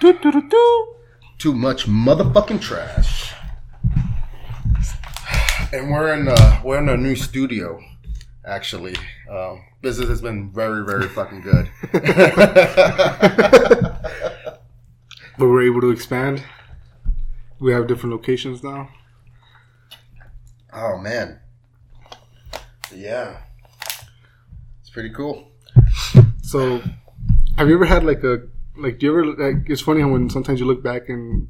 [0.00, 0.94] Do, do, do.
[1.38, 3.32] Too much motherfucking trash.
[5.72, 7.80] And we're in uh, we're in a new studio.
[8.46, 8.94] Actually,
[9.30, 11.68] um, business has been very very fucking good.
[15.38, 16.42] But we're able to expand.
[17.60, 18.88] We have different locations now.
[20.72, 21.40] oh man,
[22.94, 23.38] yeah,
[24.80, 25.50] it's pretty cool.
[26.42, 26.80] So,
[27.58, 28.42] have you ever had like a
[28.78, 28.98] like?
[28.98, 29.68] Do you ever like?
[29.68, 31.48] It's funny how when sometimes you look back in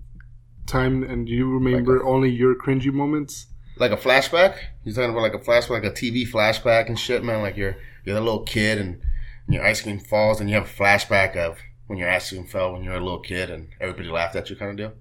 [0.67, 3.47] time and you remember only your cringy moments.
[3.79, 4.57] Like a flashback?
[4.85, 7.43] You're talking about like a flashback, like a TV flashback and shit, man.
[7.43, 9.01] Like you're you're a little kid and
[9.49, 12.73] your ice cream falls and you have a flashback of when your ice cream fell
[12.73, 14.93] when you were a little kid and everybody laughed at you, kind of deal.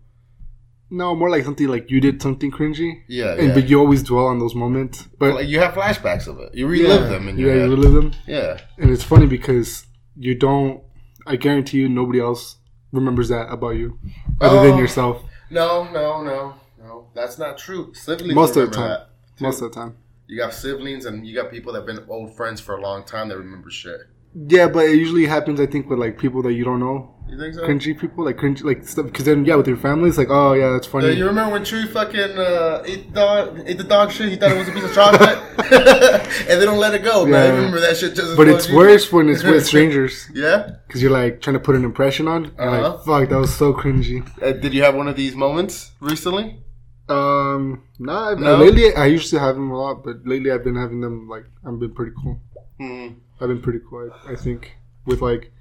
[0.92, 3.02] No, more like something like you did something cringy.
[3.08, 3.54] Yeah, And, yeah.
[3.56, 5.08] but you always dwell on those moments.
[5.18, 6.54] But like you have flashbacks of it.
[6.54, 8.12] You relive yeah, them in yeah, you relive them.
[8.28, 8.60] yeah.
[8.78, 9.86] And it's funny because
[10.16, 10.84] you don't.
[11.26, 12.58] I guarantee you, nobody else
[12.92, 14.00] remembers that about you,
[14.42, 14.64] other Oh.
[14.68, 15.24] than yourself.
[15.50, 17.08] No, no, no, no.
[17.14, 17.94] That's not true.
[17.94, 19.00] Siblings Most of the time.
[19.40, 19.96] Most of the time.
[20.28, 23.04] You got siblings and you got people that have been old friends for a long
[23.04, 24.00] time that remember shit.
[24.34, 25.60] Yeah, but it usually happens.
[25.60, 27.62] I think with like people that you don't know, You think so?
[27.68, 29.08] cringy people, like cringe, like stuff.
[29.08, 31.08] Because then, yeah, with your family, it's like, oh yeah, that's funny.
[31.08, 34.30] Yeah, you remember when Chewie fucking uh, ate, dog, ate the dog shit?
[34.30, 35.38] He thought it was a piece of chocolate,
[36.50, 37.26] and they don't let it go.
[37.26, 37.56] Man, I Yeah.
[37.56, 38.38] remember that shit just.
[38.38, 38.76] but it's you.
[38.76, 40.70] worse when it's with strangers Yeah.
[40.88, 42.52] because you're like trying to put an impression on.
[42.60, 42.92] Uh-huh.
[42.94, 44.22] like, fuck, that was so cringy.
[44.42, 46.62] Uh, did you have one of these moments recently?
[47.10, 48.58] Um, nah, I've- No?
[48.58, 51.46] lately I used to have them a lot, but lately I've been having them like
[51.66, 52.40] I've been pretty cool.
[52.80, 53.08] Hmm.
[53.42, 54.12] I've been pretty quiet.
[54.28, 55.52] I think with like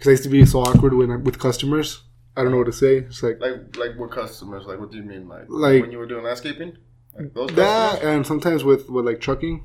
[0.00, 2.02] because I used to be so awkward when I, with customers.
[2.34, 2.96] I don't know what to say.
[2.98, 4.64] It's like Like, like what customers?
[4.64, 5.28] Like, what do you mean?
[5.28, 6.78] Like, Like- when you were doing landscaping?
[7.18, 8.14] Like those that, customers?
[8.16, 9.64] and sometimes with with like trucking,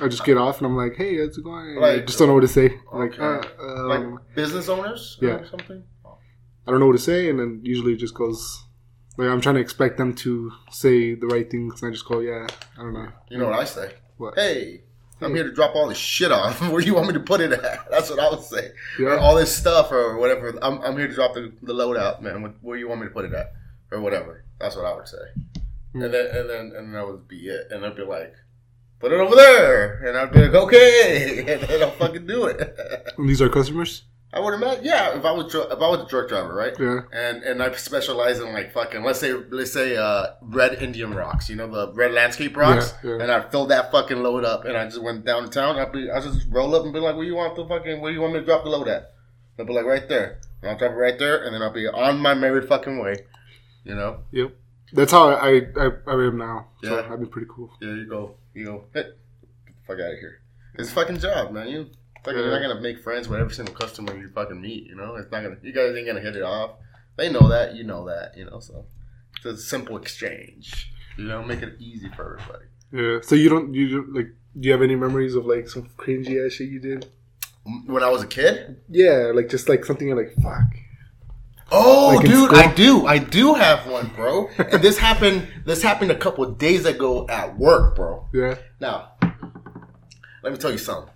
[0.00, 2.28] I just get off and I'm like, "Hey, how's it going?" And I just don't
[2.28, 2.78] know what to say.
[2.92, 5.18] Like, uh, um, like business owners?
[5.20, 5.36] yeah.
[5.40, 5.82] Or something?
[6.66, 8.62] I don't know what to say, and then usually it just goes.
[9.16, 12.20] Like I'm trying to expect them to say the right things, and I just go,
[12.20, 12.46] "Yeah,
[12.78, 13.90] I don't know." You know what I say?
[14.18, 14.34] What?
[14.38, 14.83] Hey,
[15.24, 16.60] I'm here to drop all this shit off.
[16.70, 17.60] Where you want me to put it at?
[17.90, 18.70] That's what I would say.
[18.98, 19.16] Yeah.
[19.16, 20.56] All this stuff or whatever.
[20.62, 22.42] I'm, I'm here to drop the, the load out, man.
[22.42, 23.52] Where- Where you want me to put it at?
[23.90, 24.44] Or whatever.
[24.60, 25.16] That's what I would say.
[25.94, 26.04] Mm.
[26.06, 27.68] And then and then and that would be it.
[27.70, 28.34] And I'd be like,
[28.98, 30.04] put it over there.
[30.06, 31.38] And I'd be like, okay.
[31.54, 32.76] And then I'll fucking do it.
[33.16, 34.02] And these are customers.
[34.34, 35.16] I would imagine, yeah.
[35.16, 36.74] If I was if I was a truck driver, right?
[36.78, 37.02] Yeah.
[37.12, 41.48] And and I specialize in like fucking let's say let's say uh red Indian rocks,
[41.48, 43.22] you know the red landscape rocks, Yeah, yeah.
[43.22, 45.78] and I filled that fucking load up, and I just went downtown.
[45.78, 48.10] I be I just roll up and be like, where you want the fucking where
[48.10, 49.12] you want me to drop the load at?
[49.58, 51.86] I'll be like right there, and I'll drop it right there, and then I'll be
[51.86, 53.14] on my merry fucking way,
[53.84, 54.24] you know.
[54.32, 54.52] Yep.
[54.94, 56.68] That's how I I, I am now.
[56.82, 57.06] So Yeah.
[57.12, 57.70] I've been pretty cool.
[57.80, 59.14] Yeah, you go, you go, hey, get
[59.66, 60.40] the fuck out of here.
[60.76, 61.68] It's a fucking job, man.
[61.68, 61.86] You
[62.24, 64.84] fucking, you're not gonna make friends with every single customer you fucking meet.
[64.86, 65.56] You know, it's not gonna.
[65.62, 66.72] You guys ain't gonna hit it off.
[67.16, 67.74] They know that.
[67.74, 68.36] You know that.
[68.36, 68.86] You know, so
[69.36, 70.90] it's a simple exchange.
[71.16, 72.64] You know, make it easy for everybody.
[72.92, 73.18] Yeah.
[73.22, 74.28] So you don't you don't, like?
[74.58, 77.06] Do you have any memories of like some cringy ass shit you did?
[77.86, 78.80] When I was a kid.
[78.88, 80.76] Yeah, like just like something you're like, fuck.
[81.72, 82.52] Oh, Like dude?
[82.52, 84.48] I do, I do have one, bro.
[84.58, 85.48] and this happened.
[85.64, 88.28] This happened a couple days ago at work, bro.
[88.32, 88.56] Yeah.
[88.80, 89.12] Now,
[90.42, 91.12] let me tell you something.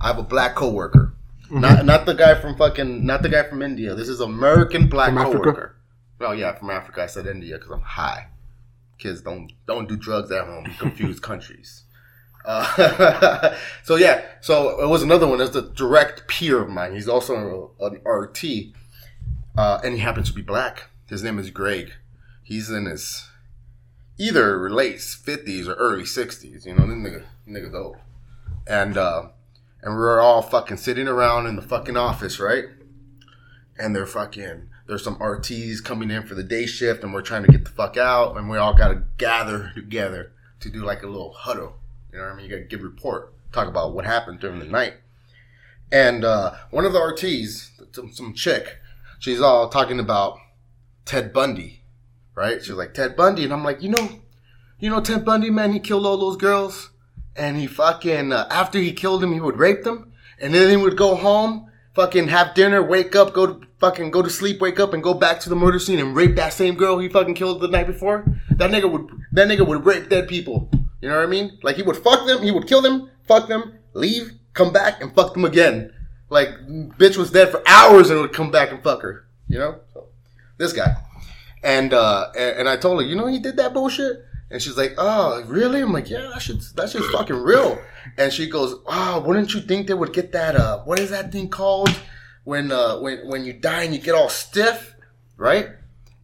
[0.00, 1.14] I have a black coworker.
[1.50, 3.94] Not not the guy from fucking not the guy from India.
[3.94, 5.38] This is American black From Africa?
[5.38, 5.76] coworker.
[6.20, 7.02] Oh yeah, from Africa.
[7.02, 8.28] I said India because I'm high.
[8.98, 10.66] Kids don't don't do drugs at home.
[10.78, 11.84] Confuse countries.
[12.44, 15.40] Uh, so yeah, so it was another one.
[15.40, 16.94] It's a direct peer of mine.
[16.94, 18.44] He's also an RT,
[19.58, 20.84] uh, and he happens to be black.
[21.08, 21.92] His name is Greg.
[22.42, 23.28] He's in his
[24.18, 26.64] either late fifties or early sixties.
[26.64, 27.96] You know, this nigga, nigga's old.
[28.66, 29.28] And uh,
[29.82, 32.64] and we were all fucking sitting around in the fucking office, right?
[33.78, 37.44] And they're fucking there's some RTs coming in for the day shift, and we're trying
[37.44, 41.04] to get the fuck out, and we all got to gather together to do like
[41.04, 41.76] a little huddle.
[42.12, 42.46] You know what I mean?
[42.46, 44.94] You got to give report, talk about what happened during the night.
[45.92, 48.78] And uh, one of the RTs, some, some chick,
[49.20, 50.38] she's all talking about
[51.04, 51.82] Ted Bundy,
[52.34, 52.60] right?
[52.60, 54.08] She's like Ted Bundy, and I'm like, you know,
[54.80, 56.89] you know Ted Bundy, man, he killed all those girls,
[57.36, 60.76] and he fucking uh, after he killed them, he would rape them, and then he
[60.76, 64.78] would go home, fucking have dinner, wake up, go to fucking go to sleep, wake
[64.78, 67.34] up, and go back to the murder scene and rape that same girl he fucking
[67.34, 68.24] killed the night before.
[68.50, 70.70] That nigga would that nigga would rape dead people.
[71.00, 71.58] You know what I mean?
[71.62, 75.14] Like he would fuck them, he would kill them, fuck them, leave, come back, and
[75.14, 75.92] fuck them again.
[76.28, 76.50] Like
[76.98, 79.26] bitch was dead for hours and would come back and fuck her.
[79.48, 79.80] You know?
[79.94, 80.06] So,
[80.58, 80.94] this guy.
[81.62, 84.24] And uh and, and I told her, you know he did that bullshit?
[84.50, 85.80] And she's like, Oh, really?
[85.80, 87.80] I'm like, Yeah, that shit's that shit's fucking real.
[88.18, 91.32] And she goes, Oh, wouldn't you think they would get that uh what is that
[91.32, 91.94] thing called?
[92.44, 94.96] When uh when when you die and you get all stiff?
[95.36, 95.70] right?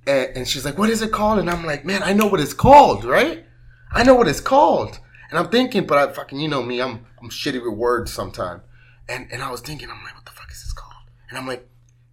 [0.07, 2.39] And, and she's like, "What is it called?" And I'm like, "Man, I know what
[2.39, 3.45] it's called, right?
[3.91, 5.01] I know what it's called."
[5.31, 8.63] And I'm thinking, but I fucking, you know me, I'm I'm shitty with words sometimes.
[9.09, 11.47] And and I was thinking, I'm like, "What the fuck is this called?" And I'm
[11.47, 11.67] like,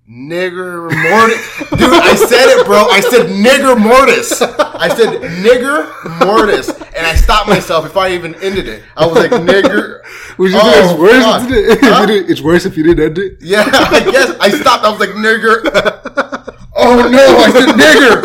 [0.09, 2.85] "Nigger mortis, dude." I said it, bro.
[2.89, 4.41] I said nigger mortis.
[4.41, 5.89] I said nigger
[6.25, 8.83] mortis, and I stopped myself before I even ended it.
[8.97, 10.01] I was like, "Nigger."
[10.37, 11.43] Would you Oh, it's worse?
[11.43, 11.79] Isn't it?
[11.81, 12.05] Huh?
[12.09, 13.37] It's worse if you didn't end it.
[13.39, 14.83] Yeah, I guess I stopped.
[14.83, 15.61] I was like, nigger.
[16.75, 18.23] Oh no, I said nigger.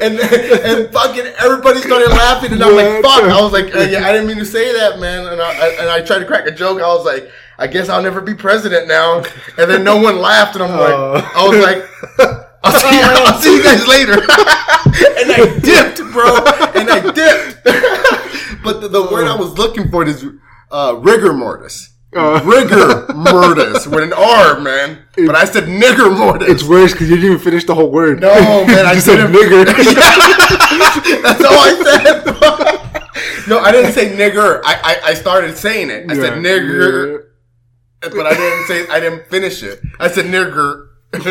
[0.00, 3.24] and and fucking everybody started laughing, and I'm like, fuck.
[3.24, 5.26] I was like, uh, yeah, I didn't mean to say that, man.
[5.26, 6.80] And I, I and I tried to crack a joke.
[6.80, 9.22] I was like, I guess I'll never be president now.
[9.58, 11.32] And then no one laughed, and I'm like, Oh.
[11.34, 12.38] I was like.
[12.62, 14.12] I'll see, I'll see you guys later.
[14.20, 16.36] and I dipped, bro.
[16.74, 17.64] And I dipped.
[18.64, 20.24] but the, the word I was looking for is
[20.70, 21.90] uh, rigor mortis.
[22.14, 22.40] Uh.
[22.44, 25.02] rigor mortis with an R, man.
[25.16, 26.48] But I said nigger mortis.
[26.48, 28.20] It's worse because you didn't even finish the whole word.
[28.20, 28.34] no,
[28.66, 28.86] man.
[28.86, 29.64] I said nigger.
[31.22, 33.48] That's all I said.
[33.48, 34.60] no, I didn't say nigger.
[34.64, 34.74] I,
[35.04, 36.10] I, I started saying it.
[36.10, 37.24] I said Yeah, nigger,
[38.00, 38.88] but I didn't say.
[38.88, 39.80] I didn't finish it.
[39.98, 40.88] I said nigger.
[41.12, 41.24] and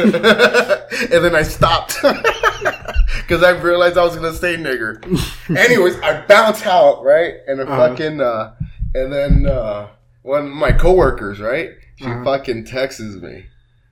[1.24, 5.04] then I stopped because I realized I was gonna say nigger.
[5.58, 7.90] Anyways, I bounce out right, and a Uh-huh.
[7.90, 8.56] fucking, uh,
[8.96, 9.90] and then uh,
[10.24, 12.24] one of my coworkers, right, she Uh-huh.
[12.24, 13.46] fucking texts me.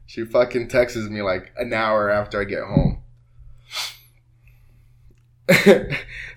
[0.07, 3.01] She fucking texts me like an hour after I get home.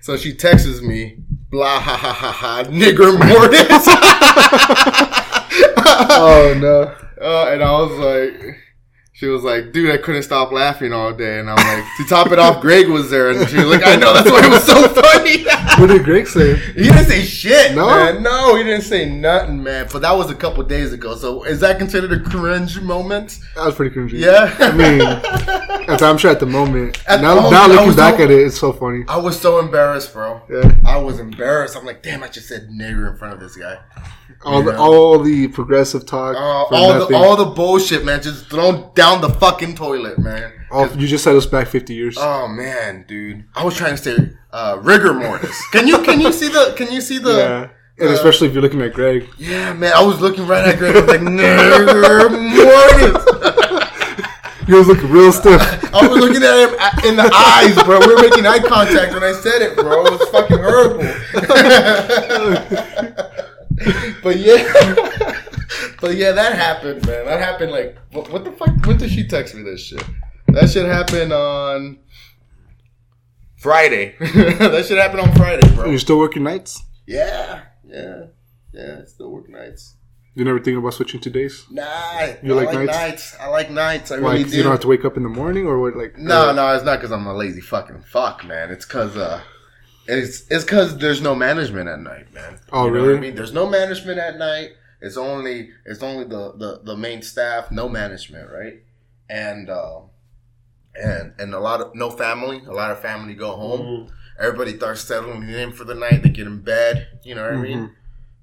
[0.01, 1.17] so she texts me,
[1.49, 3.87] blah ha ha ha ha, nigger mortis.
[6.19, 6.81] Oh no.
[7.23, 8.57] Uh, and I was like,
[9.17, 11.39] she was like, dude, I couldn't stop laughing all day.
[11.39, 13.31] And I'm like, to top it off, Greg was there.
[13.31, 15.43] And she was like, I know, that's why it was so funny.
[15.81, 16.55] What did Greg say?
[16.55, 17.87] he didn't say shit, No?
[17.87, 18.21] man.
[18.21, 19.87] No, he didn't say nothing, man.
[19.91, 21.15] But that was a couple days ago.
[21.15, 23.39] So is that considered a cringe moment?
[23.55, 24.19] That was pretty cringy.
[24.19, 24.55] Yeah.
[24.59, 25.01] I mean,
[25.89, 26.99] at- I'm sure at the moment.
[27.07, 29.03] At the now, moment, now looking back so- at it, it's so funny.
[29.07, 30.43] I was so embarrassed, bro.
[30.47, 30.75] Yeah.
[30.85, 31.75] I was embarrassed.
[31.75, 33.79] I'm like, damn, I just said nigger in front of this guy.
[34.45, 36.35] All the all the progressive talk.
[36.35, 36.39] Uh,
[36.75, 40.51] all the all the bullshit, man, just thrown down the fucking toilet, man.
[40.71, 42.17] Oh, you just set us back 50 years.
[42.19, 44.17] Oh man, dude, I was trying to say
[44.51, 45.57] uh, rigor mortis.
[45.71, 47.37] Can you can you see the can you see the?
[47.37, 47.69] yeah.
[47.99, 49.27] And uh, especially if you're looking at Greg.
[49.37, 50.95] Yeah, man, I was looking right at Greg.
[50.95, 53.33] I was like, rigor mortis.
[54.67, 55.61] He was looking real stiff.
[55.93, 56.69] I was looking at him
[57.09, 57.99] in the eyes, bro.
[58.01, 60.05] We were making eye contact when I said it, bro.
[60.05, 61.05] It was fucking horrible.
[64.23, 64.63] but yeah,
[66.01, 67.25] but yeah, that happened, man.
[67.25, 68.85] That happened like what, what the fuck?
[68.85, 70.03] When did she text me this shit?
[70.47, 71.99] That shit happened on
[73.57, 74.15] Friday.
[74.19, 75.85] that shit happened on Friday, bro.
[75.89, 76.83] You're still working nights?
[77.05, 78.25] Yeah, yeah,
[78.73, 79.05] yeah.
[79.05, 79.95] Still work nights.
[80.35, 81.65] You never think about switching to days?
[81.71, 82.91] Nah, I You like like nights?
[82.97, 83.35] nights?
[83.39, 84.11] I like nights.
[84.11, 84.33] I Why?
[84.33, 84.55] really do.
[84.57, 85.95] you don't have to wake up in the morning, or what?
[85.97, 88.69] Like No, uh, no, it's not because I'm a lazy fucking fuck, man.
[88.69, 89.41] It's because uh,
[90.07, 92.59] it's it's because there's no management at night, man.
[92.71, 93.07] Oh, You know really?
[93.09, 94.71] what I mean, there's no management at night.
[95.01, 98.81] It's only it's only the the, the main staff, no management, right?
[99.29, 100.01] And uh,
[100.95, 102.61] and and a lot of no family.
[102.65, 103.81] A lot of family go home.
[103.81, 104.13] Mm-hmm.
[104.39, 106.23] Everybody starts settling in for the night.
[106.23, 107.19] They get in bed.
[107.23, 107.79] You know what I mean?
[107.79, 107.91] Mhm.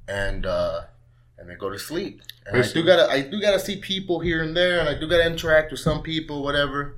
[0.08, 0.80] And uh,
[1.38, 2.22] and they go to sleep.
[2.46, 4.98] And I I, do gotta I do gotta see people here and there, and I
[4.98, 6.96] do gotta interact with some people, whatever.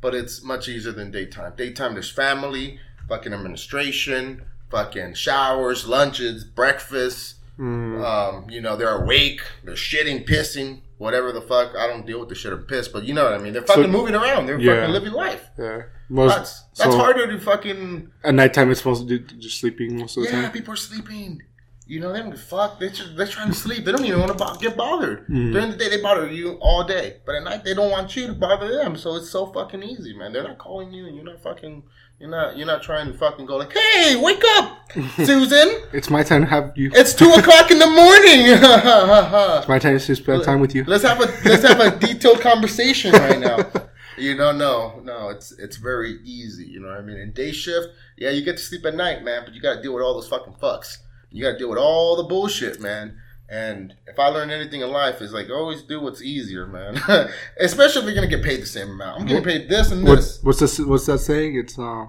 [0.00, 1.54] But it's much easier than daytime.
[1.56, 2.78] Daytime, there's family,
[3.08, 7.34] fucking administration, fucking showers, lunches, breakfast.
[7.58, 8.04] Mm.
[8.04, 11.74] Um, you know, they're awake, they're shitting, pissing, whatever the fuck.
[11.76, 13.52] I don't deal with the shit and piss, but you know what I mean.
[13.52, 14.46] They're fucking moving around.
[14.46, 14.76] They're Yeah.
[14.76, 15.48] fucking living life.
[15.58, 15.82] yeah.
[16.10, 19.98] Most That's that's so harder to fucking At nighttime, it's supposed to do just sleeping
[19.98, 20.52] most of the yeah, time.
[20.52, 21.42] people are sleeping.
[21.86, 22.78] You know, they don't give fuck.
[22.78, 23.84] They're, just, they're trying to sleep.
[23.84, 25.26] They don't even want to bo- get bothered.
[25.26, 25.52] Mhm.
[25.52, 27.16] During the day, they bother you all day.
[27.26, 28.94] But at night, they don't want you to bother them.
[28.96, 30.32] So it's so fucking easy, man.
[30.32, 31.82] They're not calling you, and you're not fucking.
[32.20, 32.56] You're not.
[32.56, 34.90] You're not trying to fucking go like, "Hey, wake up,
[35.24, 35.68] Susan!
[35.92, 36.90] It's my time to have you.
[36.92, 38.46] It's two o'clock in the morning.
[39.58, 40.84] It's my time to spend time with you.
[40.84, 43.70] let's have a let's have a detailed conversation right now.
[44.16, 46.64] You know, no, no, it's it's very easy.
[46.66, 47.18] You know what I mean?
[47.18, 49.82] In day shift, yeah, you get to sleep at night, man, but you got to
[49.82, 50.96] deal with all those fucking fucks.
[51.30, 53.16] You got to deal with all the bullshit, man.
[53.50, 57.00] And if I learn anything in life, is like always do what's easier, man.
[57.58, 59.20] Especially if you're gonna get paid the same amount.
[59.22, 60.42] I'm getting paid this and What, this.
[60.42, 60.78] what's this?
[60.78, 61.56] What's that saying?
[61.56, 62.06] It's uh,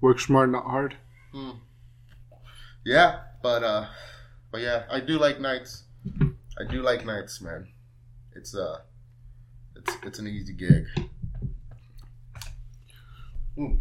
[0.00, 0.94] work smart, not hard.
[1.32, 1.50] Hmm.
[2.84, 3.86] Yeah, but uh,
[4.52, 5.82] but yeah, I do like nights.
[6.60, 7.66] I do like nights, man.
[8.36, 8.78] It's uh,
[9.74, 10.84] it's it's an easy gig.
[13.58, 13.80] Mm.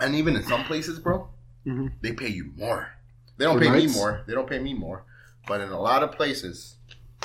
[0.00, 1.28] And even in some places, bro,
[1.66, 1.92] Mhm.
[2.00, 2.93] they pay you more.
[3.36, 4.22] They don't For pay me more.
[4.26, 5.04] They don't pay me more.
[5.46, 6.76] But in a lot of places,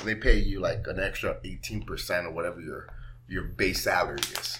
[0.04, 2.88] they pay you like an extra eighteen percent or whatever your
[3.28, 4.58] your base salary is.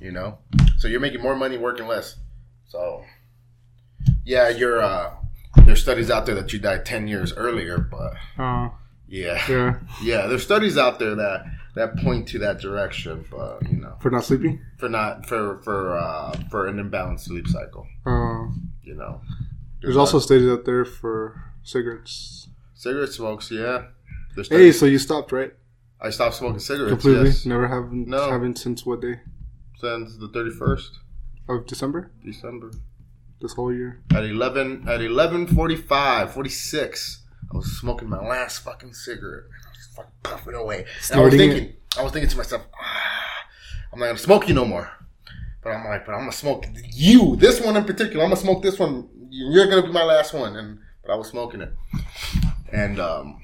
[0.00, 0.38] You know,
[0.78, 2.16] so you're making more money working less.
[2.68, 3.02] So,
[4.24, 5.14] yeah, your uh,
[5.64, 8.68] there's studies out there that you died ten years earlier, but Uh,
[9.08, 9.78] yeah, yeah.
[10.02, 14.10] yeah, there's studies out there that that point to that direction, but you know, For
[14.10, 14.60] not sleeping.
[14.78, 18.46] for not for for uh, for an imbalanced sleep cycle, Uh,
[18.82, 19.20] you know.
[19.82, 22.48] There's also studies out there for cigarettes.
[22.74, 23.86] cigarette smokes, yeah.
[24.34, 25.52] There's Hey, so you stopped, right?
[26.00, 26.90] I stopped smoking cigarettes.
[26.92, 27.26] Completely.
[27.28, 28.30] Yes, Never haven't No.
[28.30, 29.20] haven't since what day
[29.78, 30.90] since the 31st
[31.48, 32.10] of December?
[32.24, 32.70] December.
[33.40, 34.02] This whole year.
[34.14, 39.44] At 11 at 11:45, 46, I was smoking my last fucking cigarette.
[39.44, 40.84] I was fucking puffing away.
[41.14, 43.44] I was thinking, I was thinking to myself, ah,
[43.92, 44.90] I'm not gonna smoke you no more.
[45.62, 47.36] But I'm like, but I'm gonna smoke you.
[47.36, 49.08] This one in particular, I'm gonna smoke this one.
[49.30, 50.56] You're gonna be my last one.
[50.56, 51.72] And but I was smoking it,
[52.72, 53.40] and um,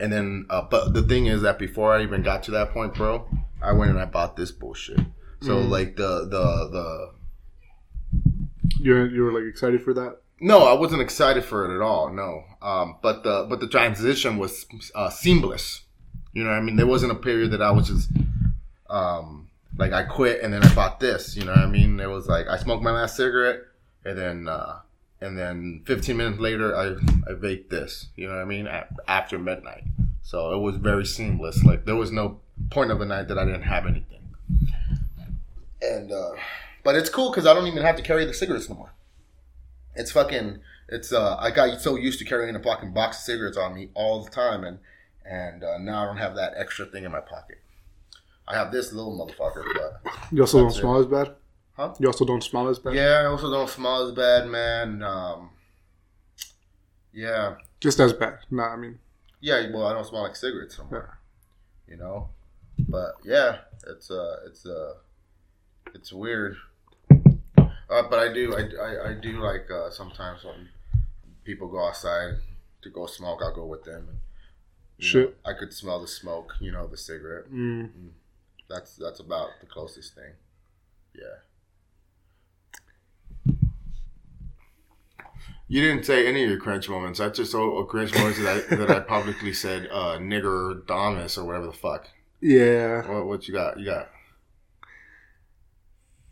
[0.00, 2.94] and then uh, but the thing is that before I even got to that point,
[2.94, 3.28] bro,
[3.62, 5.00] I went and I bought this bullshit.
[5.42, 5.68] So Mm.
[5.68, 7.10] like the the the
[8.80, 10.18] You you were like excited for that?
[10.40, 12.12] No, I wasn't excited for it at all.
[12.12, 15.82] No, um, but the but the transition was uh, seamless.
[16.32, 18.10] You know, what I mean, there wasn't a period that I was just
[18.90, 21.36] um, like I quit and then I bought this.
[21.36, 23.60] You know, what I mean, it was like I smoked my last cigarette
[24.04, 24.80] and then uh,
[25.20, 26.92] and then 15 minutes later I
[27.30, 28.08] I vaped this.
[28.16, 28.66] You know what I mean?
[28.66, 29.84] A- after midnight,
[30.22, 31.62] so it was very seamless.
[31.64, 34.34] Like there was no point of the night that I didn't have anything.
[35.82, 36.32] And uh,
[36.82, 38.92] but it's cool because I don't even have to carry the cigarettes no more.
[39.94, 40.58] It's fucking.
[40.88, 41.36] It's uh.
[41.38, 44.30] I got so used to carrying a fucking box of cigarettes on me all the
[44.30, 44.78] time, and
[45.24, 47.58] and uh, now I don't have that extra thing in my pocket.
[48.46, 51.34] I have this little motherfucker, but You also don't smell as bad.
[51.74, 51.94] Huh?
[51.98, 52.94] You also don't smell as bad.
[52.94, 55.02] yeah, I also don't smell as bad, man.
[55.02, 55.50] Um,
[57.12, 58.38] yeah, Just as bad.
[58.50, 58.98] Nah, I mean,
[59.40, 59.66] yeah.
[59.72, 61.02] Well, I don't smell like cigarettes no yeah.
[61.88, 62.28] you know.
[62.78, 64.94] But yeah, it's uh, it's uh,
[65.94, 66.56] it's weird.
[67.10, 70.68] Uh, but I do, I, I, I do like uh, sometimes when
[71.44, 72.36] people go outside
[72.82, 74.06] to go smoke, I'll go with them.
[74.08, 74.18] And,
[74.98, 75.28] Shit.
[75.28, 77.52] know, I could smell the smoke, you know, the cigarette.
[77.52, 77.90] Mm.
[78.68, 80.32] That's that's about the closest thing.
[81.14, 81.43] Yeah.
[85.66, 87.20] You didn't say any of your cringe moments.
[87.20, 91.38] I just saw a cringe moments that I that I publicly said uh, nigger Damas
[91.38, 92.08] or whatever the fuck.
[92.40, 93.10] Yeah.
[93.10, 93.78] What, what you got?
[93.78, 94.08] You got?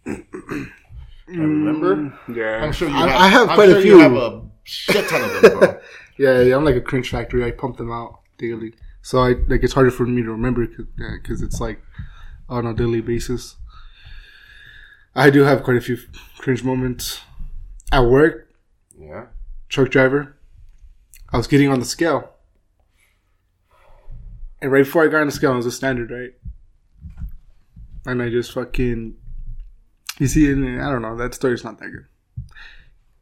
[0.06, 0.16] I
[1.28, 1.96] remember.
[1.96, 2.62] Mm, Yeah.
[2.64, 3.08] I'm sure you I, have.
[3.20, 3.98] I have I'm quite sure a You few.
[4.00, 5.80] have a shit ton of them, bro.
[6.18, 7.42] Yeah, yeah, I'm like a cringe factory.
[7.42, 11.40] I pump them out daily, so I like it's harder for me to remember because
[11.40, 11.80] it's like
[12.50, 13.56] on a daily basis.
[15.14, 15.96] I do have quite a few
[16.38, 17.22] cringe moments
[17.90, 18.46] at work.
[19.72, 20.36] Truck driver.
[21.32, 22.28] I was getting on the scale,
[24.60, 26.34] and right before I got on the scale, it was a standard, right?
[28.04, 29.16] And I just fucking,
[30.18, 31.16] you see, and I don't know.
[31.16, 32.04] That story's not that good.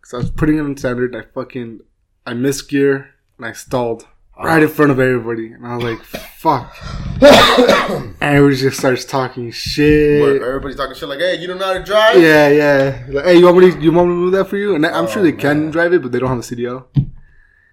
[0.00, 1.82] Cause I was putting it in standard, and I fucking,
[2.26, 4.08] I missed gear, and I stalled
[4.42, 6.76] right in front of everybody, and I was like, "Fuck!"
[7.22, 10.42] and everybody just starts talking Where shit.
[10.42, 13.06] everybody's talking shit like, "Hey, you don't know how to drive?" Yeah, yeah.
[13.08, 13.80] Like, hey, you want me to?
[13.80, 14.74] You want me to move that for you?
[14.74, 16.86] And I'm oh, sure Oh, they can drive it, but they don't have a CDL.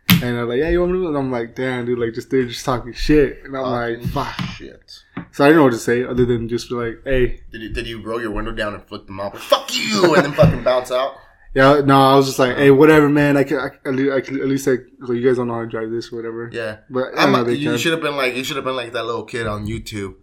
[0.10, 1.00] And they're like, yeah, you want me to?
[1.04, 1.10] move?
[1.10, 4.36] And I'm like, damn, dude, like, just they're just talking shit, and I'm like, fuck.
[4.56, 5.04] Shit.
[5.32, 7.70] So I didn't know what to say other than just be like, hey, Did you,
[7.70, 9.40] did you roll your window down and flip them off?
[9.40, 10.16] Fuck you!
[10.16, 11.18] And then fucking bounce out?
[11.58, 13.36] Yeah, no, I was just like, hey, um, whatever, man.
[13.36, 15.56] I can, I, can- at least, I can, at least like, you guys don't know
[15.56, 16.52] how to drive this, whatever.
[16.54, 16.78] Yeah.
[16.88, 18.94] But I I'm know a, you should have been like you should have been like
[18.94, 20.14] that little kid on YouTube.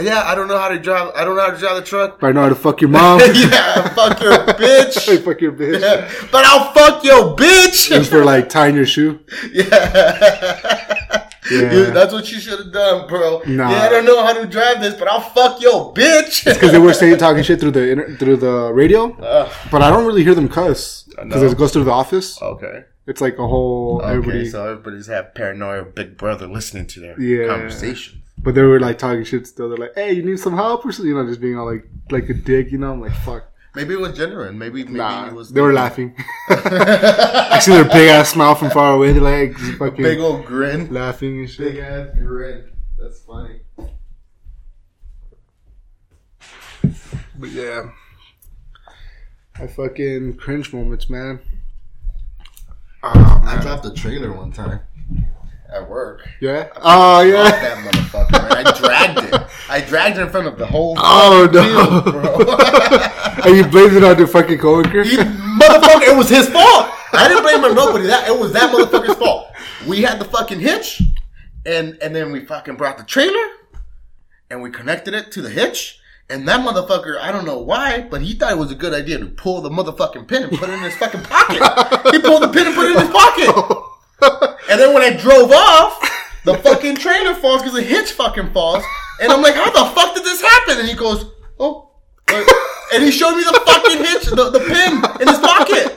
[0.00, 1.12] Yeah, I don't know how to drive.
[1.16, 2.20] I don't know how to drive the truck.
[2.20, 3.20] But I know how to fuck your mom.
[3.34, 5.22] yeah, fuck your hey, bitch.
[5.24, 5.80] fuck your bitch.
[5.80, 7.88] Yeah, but I'll fuck your bitch.
[7.88, 9.18] Just for like tying your shoe.
[9.52, 11.18] yeah.
[11.60, 11.90] Yeah.
[11.90, 13.42] That's what you should have done, bro.
[13.46, 13.70] Nah.
[13.70, 16.44] Yeah, I don't know how to drive this, but I'll fuck your bitch.
[16.44, 19.52] Because they were saying talking shit through the through the radio, Ugh.
[19.70, 22.40] but I don't really hear them cuss because it goes through the office.
[22.40, 22.84] okay.
[23.06, 24.48] It's like a whole Okay, everybody.
[24.48, 27.48] so everybody's have paranoia Big Brother listening to their Yeah.
[27.48, 28.18] conversations.
[28.38, 29.68] But they were like talking shit still.
[29.68, 31.08] They're like, "Hey, you need some help?" or something.
[31.10, 32.70] You know, just being all like like a dick.
[32.72, 33.44] You know, I'm like, "Fuck."
[33.74, 34.58] Maybe it was genuine.
[34.58, 35.50] Maybe maybe Nah, it was.
[35.50, 36.14] they were laughing.
[36.50, 39.12] I see their big ass smile from far away.
[39.12, 40.92] They're like fucking Big old grin.
[40.92, 41.72] laughing and shit.
[41.74, 42.70] Big ass grin.
[42.98, 43.60] That's funny.
[47.38, 47.90] But yeah,
[49.58, 51.40] I fucking cringe moments, man.
[53.02, 53.62] Oh, I ah, man.
[53.62, 54.80] dropped a trailer one time
[55.74, 56.28] at work.
[56.40, 56.68] Yeah.
[56.76, 57.50] Oh yeah.
[57.50, 58.32] that motherfucker.
[58.32, 58.66] Man.
[58.66, 59.42] I dragged it.
[59.68, 60.96] I dragged it in front of the whole.
[61.04, 61.62] Oh no.
[61.62, 63.44] field, bro.
[63.44, 65.02] and you blaming on your fucking coworker.
[65.02, 66.90] He, motherfucker, it was his fault.
[67.12, 68.06] I didn't blame him nobody.
[68.06, 69.48] That it was that motherfucker's fault.
[69.86, 71.02] We had the fucking hitch,
[71.66, 73.46] and and then we fucking brought the trailer,
[74.50, 75.98] and we connected it to the hitch.
[76.30, 79.18] And that motherfucker, I don't know why, but he thought it was a good idea
[79.18, 81.60] to pull the motherfucking pin and put it in his fucking pocket.
[82.10, 83.68] he pulled the pin and put it in his pocket.
[84.70, 85.98] And then when I drove off,
[86.44, 88.82] the fucking trailer falls because the hitch fucking falls.
[89.20, 90.78] And I'm like, how the fuck did this happen?
[90.78, 91.26] And he goes,
[91.60, 91.90] oh.
[92.28, 92.44] uh,"
[92.94, 95.92] And he showed me the fucking hitch, the, the pin in his pocket.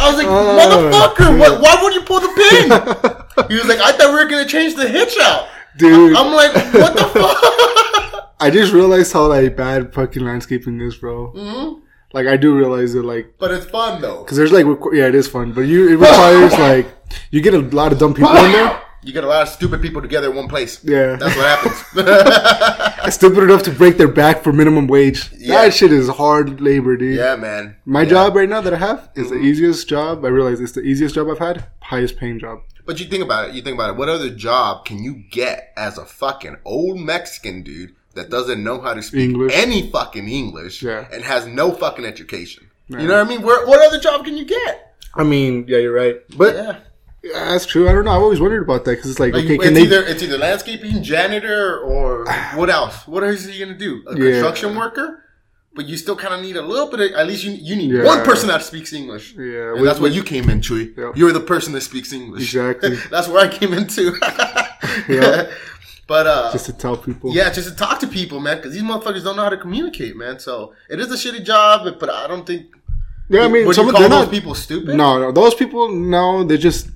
[0.00, 3.48] I was like, Oh, motherfucker, what, why would you pull the pin?
[3.48, 5.48] He was like, I thought we were going to change the hitch out.
[5.76, 8.34] Dude, I'm like, what the fuck?
[8.40, 11.32] I just realized how like bad fucking landscaping is, bro.
[11.36, 11.82] Mhm.
[12.12, 14.22] Like I do realize it, like But it's fun though.
[14.24, 16.86] because there's like requ- yeah, it is fun, but you it requires like
[17.30, 18.82] you get a lot of dumb people in there.
[19.02, 20.82] You get a lot of stupid people together in one place.
[20.82, 21.76] Yeah, That's what happens.
[23.14, 25.30] stupid enough to break their back for minimum wage.
[25.38, 25.62] Yeah.
[25.62, 27.16] That shit is hard labor, dude.
[27.16, 27.76] yeah, man.
[27.84, 28.08] My Yeah.
[28.08, 29.44] job right now that I have is the mm-hmm.
[29.46, 30.24] easiest job.
[30.24, 32.60] I realize it's the easiest job I've had, highest paying job.
[32.84, 33.54] But you think about it.
[33.54, 33.96] You think about it.
[33.96, 38.80] What other job can you get as a fucking old Mexican dude that doesn't know
[38.80, 39.52] how to speak English.
[39.54, 41.06] any fucking English Yeah.
[41.12, 42.62] and has no fucking education?
[42.88, 43.42] You know what I mean?
[43.42, 44.74] Where, what other job can you get?
[45.14, 46.76] I mean, yeah, you're right, but Yeah.
[47.22, 47.88] yeah, that's true.
[47.88, 48.12] I don't know.
[48.16, 49.82] I've always wondered about that because it's like, Like, okay, it's can they?
[49.82, 52.24] either it's either landscaping, janitor, or
[52.58, 52.96] what else?
[53.06, 53.92] What else is he gonna do?
[54.06, 54.30] A Yeah.
[54.30, 55.24] construction worker?
[55.74, 57.08] But you still kind of need a little bit of.
[57.20, 58.04] At least you you need Yeah.
[58.12, 59.34] one person that speaks English.
[59.36, 60.84] Yeah, And with- that's where you came in, Chewy.
[60.96, 61.12] Yep.
[61.18, 62.42] You're the person that speaks English.
[62.42, 62.96] Exactly.
[63.14, 64.04] that's where I came into.
[65.08, 65.46] Yeah.
[66.08, 67.32] But uh, just to tell people.
[67.34, 70.16] yeah, just to talk to people, man, because these motherfuckers don't know how to communicate,
[70.16, 70.38] man.
[70.40, 72.66] So it is a shitty job, but I don't think.
[73.28, 73.42] yeah.
[73.42, 74.30] I mean, would some you of those not.
[74.30, 74.96] people stupid?
[74.96, 76.88] No, no, those people, no, they just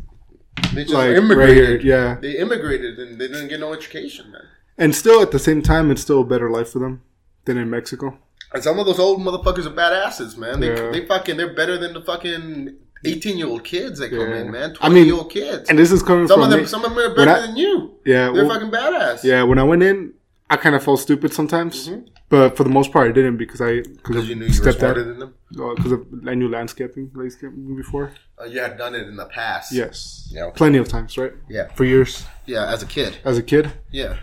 [0.75, 1.83] they just like right immigrated.
[1.83, 2.17] here, yeah.
[2.21, 4.43] They immigrated and they didn't get no education, man.
[4.79, 7.03] And still, at the same time, it's still a better life for them
[7.45, 8.19] than in Mexico.
[8.55, 10.61] And some of those old motherfuckers are badasses, man.
[10.61, 10.91] They, Yeah.
[10.91, 14.37] they fucking they're better than the fucking eighteen year old kids that come Yeah.
[14.41, 14.71] in, man.
[14.71, 15.69] I Twenty mean, year old kids.
[15.69, 16.67] And this is coming some from of them, me.
[16.67, 17.93] some of them are better I- than you.
[18.05, 19.25] yeah, They're well, fucking badass.
[19.25, 19.43] yeah.
[19.43, 20.13] When I went in,
[20.51, 22.09] I kind of felt stupid sometimes, Mhm.
[22.29, 25.01] but for the most part, I didn't because I because you knew you were smarter
[25.03, 25.35] stepdad, than them.
[25.77, 28.13] because of I knew landscaping, landscaping before.
[28.41, 29.73] Uh, you had done it in the past.
[29.73, 30.45] Yes, Yeah.
[30.47, 30.57] okay.
[30.57, 31.33] plenty of times, right?
[31.49, 31.69] Yeah.
[31.75, 33.17] For years Yeah, as a kid.
[33.25, 34.17] as a kid, Yeah.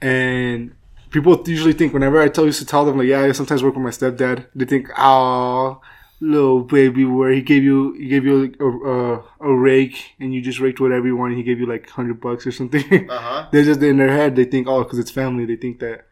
[0.00, 0.72] and
[1.10, 3.74] people usually think whenever I tell used to tell them like, yeah, I sometimes work
[3.74, 4.46] with my stepdad.
[4.54, 5.80] They think, oh,
[6.22, 10.40] little baby, where he gave you he gave you a, a, a rake and you
[10.40, 11.32] just raked whatever you want.
[11.32, 12.84] And he gave you like hundred bucks or something.
[13.10, 13.48] Uh huh.
[13.50, 14.36] They're just in their head.
[14.36, 15.44] They think, oh, because it's family.
[15.44, 16.06] They think that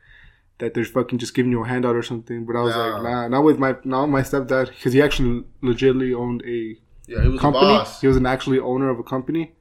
[0.59, 2.45] that they're fucking just giving you a handout or something.
[2.45, 6.15] But I was like, nah, not with my not my stepdad because he actually legitly
[6.15, 7.79] owned a Yeah, he was company.
[8.01, 9.53] He was an actually owner of a company.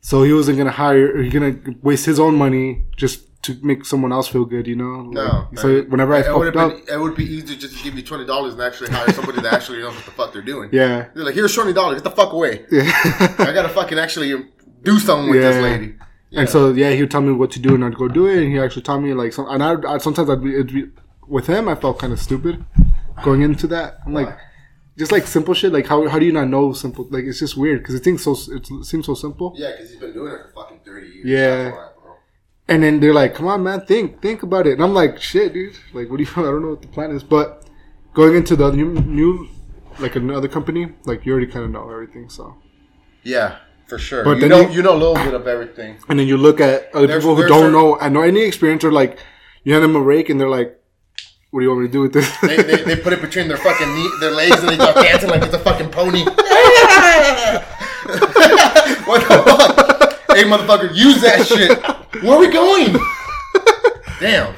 [0.00, 1.22] So he wasn't gonna hire.
[1.22, 5.02] He's gonna waste his own money just to make someone else feel good, you know.
[5.02, 5.48] No.
[5.50, 7.94] Like, so whenever I would fucked up, been it would be easier just to give
[7.94, 10.70] you twenty dollars and actually hire somebody that actually knows what the fuck they're doing.
[10.72, 12.64] yeah, They're like, here's twenty dollars, get the fuck away.
[12.70, 12.82] yeah.
[13.38, 14.44] I gotta fucking actually
[14.82, 15.94] do something with this lady.
[16.30, 16.40] Yeah.
[16.40, 18.42] And so yeah, he would tell me what to do, and I'd go do it.
[18.42, 19.46] And he actually taught me like some.
[19.48, 20.88] And I, I sometimes I'd be, it'd be
[21.26, 21.68] with him.
[21.68, 22.64] I felt kind of stupid
[23.24, 23.98] going into that.
[24.04, 24.38] I'm like, Why?
[24.98, 25.72] just like simple shit.
[25.72, 27.06] Like how how do you not know simple?
[27.10, 28.32] Like it's just weird because it thinks so.
[28.52, 29.54] It seems so simple.
[29.56, 31.24] Yeah, because he's been doing it for fucking thirty years.
[31.26, 31.88] Yeah.
[32.68, 32.74] That's why, bro.
[32.74, 35.52] And then they're like, "Come on, man, think, think about it." And I'm like, "Shit,
[35.52, 35.74] dude.
[35.94, 36.30] Like, what do you?
[36.36, 37.64] I don't know what the plan is." But
[38.14, 39.48] going into the new, new,
[39.98, 42.28] like another company, like you already kind of know everything.
[42.30, 42.56] So,
[43.22, 44.24] Yeah, for sure.
[44.24, 45.98] But you then know, you- you, know a little bit of everything.
[46.08, 48.42] and then you look at other There's- people who don't certain- know, I know any
[48.42, 49.18] experience, or like,
[49.64, 50.78] you hand them a rake, and they're like,
[51.50, 53.48] "What do you want me to do with this?" They, they, they put it between
[53.48, 56.24] their fucking knee, their legs, and they start dancing like it's a fucking pony.
[59.08, 59.77] what the fuck?
[60.38, 62.22] Hey, motherfucker, use that shit.
[62.22, 62.96] Where are we going?
[64.20, 64.54] Damn.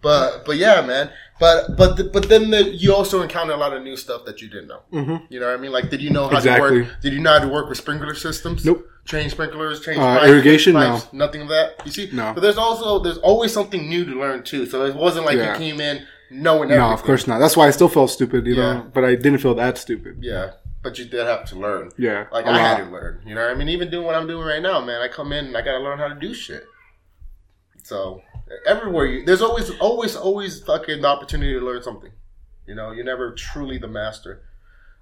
[0.00, 1.10] But but yeah, man.
[1.38, 4.40] But but the, but then the, you also encounter a lot of new stuff that
[4.40, 4.80] you didn't know.
[4.92, 5.26] Mhm.
[5.28, 5.72] You know what I mean?
[5.72, 6.70] Like, did you know how Exactly.
[6.70, 7.00] to work?
[7.02, 8.64] Did you know how to work with sprinkler systems?
[8.64, 8.86] Nope.
[9.04, 10.72] Change sprinklers, change Uh, pipes, irrigation?
[10.74, 11.74] pipes, nothing of that.
[11.84, 12.08] You see?
[12.12, 12.32] No.
[12.32, 14.64] But there's also there's always something new to learn too.
[14.64, 15.52] So it wasn't like Yeah.
[15.52, 16.78] you came in knowing everything.
[16.88, 17.40] no, of course not.
[17.40, 18.72] That's why I still felt stupid, you Yeah.
[18.74, 18.86] know.
[18.94, 20.18] But I didn't feel that stupid.
[20.22, 20.52] Yeah,
[20.84, 21.90] but you did have to learn.
[21.98, 23.22] Yeah, Like a I had to learn.
[23.26, 25.00] You know, what I mean, even doing what I'm doing right now, man.
[25.00, 26.64] I come in and I got to learn how to do shit.
[27.82, 28.22] So
[28.66, 32.12] everywhere you, there's always, always, always fucking the opportunity to learn something.
[32.66, 34.42] You know, you're never truly the master,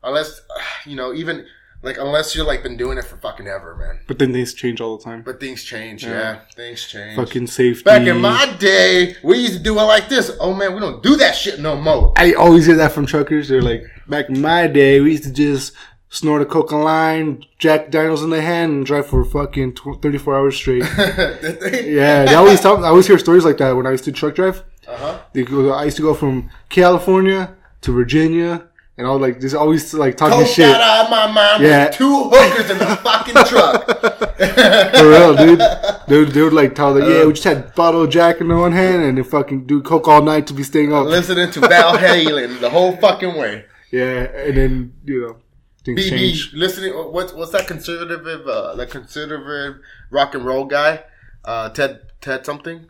[0.02, 0.40] unless
[0.86, 1.46] you know, even
[1.82, 4.00] like unless you're like been doing it for fucking ever, man.
[4.06, 5.22] But then things change all the time.
[5.22, 6.04] But things change.
[6.04, 6.38] Yeah, Yeah.
[6.54, 7.16] things change.
[7.16, 7.82] Fucking safety.
[7.82, 10.30] Back in my day, we used to do it like this.
[10.40, 12.12] Oh man, we don't do that shit no more.
[12.16, 13.48] I always hear that from truckers.
[13.48, 15.72] They're like, back in my day, we used to just
[16.10, 20.36] snort a coca line, Jack Daniels in the hand, and drive for fucking tw- 34
[20.36, 20.84] hours straight.
[20.98, 22.84] yeah, they always tell.
[22.84, 24.62] I always hear stories like that when I used to truck drive.
[24.86, 25.18] Uh huh.
[25.32, 29.94] They go, I used to go from California to Virginia and all like just always
[29.94, 30.68] like talking Coke shit.
[30.68, 31.86] out of my mom Yeah.
[31.86, 33.86] with two hookers in the fucking truck.
[34.96, 35.60] For real, dude.
[36.08, 37.08] They would, they would like tell like, Uh.
[37.08, 39.80] yeah, we just had bottle of Jack in the one hand and then fucking do
[39.82, 41.06] coke all night to be staying up.
[41.06, 43.64] Listening to Van Halen the whole fucking way.
[43.92, 45.36] Yeah, and then you know
[45.84, 46.52] things change.
[46.54, 46.92] Listening.
[46.94, 48.26] What's what's that conservative?
[48.48, 49.76] Uh, that conservative
[50.10, 51.04] rock and roll guy,
[51.44, 52.88] uh, Ted Ted something.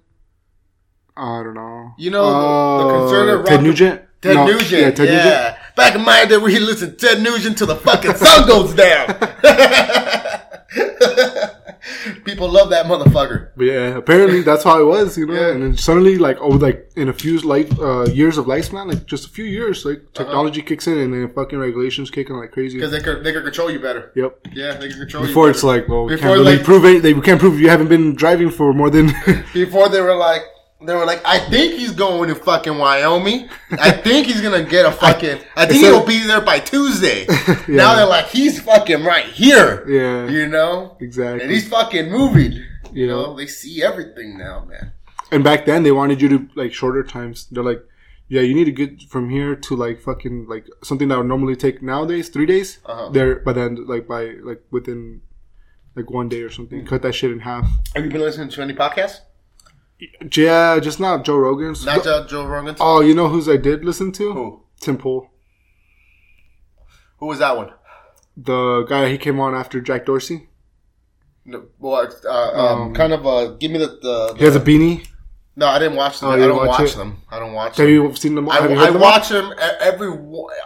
[1.16, 1.92] I don't know.
[1.98, 4.00] You know, the- the Uh, conservative Ted rock- Nugent.
[4.22, 4.70] Ted No, Nugent.
[4.70, 5.56] Yeah, Ted Nugent.
[5.76, 9.08] Back in my day, we listened to Ted Nugent till the fucking sun goes down.
[12.24, 13.50] People love that motherfucker.
[13.56, 15.34] But yeah, apparently that's how it was, you know.
[15.34, 15.50] Yeah.
[15.52, 19.06] And then suddenly, like, oh, like in a few like uh, years of lifespan, like
[19.06, 22.78] just a few years, like technology kicks in, and then fucking regulations kicking like crazy.
[22.78, 24.12] Because they could they could control you better.
[24.14, 24.48] Yep.
[24.52, 25.26] Yeah, they can control Before you.
[25.28, 27.02] Before it's like, well, we Before, can't really like- prove it.
[27.02, 29.06] They we can't prove you haven't been driving for more than.
[29.52, 30.42] Before they were like,
[30.86, 33.48] they were like, I think he's going to fucking Wyoming.
[33.72, 35.38] I think he's gonna get a fucking.
[35.56, 37.26] I think he'll be there by Tuesday.
[37.68, 39.84] Now they're like, he's fucking right here.
[39.88, 40.28] yeah.
[40.28, 41.42] You know, Exactly.
[41.42, 42.52] and he's fucking moving.
[42.52, 43.06] You Yeah.
[43.06, 44.92] know, they see everything now, man.
[45.30, 47.46] And back then, they wanted you to like shorter times.
[47.50, 47.82] They're like,
[48.28, 51.56] yeah, you need to get from here to like fucking like something that would normally
[51.56, 52.78] take nowadays three days.
[52.86, 53.08] Uh-huh.
[53.10, 55.22] There, but then, like by like within
[55.96, 57.66] like one day or something, cut that shit in half.
[57.94, 59.20] Have you been listening to any podcasts?
[60.34, 61.84] Yeah, just not Joe Rogan's.
[61.84, 62.78] Not Joe, Joe Rogan's.
[62.80, 64.32] Oh, you know who's I did listen to?
[64.32, 64.62] Who?
[64.80, 65.30] Tim Pool,
[67.18, 67.72] Who was that one?
[68.36, 70.48] the guy he came on after Jack Dorsey.
[71.44, 73.26] No, well, uh, um, Um, kind of.
[73.26, 73.86] Uh, give me the.
[74.00, 75.06] the, He has a beanie.
[75.56, 76.30] no, I didn't watch them.
[76.30, 77.22] Oh, I don't watch watch them.
[77.30, 77.94] I don't watch Have them.
[77.94, 78.48] you seen them?
[78.48, 79.00] I, I them?
[79.00, 80.08] watch them every.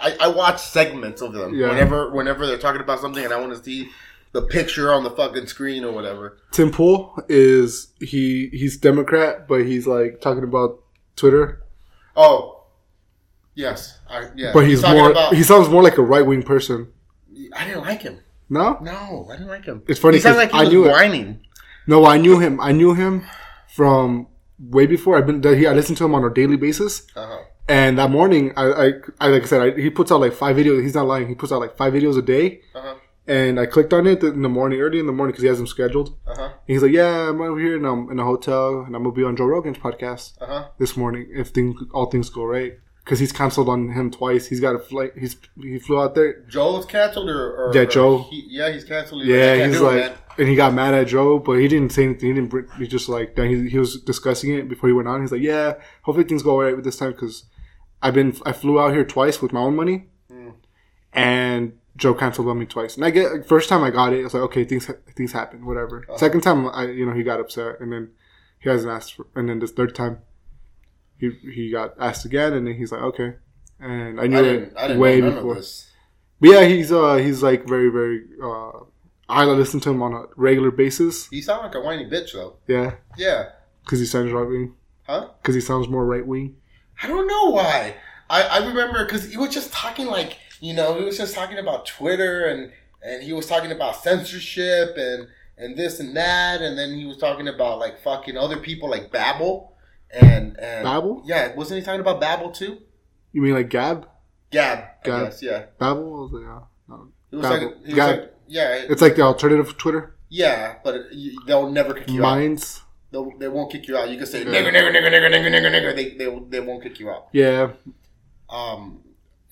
[0.01, 1.69] I, I watch segments of them Yeah.
[1.69, 3.91] whenever whenever they're talking about something, and I want to see
[4.37, 6.39] the picture on the fucking screen or whatever.
[6.53, 8.49] Tim Pool is he?
[8.53, 10.83] He's Democrat, but he's like talking about
[11.17, 11.63] Twitter.
[12.15, 12.65] Oh,
[13.55, 14.53] yes, I, yeah.
[14.53, 15.11] But he's, talking more.
[15.11, 16.93] about- he sounds more like a right wing person.
[17.55, 18.21] I didn't like him.
[18.49, 19.83] No, No, I didn't like him.
[19.89, 21.37] It's funny He sounded like he I was knew it.
[21.89, 22.61] no, I knew him.
[22.61, 23.25] I knew him
[23.75, 24.29] from
[24.61, 25.17] way before.
[25.19, 25.43] I've been.
[25.43, 27.07] He, I listened to him on a daily basis.
[27.17, 27.39] Uh-huh.
[27.69, 30.55] And that morning, I, I, I like I said, I, he puts out like five
[30.57, 30.81] videos.
[30.83, 31.27] He's not lying.
[31.27, 32.61] He puts out like five videos a day.
[32.75, 32.95] Uh-huh.
[33.29, 35.59] And I clicked on it in the morning, early in the morning, because he has
[35.59, 36.17] them scheduled.
[36.27, 36.45] Uh-huh.
[36.45, 39.15] And he's like, "Yeah, I'm over here, and I'm in a hotel, and I'm gonna
[39.15, 40.69] be on Joe Rogan's podcast Uh-huh.
[40.79, 44.47] this morning if things, all things go right." Because he's canceled on him twice.
[44.49, 45.13] He's got a flight.
[45.17, 46.43] He's he flew out there.
[46.49, 48.19] Joe's canceled or, or Yeah, or Joe.
[48.31, 49.25] He, yeah, he's canceled.
[49.25, 52.05] Yeah, he's do it, like, and he got mad at Joe, but he didn't say
[52.05, 52.29] anything.
[52.35, 52.71] He didn't.
[52.79, 55.21] He just like then he, he was discussing it before he went on.
[55.21, 57.45] He's like, "Yeah, hopefully things go all right with this time because
[58.03, 60.51] I've been I flew out here twice with my own money, Hmm.
[61.13, 62.97] and Joe canceled on me twice.
[62.97, 65.33] And I get like, first time I got it, I was like, okay, things things
[65.33, 66.05] happen, whatever.
[66.09, 66.19] Uh-huh.
[66.19, 68.11] Second time, I you know he got upset, and then
[68.59, 70.19] he hasn't asked for, and then this third time,
[71.19, 73.35] he he got asked again, and then he's like, okay.
[73.81, 75.57] And I knew I it I didn't way before.
[76.41, 78.71] But yeah, he's uh he's like very very uh
[79.29, 81.29] I listen to him on a regular basis.
[81.29, 82.57] He sounded like a whiny bitch, though.
[82.69, 83.51] Yeah, Yeah.
[83.85, 84.75] because he sounds right wing.
[85.07, 85.29] Huh?
[85.43, 86.57] Because he sounds more right wing.
[87.03, 87.97] I don't know why.
[88.31, 91.59] I, I remember because he was just talking like you know he was just talking
[91.59, 96.79] about Twitter and and he was talking about censorship and and this and that and
[96.79, 99.75] then he was talking about like fucking other people like Babel
[100.11, 101.23] and and Babbel?
[101.27, 102.79] yeah wasn't he talking about Babel too
[103.33, 104.09] You mean like Gab?
[104.51, 105.25] Gab Gab.
[105.27, 106.15] guess yeah Babel?
[106.17, 107.09] I was like, uh, no.
[107.31, 107.67] he was Babel.
[107.69, 108.19] like, he was Gab.
[108.21, 110.17] like yeah it- It's like the alternative Twitter.
[110.29, 112.83] yeah but it, you, they'll never kick you out Minds.
[113.13, 114.47] They'll, they won't kick you out you can say Yeah.
[114.51, 117.71] nigger nigger nigger nigger nigger nigger nigger they they they won't kick you out Yeah.
[118.51, 119.01] um,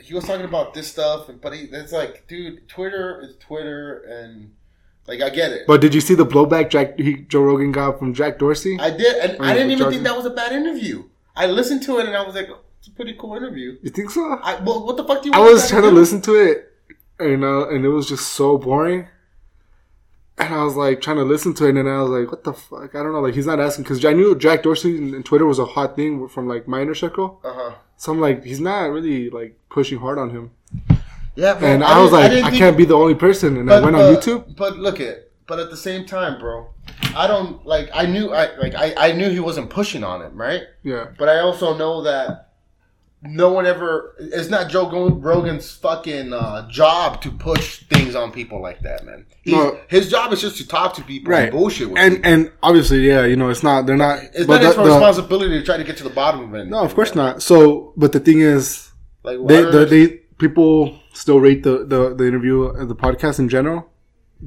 [0.04, 4.52] he was talking about this stuff, but he, it's like, dude, Twitter is Twitter, and
[5.06, 5.66] like I get it.
[5.66, 8.78] But did you see the blowback Jack he, Joe Rogan got from Jack Dorsey?
[8.80, 9.92] I did, and I Oh, didn't even Jordan.
[9.92, 11.04] think that was a bad interview.
[11.36, 13.76] I listened to it, and I was like, it's a pretty cool interview.
[13.82, 14.38] you think so?
[14.42, 15.34] I well, what the fuck do you?
[15.34, 15.94] I was trying to do?
[15.94, 16.70] listen to it,
[17.20, 19.08] you uh, know, and it was just so boring.
[20.36, 22.42] And I was like trying to listen to it, and then I was like, "What
[22.42, 23.20] the fuck?" I don't know.
[23.20, 26.26] Like he's not asking because I knew Jack Dorsey and Twitter was a hot thing
[26.28, 27.40] from like my inner circle.
[27.44, 27.74] Uh huh.
[27.96, 30.50] So I'm like, he's not really like pushing hard on him.
[31.36, 33.56] Yeah, bro, And I, was like, I, didn't can't be the only person.
[33.56, 34.56] And I went but- on YouTube.
[34.56, 36.68] But look at, but at the same time, bro,
[37.16, 37.90] I don't like.
[37.94, 40.62] I knew, I like, I, I knew he wasn't pushing on it, right?
[40.82, 42.53] Yeah, But I also know that
[43.26, 44.14] no one ever.
[44.18, 49.26] It's not Joe Rogan's fucking uh, job to push things on people like that, man.
[49.46, 49.78] No.
[49.88, 51.44] his job is just to talk to people right.
[51.44, 52.30] and bullshit with and people.
[52.30, 53.86] and obviously, yeah, you know, it's not.
[53.86, 54.20] They're not.
[54.34, 56.66] It's not his the- responsibility to try to get to the bottom of it.
[56.66, 57.42] no, of course not.
[57.42, 58.90] So, but the thing is,
[59.22, 60.08] Like they, why the, they
[60.38, 63.90] people still rate the, the the interview and the podcast in general.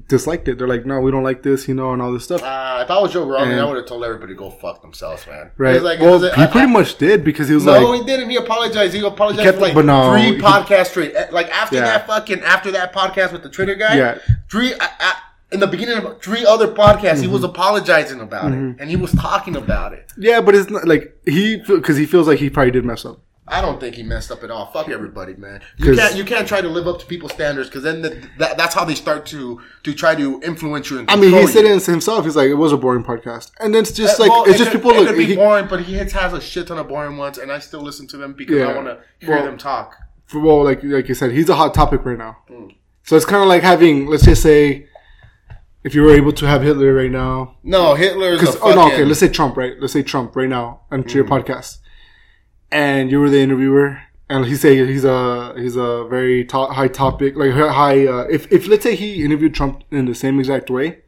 [0.07, 0.57] Disliked it.
[0.57, 2.43] They're like, no, we don't like this, you know, and all this stuff.
[2.43, 4.81] Uh, if I was Joe Rogan, And- I would have told everybody to go fuck
[4.81, 5.51] themselves, man.
[5.57, 5.81] Right.
[5.81, 8.03] Like, well, he like- pretty I- much did because he was No, like, no, he
[8.03, 8.29] didn't.
[8.29, 8.93] He apologized.
[8.93, 11.13] He apologized kept- for like but no, three he- podcasts straight.
[11.15, 11.85] Eh, Like after Yeah.
[11.85, 14.17] that fucking after that podcast with the Twitter guy, Yeah.
[14.51, 15.11] three uh, uh,
[15.51, 17.51] in the beginning of three other podcasts, he was Mm-hmm.
[17.51, 20.11] apologizing about it and he was talking about it.
[20.17, 23.19] yeah, but it's not like he because he feels like he probably did mess up.
[23.49, 24.65] I don't think he messed up at all.
[24.67, 25.61] Fuck everybody, man.
[25.77, 28.57] You can't you can't try to live up to people's standards because then the, that,
[28.57, 30.99] that's how they start to to try to influence you.
[30.99, 32.25] And I mean, he control said it himself.
[32.25, 34.55] He's like, it was a boring podcast, and then it's just Uh, like well, it's
[34.55, 35.07] it just could- people It look.
[35.07, 37.51] could be he- boring, but he hits, has a shit ton of boring ones, and
[37.51, 39.95] I still listen to them because I want to hear Well- them talk.
[40.25, 42.37] for- well, like like you said, he's a hot topic right now.
[42.49, 42.67] Hmm.
[43.03, 44.87] So it's kind of like having, let's just say,
[45.85, 48.37] if you were able to have Hitler right now, No, Hitler.
[48.37, 49.73] Because oh no, okay, let's say Trump, right?
[49.79, 51.33] Let's say Trump right now onto your Mm-hmm.
[51.33, 51.77] podcast,
[52.71, 53.99] and you were the interviewer,
[54.29, 58.05] and he say he's a he's a very to- high topic, like high.
[58.07, 60.99] Uh, if if let's say he interviewed Trump in the same exact way,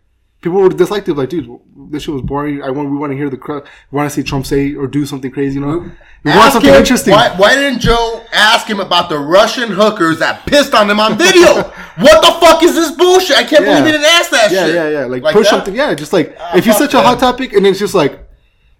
[0.41, 1.15] people would dislike it.
[1.15, 1.49] Like, dude,
[1.91, 2.61] this shit was boring.
[2.63, 3.63] I want we want to hear the crowd.
[3.91, 5.55] We want to see Trump say or do something crazy.
[5.55, 5.91] You know,
[6.23, 7.13] we want something him- interesting.
[7.13, 11.17] Why, why didn't Joe ask him about the Russian hookers that pissed on him on
[11.17, 11.53] video?
[11.97, 13.37] what the fuck is this bullshit?
[13.37, 13.79] I can't Yeah.
[13.79, 14.75] believe he didn't ask that Yeah, shit.
[14.75, 15.05] yeah, yeah.
[15.05, 15.49] Like, push that?
[15.49, 15.75] something.
[15.75, 18.27] Yeah, just like Ah, if he's such a hot topic, and it's just like.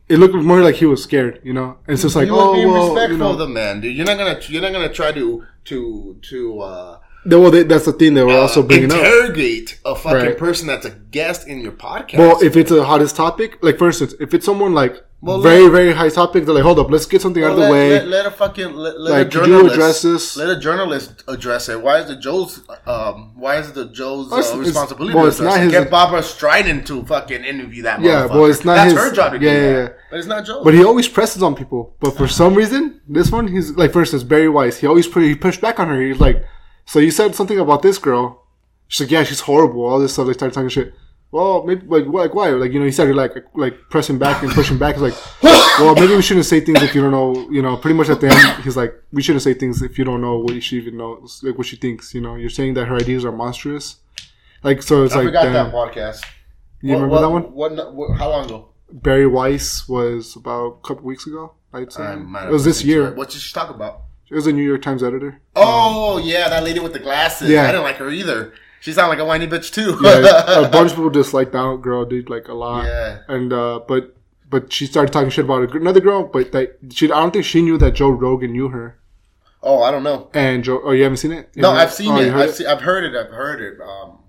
[0.10, 1.78] It looked more like he was scared, you know.
[1.88, 3.32] And it's just like, you oh, being well, respectful you know.
[3.32, 3.96] of the man, dude.
[3.96, 7.94] You're not gonna you're not gonna try to to to uh, well, they, that's the
[7.94, 8.98] thing they were also bringing up.
[8.98, 10.38] interrogate a fucking Right.
[10.38, 12.18] person that's a guest in your podcast.
[12.18, 15.64] Well, if it's a hottest topic, like for instance, if it's someone like Well, very
[15.64, 17.72] let- very high topic, they're like, hold up, let's get something out of the let,
[17.72, 17.90] way.
[17.90, 20.38] Let, let a fucking let, let Like, a journalist address this?
[20.38, 21.82] Let a journalist address it.
[21.82, 22.62] Why is it Joe's?
[22.86, 26.22] Um, why is it the Joe's Well, uh, responsibility well, it's not his- Get Barbra
[26.22, 28.00] Streisand to fucking interview that.
[28.02, 29.88] Yeah, well, it's not That's his- her job to yeah, yeah, yeah.
[30.10, 30.64] But it's not Joe's.
[30.64, 31.96] but he always presses on people.
[32.00, 35.24] But for some reason, this one, he's like, for instance, Bari Weiss, he always put,
[35.24, 36.02] he pushed back on her.
[36.02, 36.46] He's like,
[36.86, 38.46] so you said something about this girl.
[38.88, 39.86] She's like, yeah, she's horrible.
[39.86, 40.28] All this stuff.
[40.28, 40.94] They started talking shit.
[41.32, 42.50] Well, maybe like why- like why?
[42.50, 44.96] Like you know, he started like like pressing back and pushing back.
[44.96, 45.14] He's like,
[45.80, 47.50] well, maybe we shouldn't say things if you don't know.
[47.52, 50.06] You know, pretty much at the end, he's like, we shouldn't say things if you
[50.06, 52.14] don't know what she even knows, like what she thinks.
[52.16, 53.98] You know, you're saying that her ideas are monstrous.
[54.64, 55.54] Like so, it's I like forgot damn.
[55.54, 56.26] that podcast.
[56.82, 57.44] you remember what, that one?
[57.54, 58.70] What, what, How long ago?
[58.92, 61.54] Bari Weiss was about a couple weeks ago.
[61.72, 63.14] I'd say it was this year.
[63.14, 64.06] What did she talk about?
[64.30, 65.42] It was a New York Times editor.
[65.56, 67.50] Oh yeah, that lady with the glasses.
[67.50, 67.64] Yeah.
[67.64, 68.54] I didn't like her either.
[68.82, 69.98] She sounded like a whiny bitch too.
[70.02, 72.86] Yeah, a bunch of people disliked that girl, dude, like a lot.
[72.86, 73.20] Yeah.
[73.28, 74.16] And uh, but
[74.50, 77.62] but she started talking shit about another girl, but that she I don't think she
[77.62, 78.98] knew that Joe Rogan knew her.
[79.62, 80.30] oh, I don't know.
[80.34, 81.50] And Joe, oh, you haven't seen it?
[81.54, 82.34] You No, I've seen oh, it.
[82.34, 83.16] I've, seen, I've heard it.
[83.16, 83.82] I've heard it.
[83.82, 84.20] Um,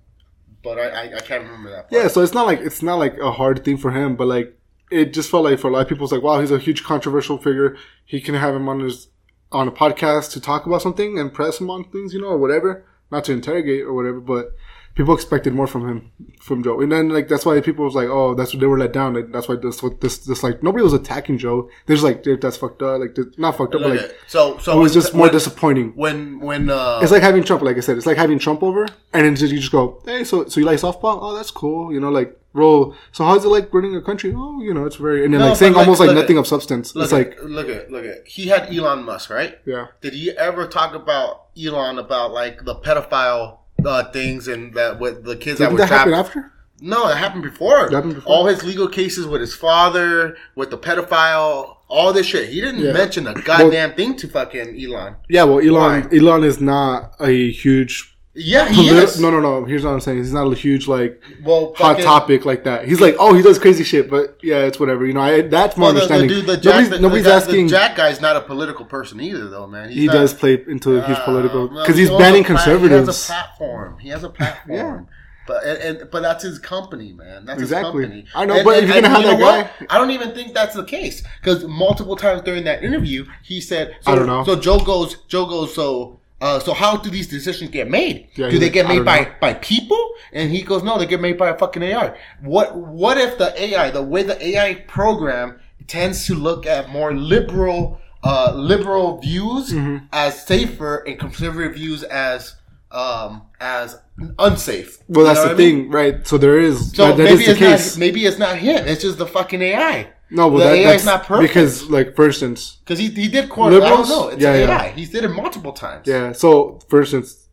[0.63, 1.89] but I, I, I can't remember that.
[1.89, 1.93] Part.
[1.93, 4.57] Yeah, so it's not like it's not like a hard thing for him, but like
[4.91, 6.83] it just felt like for a lot of people, it's like, wow, he's a huge
[6.83, 7.77] controversial figure.
[8.05, 9.09] He can have him on his
[9.53, 12.39] on a podcast to talk about something and press him on things, you know, or
[12.39, 12.85] whatever.
[13.11, 14.53] Not to interrogate or whatever, but
[14.94, 16.81] people expected more from him, from Joe.
[16.81, 19.14] And then like that's why people was like, oh, that's what they were let down.
[19.14, 21.68] Like, that's why this what this this like nobody was attacking Joe.
[21.87, 23.00] They're just like, that's fucked up.
[23.00, 25.92] Like not fucked up, but like so so it was just more when, disappointing.
[25.94, 28.87] when when uh It's like having Trump, like I said, it's like having Trump over,
[29.12, 31.18] and then just, you just go, "Hey, so so you like softball?
[31.22, 32.94] Oh, that's cool." You know, like roll.
[33.12, 34.35] So how's it like running a country?
[34.37, 36.40] Oh, you know, it's very, and then No, like saying like, almost like nothing at-
[36.40, 36.94] of substance.
[36.96, 39.59] It's like, look at look at he had Elon Musk right.
[39.64, 44.99] yeah, Did he ever talk about Elon about like the pedophile uh, things and that
[45.01, 46.11] with the kids that didn't were that trapped?
[46.11, 46.53] after?
[46.83, 47.88] No, that happened before.
[47.90, 48.33] That happened before?
[48.33, 52.49] All his legal cases with his father, with the pedophile, all this shit.
[52.49, 52.93] He didn't Yeah.
[52.93, 55.16] mention a goddamn thing to fucking Elon.
[55.29, 56.16] Yeah, well, Elon, Why?
[56.16, 58.10] Elon is not a huge.
[58.33, 59.19] Yeah, he is.
[59.21, 59.64] No, no, no.
[59.64, 60.19] Here's what I'm saying.
[60.19, 62.87] He's not a huge like well, hot fucking- topic like that.
[62.87, 65.05] He's like, oh, he does crazy shit, but yeah, it's whatever.
[65.05, 66.29] You know, I, that's my Well, the, the understanding.
[66.29, 67.66] dude, the Jack, nobody's the, nobody's guy- asking.
[67.66, 69.88] The Jack guy's not a political person either, though, man.
[69.88, 72.21] He's he not- does play into a huge Uh, political well, because he he's owns
[72.21, 72.90] a banning plat- conservatives.
[73.07, 73.99] He has a platform.
[73.99, 75.09] He has a platform.
[75.47, 77.45] But and, and but that's his company, man.
[77.45, 78.03] That's Exactly.
[78.05, 78.27] his company.
[78.37, 79.90] I know, but if you're gonna have you that what?
[79.90, 83.97] I don't even think that's the case because multiple times during that interview, he said,
[84.03, 84.45] so, I don't know.
[84.45, 86.20] So Joe goes, Joe goes, so.
[86.40, 88.29] Uh, so how do these decisions get made?
[88.35, 89.33] Yeah, do they get made by, know.
[89.40, 90.12] by people?
[90.33, 92.16] And he goes, no, they get made by a fucking AI.
[92.42, 97.12] What what if the AI, the way the AI program tends to look at more
[97.14, 100.05] liberal uh, liberal views Mm-hmm.
[100.12, 102.57] as safer and conservative views as
[102.90, 103.96] um, as
[104.38, 104.98] unsafe.
[105.09, 105.57] well, that's the I mean?
[105.85, 106.26] thing, right?
[106.26, 107.96] So there is So that, that maybe is the it's case.
[107.96, 108.87] not maybe it's not him.
[108.87, 110.12] It's just the fucking AI.
[110.31, 113.09] No, well, the that, AI that's is not perfect because, like, for instance, because he,
[113.09, 113.73] he did quote.
[113.73, 114.09] I don't Liberals?
[114.09, 114.29] know.
[114.29, 114.83] It's Yeah, an yeah.
[114.83, 114.88] AI.
[114.90, 116.07] He did it multiple times.
[116.07, 116.33] Yeah.
[116.33, 117.49] So, for instance,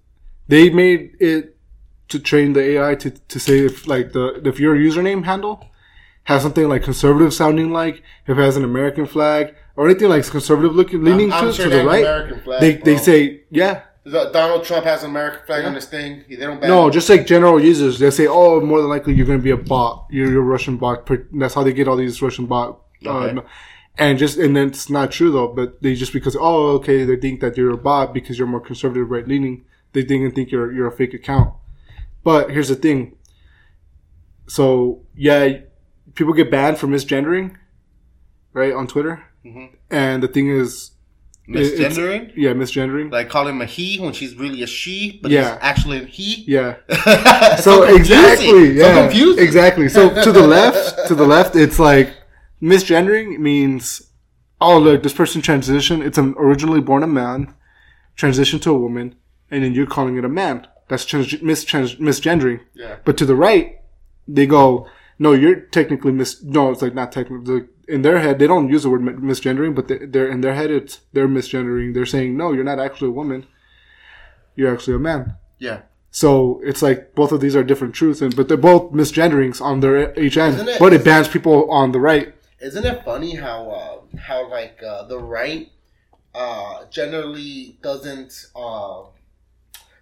[0.47, 1.57] they made it
[2.09, 5.65] to train the AI to, to say if like the if your username handle
[6.25, 10.25] has something like conservative sounding like if it has an American flag or anything like
[10.25, 13.81] conservative looking leaning I'm to, sure to the right, they they say yeah.
[14.11, 15.69] The- Donald Trump has an American flag Yeah.
[15.69, 16.23] on his thing.
[16.29, 19.25] They don't ban No, just like general users, they say, "Oh, more than likely you're
[19.25, 20.05] going to be a bot.
[20.09, 22.79] You're, you're a Russian bot." That's how they get all these Russian bot.
[23.05, 23.29] Okay.
[23.29, 23.45] Uh, no-
[23.99, 25.47] and just and then it's not true though.
[25.47, 28.59] But they just because oh okay they think that you're a bot because you're more
[28.61, 29.65] conservative right leaning.
[29.93, 31.53] They think and think you're you're a fake account.
[32.23, 33.15] But here's the thing.
[34.47, 35.59] So yeah,
[36.15, 37.55] people get banned for misgendering,
[38.53, 39.23] right on Twitter.
[39.45, 39.69] Mhm.
[39.89, 40.91] And the thing is, it's-
[41.47, 42.31] misgendering.
[42.35, 43.11] yeah, misgendering.
[43.11, 45.51] Like calling him a he when she's really a she, but Yeah.
[45.53, 46.43] he's actually a he.
[46.47, 46.75] yeah.
[47.57, 49.43] so, so exactly yeah So confusing.
[49.43, 52.13] exactly so to the left to the left it's like
[52.61, 54.01] misgendering means
[54.59, 56.03] oh look this person transitioned.
[56.05, 57.53] it's an originally born a man
[58.15, 59.15] transition to a woman
[59.51, 62.95] and then you're calling it a man that's trans- mis- trans- misgendering Yeah.
[63.05, 63.79] but to the right
[64.27, 64.87] they go
[65.19, 68.83] no you're technically mis no it's like not technically in their head they don't use
[68.83, 72.51] the word misgendering but they, they're in their head it's they're misgendering they're saying no
[72.51, 73.45] you're not actually a woman
[74.55, 75.81] you're actually a man Yeah.
[76.11, 79.79] so it's like both of these are different truths, and but they're both misgenderings on
[79.81, 80.55] their each end.
[80.67, 82.33] It- but it bans people on the right.
[82.59, 85.69] Isn't it funny how uh, how like uh, the right
[86.33, 89.03] uh, generally doesn't uh,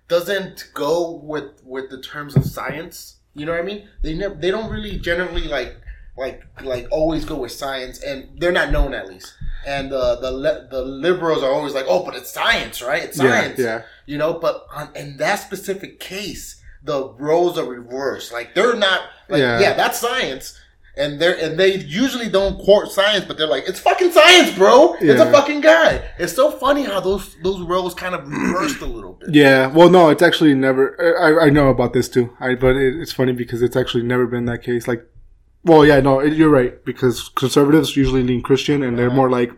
[0.08, 3.18] doesn't go with with the terms of science?
[3.34, 3.90] You know what I mean?
[4.04, 5.76] They never they don't really generally like
[6.18, 9.34] like like always go with science, and they're not known at least.
[9.68, 13.04] And uh, the the liberals are always like, oh, but it's science, right?
[13.04, 13.82] It's science, Yeah, yeah.
[14.06, 14.34] you know.
[14.36, 18.32] But on, in that specific case, the roles are reversed.
[18.32, 19.60] Like they're not like Yeah.
[19.60, 20.60] yeah, that's science.
[20.98, 24.94] And they're and they usually don't quote science, but they're like, it's fucking science, bro.
[25.02, 26.02] It's a fucking guy.
[26.18, 29.36] It's so funny how those those roles kind of reversed a little bit.
[29.36, 29.68] Yeah.
[29.68, 30.96] Well, no, it's actually never.
[31.20, 32.34] I, I know about this too.
[32.40, 34.88] I but it, it's funny because it's actually never been that case.
[34.88, 35.06] Like,
[35.66, 39.52] well, yeah, no, you're right because conservatives usually lean Christian and they're more like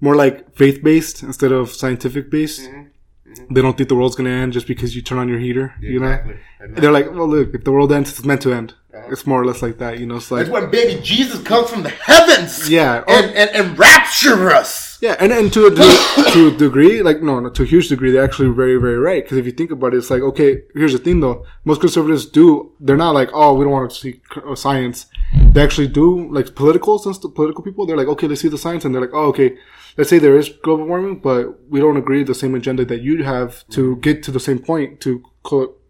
[0.00, 2.62] more like faith based instead of scientific based.
[2.68, 3.54] Mm-hmm.
[3.54, 5.74] They don't think the world's gonna end just because you turn on your heater.
[5.80, 6.06] You know.
[6.06, 6.36] Exactly.
[6.60, 6.80] Exactly.
[6.80, 8.74] They're like, well, look, if the world ends, it's meant to end.
[8.94, 9.08] Uh-huh.
[9.10, 10.16] It's more or less like that, you know.
[10.16, 13.04] It's like, It's when baby Jesus comes from the heavens, Yeah.
[13.06, 14.85] and and, and rapture us.
[15.00, 17.88] Yeah, and, and to a to, to a degree, like no, no, to a huge
[17.88, 19.22] degree, they're actually very, very right.
[19.22, 21.44] Because if you think about it, it's like okay, here's the thing though.
[21.64, 22.72] Most conservatives do.
[22.80, 25.06] They're not like, oh, we don't want to see uh, science.
[25.52, 27.84] They actually do like politicals and st- political people.
[27.86, 29.56] They're like, okay, let's see the science, and they're like, oh, okay,
[29.96, 33.22] let's say there is global warming, but we don't agree the same agenda that you
[33.24, 35.22] have to get to the same point to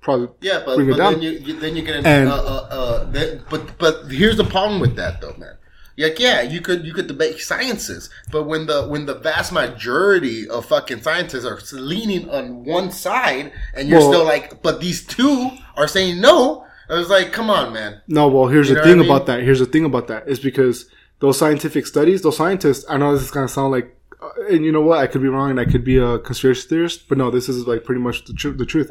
[0.00, 1.12] probably Yeah, but, bring it but down.
[1.14, 4.36] then you, you then you get into, And- uh, uh, uh, then, but but here's
[4.36, 5.56] the problem with that though, man.
[5.98, 10.46] Like, yeah, you could you could debate sciences, but when the when the vast majority
[10.48, 15.04] of fucking scientists are leaning on one side, and you're Well- still like, but these
[15.06, 16.64] two are saying no.
[16.88, 18.00] I was like, come on, man.
[18.06, 19.06] No, well, here's You the thing I mean?
[19.10, 19.42] about that.
[19.42, 20.86] Here's the thing about that is because
[21.18, 22.84] those scientific studies, those scientists.
[22.88, 24.98] I know this is gonna sound like, uh, and you know what?
[24.98, 27.66] I could be wrong, and I could be a conspiracy theorist, but no, this is
[27.66, 28.90] like pretty much the, tru- the truth.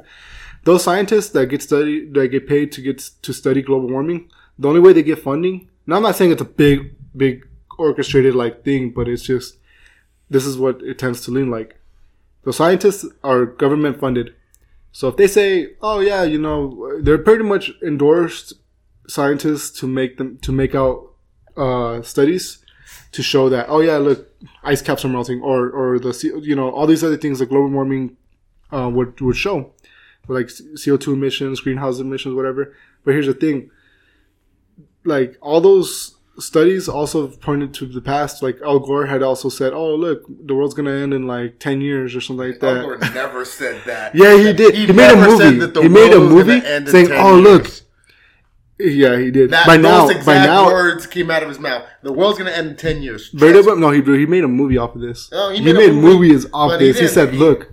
[0.63, 4.67] Those scientists that get study that get paid to get to study global warming, the
[4.67, 5.69] only way they get funding.
[5.87, 7.47] Now, I'm not saying it's a big, big
[7.77, 9.57] orchestrated like thing, but it's just
[10.29, 11.79] this is what it tends to lean like.
[12.43, 14.35] The scientists are government funded.
[14.91, 18.53] So if they say, "Oh yeah, you know," they're pretty much endorsed
[19.07, 21.11] scientists to make them to make out
[21.57, 22.59] uh, studies
[23.11, 24.29] to show that, "Oh yeah, look,
[24.63, 27.69] ice caps are melting," or or the you know all these other things that global
[27.69, 28.17] warming
[28.71, 29.73] uh, would would show,
[30.27, 30.49] like
[30.83, 32.73] CO two emissions, greenhouse emissions, whatever.
[33.03, 33.71] But here's the thing:
[35.03, 38.43] like all those studies also pointed to the past.
[38.43, 41.81] Like Al Gore had also said, "Oh look, the world's gonna end in like ten
[41.81, 44.15] years or something like that." Al Gore never said that.
[44.15, 44.75] Yeah, he did.
[44.75, 45.59] He, made a movie.
[45.59, 47.67] that the He made a world was gonna movie saying, 10 "Oh, look."
[48.77, 49.51] Yeah, he did.
[49.51, 51.87] That, by now, exact by now, words came out of his mouth.
[52.03, 53.29] The world's gonna end in ten years.
[53.29, 55.29] But no, he he made a movie off of this.
[55.31, 56.99] Oh, he he, made a made, movie, movies off but he this.
[56.99, 57.71] He, said, "Look,"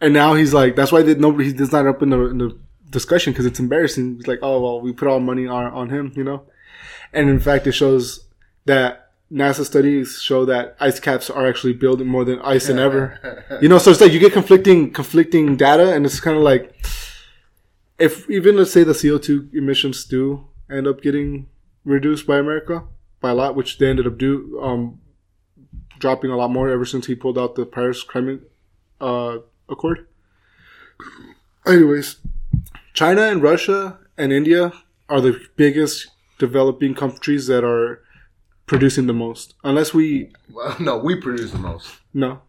[0.00, 2.58] and now he's like, "That's why they, nobody he's not up in the, in the
[2.90, 6.12] discussion because it's embarrassing." He's like, "Oh well, we put all money on on him,"
[6.16, 6.46] you know.
[7.14, 8.26] And in fact, it shows
[8.66, 13.44] that NASA studies show that ice caps are actually building more than ice than ever.
[13.62, 16.74] You know, so it's like you get conflicting conflicting data, and it's kind of like
[17.98, 21.46] if even let's say the CO two emissions do end up getting
[21.84, 22.84] reduced by America
[23.20, 25.00] by a lot, which they ended up do um,
[25.98, 28.50] dropping a lot more ever since he pulled out the Paris Climate
[29.00, 30.06] uh, Accord.
[31.66, 32.16] Anyways,
[32.92, 34.72] China and Russia and India
[35.08, 36.08] are the biggest
[36.38, 38.00] developing countries that are
[38.66, 39.54] producing the most.
[39.64, 41.90] Unless we Well, no, we produce the most.
[42.12, 42.40] no,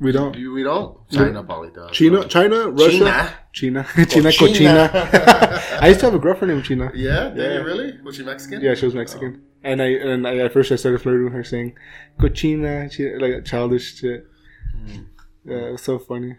[0.00, 0.34] we don't.
[0.36, 0.98] We don't.
[1.10, 1.90] China probably does.
[1.92, 4.28] China, China, Russia, China, China, China.
[4.30, 5.78] Cochina.
[5.80, 6.90] I used to have a girlfriend named China.
[6.94, 7.58] Yeah, did Yeah.
[7.58, 8.00] you really?
[8.02, 8.60] Was she Mexican?
[8.60, 11.44] Yeah, she was Mexican, and I and I, at first I started flirting with her,
[11.44, 11.76] saying
[12.18, 14.26] "cochina," chi- like childish shit.
[14.72, 15.02] Hmm.
[15.44, 16.36] Yeah, it was so funny.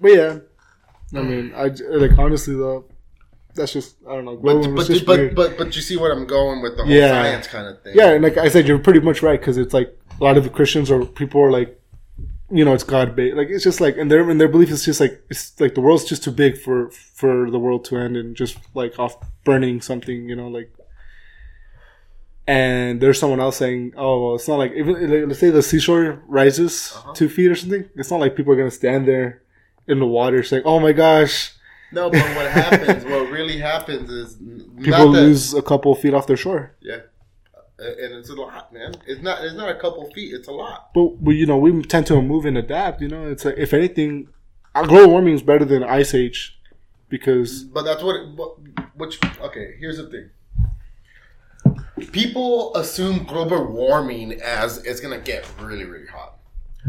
[0.00, 0.38] But yeah,
[1.14, 2.86] I mean, I like honestly though,
[3.56, 4.36] that's just I don't know.
[4.36, 7.10] But but, just but, but but you see what I'm going with the whole Yeah.
[7.10, 7.94] science kind of thing.
[7.96, 10.44] yeah, and like I said, you're pretty much right because it's like a lot of
[10.44, 11.80] the Christians or people are like,
[12.50, 13.36] you know, it's God based.
[13.36, 15.80] Like it's just like, and their and their belief is just like it's like the
[15.80, 19.80] world's just too big for for the world to end and just like off burning
[19.80, 20.70] something, you know, like.
[22.48, 25.62] And there's someone else saying, "Oh, well, it's not like even like, let's say the
[25.62, 27.12] seashore rises Uh-huh.
[27.12, 27.88] two feet or something.
[27.96, 29.42] It's not like people are gonna stand there
[29.88, 31.52] in the water saying, "Oh my gosh."
[31.92, 33.04] No, but what happens?
[33.04, 36.74] what really happens is People not that, lose a couple feet off their shore.
[36.80, 37.00] Yeah,
[37.78, 38.94] and it's a lot, man.
[39.06, 39.44] It's not.
[39.44, 40.32] It's not a couple feet.
[40.34, 40.90] It's a lot.
[40.94, 43.00] But we, you know, we tend to move and adapt.
[43.02, 44.28] You know, it's like if anything,
[44.74, 46.58] uh, global warming is better than ice age
[47.08, 48.16] because But that's what.
[48.16, 48.56] It, what
[48.94, 49.76] which okay?
[49.78, 50.30] Here's the thing.
[52.12, 56.35] People assume global warming as it's gonna get really, really hot.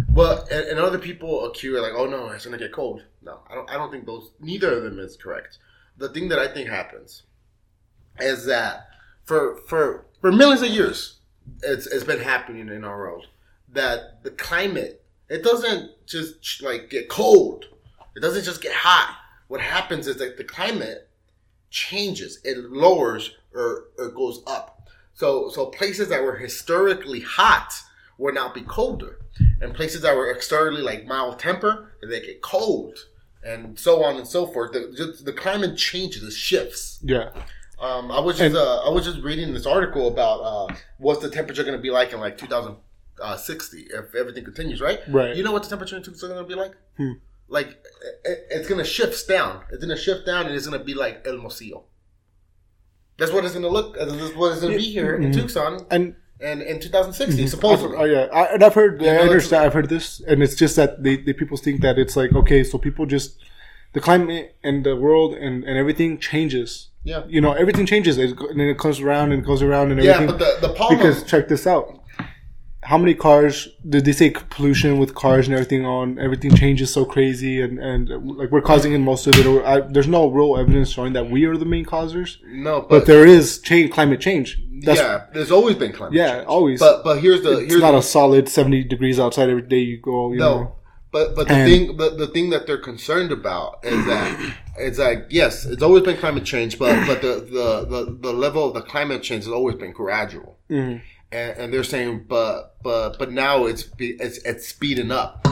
[0.10, 3.04] But and, and other people accuse like, oh no, it's gonna get cold.
[3.22, 3.70] No, I don't.
[3.70, 4.32] I don't think those.
[4.40, 5.58] Neither of them is correct.
[5.98, 7.24] The thing that I think happens
[8.20, 8.90] is that
[9.24, 11.20] for for for millions of years,
[11.64, 13.28] it's it's been happening in our world
[13.70, 17.66] that the climate it doesn't just like get cold.
[18.16, 19.18] It doesn't just get hot.
[19.48, 21.10] What happens is that the climate
[21.70, 22.40] changes.
[22.44, 24.90] It lowers or, or goes up.
[25.14, 27.74] So so places that were historically hot
[28.18, 29.20] will now be colder,
[29.62, 32.98] and places that were externally like mild temper they get cold,
[33.44, 34.72] and so on and so forth.
[34.74, 36.24] The, just, the climate changes.
[36.24, 37.00] It shifts.
[37.04, 37.30] yeah,
[37.80, 41.22] Um, I was just And- uh, I was just reading this article about uh, what's
[41.22, 45.00] the temperature going to be like in like 2060 if everything continues, right?
[45.10, 45.36] Right.
[45.36, 46.76] You know what the temperature in 2060 going to be like?
[46.98, 47.14] Hmm.
[47.50, 47.70] Like
[48.26, 49.62] it, it's going to shift down.
[49.72, 51.86] It's going to shift down, and it's going to be like Hermosillo.
[53.18, 53.98] That's what it's going to look.
[53.98, 55.34] That's what it's going to be here in Mhm.
[55.34, 57.48] Tucson, and and in 2060 I've, mm-hmm.
[57.48, 57.98] supposedly.
[57.98, 60.44] Oh, oh yeah, I, and I've heard, You know, I understand, I've heard this, and
[60.44, 63.38] it's just that they, they people think that it's like okay, so people just
[63.94, 66.90] the climate and the world and, and everything changes.
[67.04, 67.24] Yeah.
[67.28, 70.28] You know, everything changes, it, and then it comes around and goes around and everything.
[70.28, 72.04] Yeah, but the the problem because check this out.
[72.90, 76.18] How many cars did they say pollution with cars and everything on?
[76.20, 78.02] Everything changes so crazy, and, and
[78.40, 79.46] like we're causing it most of it.
[79.46, 82.90] Or I, there's no real evidence showing that we are the main causers, no, but
[82.90, 84.48] but, there is change, climate change.
[84.86, 86.28] That's, yeah, there's always been climate change.
[86.30, 86.48] yeah, change.
[86.48, 86.80] always.
[86.80, 89.80] But but here's the it's here's not the, a solid 70 degrees outside every day
[89.80, 90.32] you go.
[90.32, 90.76] You No, know?
[91.12, 95.00] but but the And- thing the, the thing that they're concerned about is that it's
[95.00, 98.74] like yes, it's always been climate change, but but the the, the, the level of
[98.76, 101.02] the climate change has always been gradual, Mhm.
[101.32, 105.46] And, and they're saying but but but now it's be, it's it's speeding up.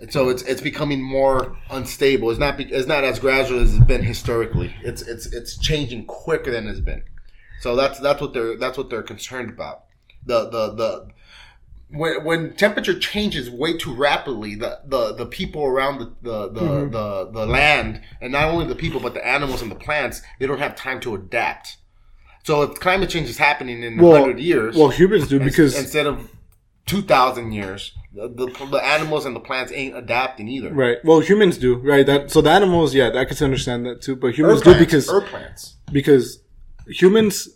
[0.00, 2.30] And so it's it's becoming more unstable.
[2.30, 4.74] It's not be, it's not as gradual as it's been historically.
[4.82, 7.02] It's it's it's changing quicker than it's been.
[7.60, 9.84] So that's that's what they're that's what they're concerned about.
[10.26, 11.08] The the the
[11.90, 16.60] when, when temperature changes way too rapidly, the, the, the people around the the, the,
[16.60, 16.92] Mhm.
[16.92, 20.46] the the land, and not only the people but the animals and the plants, they
[20.46, 21.76] don't have time to adapt.
[22.44, 26.06] So if climate change is happening in Well- hundred years, Well, humans do because instead
[26.06, 26.30] of
[26.86, 30.72] two thousand years, the, the the animals and the plants ain't adapting either.
[30.72, 30.98] right.
[31.04, 32.04] Well, humans do right.
[32.06, 34.14] That so the animals, yeah, I can understand that too.
[34.16, 35.74] But humans do because herb plants.
[35.90, 36.40] because
[36.86, 37.48] humans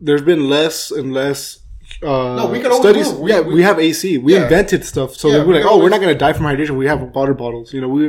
[0.00, 1.58] there's been less and less
[2.02, 3.12] uh, No, we always studies.
[3.12, 4.16] We- yeah, we- we, have AC.
[4.18, 4.44] We Yeah.
[4.44, 6.76] invented stuff, so Yeah, we're like, oh, we're not gonna die from hydration.
[6.78, 7.74] We have water bottles.
[7.74, 8.02] You know, we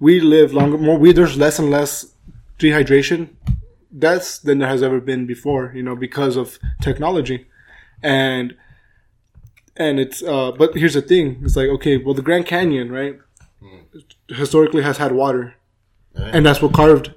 [0.00, 0.76] we live longer.
[0.76, 2.06] More, we there's less and less
[2.58, 3.28] dehydration
[3.98, 5.72] deaths than there has ever been before.
[5.74, 7.46] You know, because of technology,
[8.02, 8.54] and
[9.76, 10.22] and it's.
[10.22, 13.18] uh But here's the thing: it's like okay, well, the Grand Canyon, right,
[14.28, 15.54] historically has had water,
[16.14, 16.30] Yeah.
[16.32, 17.12] and that's what carved.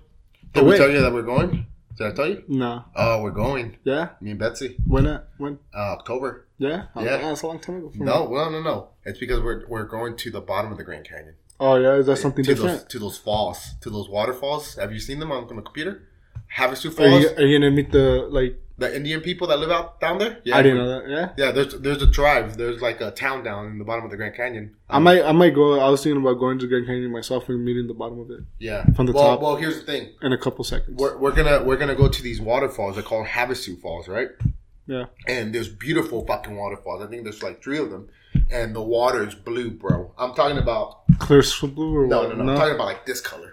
[0.53, 1.65] Did we tell you that we're going?
[1.97, 2.43] Did I tell you?
[2.47, 3.77] No, Oh, we're going.
[3.83, 4.77] yeah, Me and Betsy.
[4.87, 5.59] when not when.
[5.75, 6.47] Uh, October.
[6.57, 7.17] Yeah, oh, Yeah.
[7.17, 7.89] that's a long time ago.
[7.89, 8.05] for me.
[8.05, 8.87] No, no, no, no.
[9.05, 11.35] It's because we're we're going to the bottom of the Grand Canyon.
[11.59, 12.79] Oh yeah, is that something to different?
[12.79, 14.75] those to those falls, to those waterfalls.
[14.75, 16.03] Have you seen them on, on the computer?
[16.55, 17.23] Havasu Are Falls.
[17.23, 18.59] you, are you gonna meet the like?
[18.79, 20.39] the Indian people that live out down there.
[20.45, 21.09] Yeah, I didn't know that.
[21.09, 22.53] Yeah, Yeah, there's there's a tribe.
[22.53, 24.75] There's like a town down in the bottom of the Grand Canyon.
[24.89, 25.79] I um, might I might go.
[25.79, 28.39] I was thinking about going to Grand Canyon myself and meeting the bottom of it
[28.57, 29.41] Yeah, From the well, top.
[29.41, 30.13] Well, here's the thing.
[30.21, 30.97] in a couple seconds.
[30.97, 32.95] We're, we're gonna we're gonna go to these waterfalls.
[32.95, 34.29] They're called Havasu Falls, right?
[34.87, 35.05] Yeah.
[35.27, 37.03] And there's beautiful fucking waterfalls.
[37.03, 38.09] I think there's like three of them,
[38.49, 40.13] and the water is blue, bro.
[40.17, 42.37] I'm talking about Clear blue or no, what?
[42.37, 42.53] no, no.
[42.53, 43.48] I'm talking about like this color.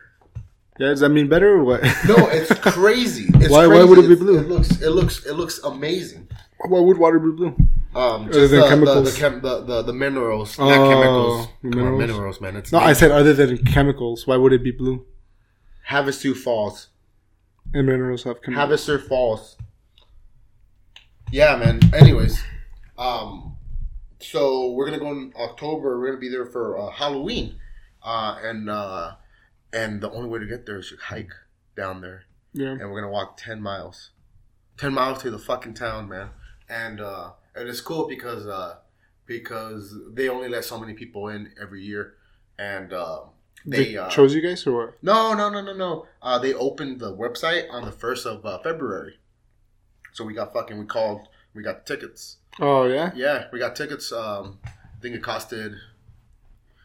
[0.78, 1.82] Yeah, does that mean better or what?
[2.06, 3.26] No, it's crazy.
[3.36, 4.38] It's Why- why would it be blue?
[4.38, 6.28] It looks it looks it looks amazing.
[6.58, 7.56] Why would water be blue?
[7.94, 9.04] Um, Other just than the, chemicals.
[9.04, 11.48] The, the, chem, the, the, the minerals, Oh, not chemicals.
[11.62, 11.98] the on, minerals.
[12.00, 12.56] minerals, man.
[12.56, 14.26] It's No, I said other than chemicals.
[14.26, 15.06] Why would it be blue?
[15.88, 16.88] Havasu Falls.
[17.72, 18.86] And minerals have chemicals.
[18.86, 19.56] Havasu Falls.
[21.30, 21.80] Yeah, man.
[21.94, 22.42] Anyways,
[22.98, 23.56] um,
[24.20, 25.98] so we're gonna go in October.
[25.98, 27.56] We're gonna be there for uh, Halloween,
[28.02, 29.12] uh, and uh,
[29.80, 31.32] and the only way to get there is to hike
[31.76, 32.72] down there, Yeah.
[32.78, 34.10] and we're gonna walk ten miles,
[34.76, 36.28] ten miles to the fucking town, man.
[36.68, 38.76] And uh, and it's cool because uh,
[39.26, 42.14] because they only let so many people in every year,
[42.58, 43.20] and um,
[43.64, 45.02] They, they uh, chose you guys or what?
[45.02, 46.06] no, no, no, no, no.
[46.22, 49.14] Uh, they opened the website on the first of uh, February,
[50.12, 50.78] so we got fucking.
[50.78, 51.28] We called.
[51.54, 52.38] We got tickets.
[52.60, 53.10] Oh yeah.
[53.14, 54.12] Yeah, we got tickets.
[54.12, 55.76] Um, I think it costed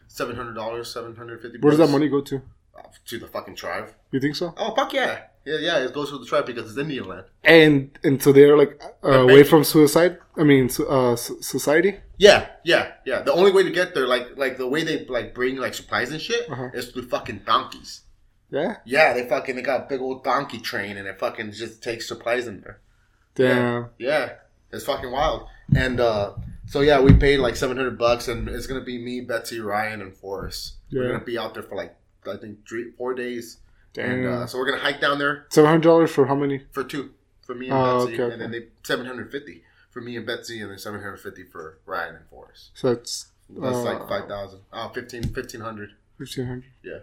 [0.08, 1.58] seven hundred dollars, seven hundred fifty.
[1.58, 2.42] Where does that money go to?
[3.06, 3.92] To the fucking tribe.
[4.12, 4.54] You think so?
[4.56, 5.78] Oh fuck yeah, yeah, yeah.
[5.84, 7.26] It goes to the tribe because it's Indian land.
[7.44, 10.18] And and so they're like uh, away from suicide.
[10.36, 11.96] I mean, uh, so- society.
[12.18, 13.22] Yeah, yeah, yeah.
[13.22, 16.12] The only way to get there, like, like the way they like bring like supplies
[16.12, 16.68] and shit, Uh-huh.
[16.72, 18.02] is through fucking donkeys.
[18.50, 18.76] Yeah.
[18.84, 22.06] Yeah, they fucking they got a big old donkey train and it fucking just takes
[22.08, 22.80] supplies in there.
[23.34, 23.88] Damn.
[23.98, 24.34] Yeah,
[24.70, 25.46] it's fucking wild.
[25.74, 26.34] And uh,
[26.66, 30.02] so yeah, we paid like seven hundred bucks, and it's gonna be me, Betsy, Ryan,
[30.02, 30.74] and Forrest.
[30.92, 31.96] We're gonna be out there for like
[32.26, 33.58] I think three, four days,
[33.94, 34.10] Damn.
[34.10, 36.62] and uh, so we're gonna hike down there Seven hundred dollars for how many?
[36.72, 37.12] for two
[37.46, 38.32] for me and Oh, Betsy, okay, okay.
[38.34, 41.44] and then they seven hundred fifty for me and Betsy, and then seven hundred fifty
[41.44, 42.70] for Ryan and Forrest.
[42.74, 45.90] So that's That's Uh, like five thousand, uh, 15, 1500.
[46.18, 47.02] fifteen hundred.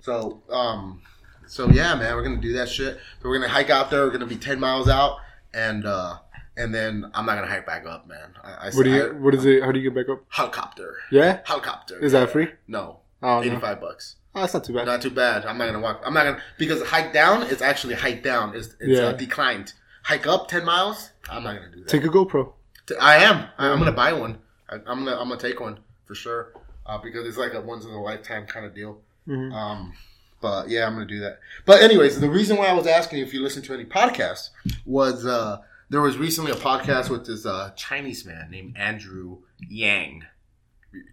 [0.00, 1.02] So, um,
[1.46, 2.98] so yeah, man, we're gonna do that shit.
[3.22, 4.02] So we're gonna hike out there.
[4.04, 5.18] We're gonna be ten miles out,
[5.54, 6.18] and uh,
[6.56, 8.34] and then I'm not gonna hike back up, man.
[8.42, 9.14] I, I What do I- you?
[9.20, 9.62] What is it?
[9.62, 10.24] How do you get back up?
[10.30, 10.96] helicopter?
[11.10, 11.40] Yeah.
[11.44, 11.98] Helicopter.
[11.98, 12.48] Is that free?
[12.66, 13.60] No, Oh eighty no.
[13.60, 14.16] bucks.
[14.34, 14.86] Oh, that's not too bad.
[14.86, 15.44] Not too bad.
[15.46, 16.02] I'm not gonna walk.
[16.04, 18.54] I'm not gonna because hike down is actually hike down.
[18.54, 19.06] It's, it's Yeah.
[19.06, 19.72] uh, declined.
[20.04, 21.10] Hike up ten miles.
[21.30, 21.88] I'm not gonna do that.
[21.88, 22.52] Take a GoPro.
[23.00, 23.48] I am.
[23.58, 24.38] I'm gonna buy one.
[24.68, 25.16] I, I'm gonna.
[25.18, 26.52] I'm gonna take one for sure.
[26.86, 29.00] Uh, because it's like a once in a lifetime kind of deal.
[29.26, 29.52] Mhm.
[29.52, 29.92] Um,
[30.40, 31.40] but yeah, I'm gonna do that.
[31.66, 34.50] But anyways, the reason why I was asking you if you listen to any podcasts
[34.86, 35.58] was uh,
[35.90, 40.24] there was recently a podcast with this uh, Chinese man named Andrew Yang.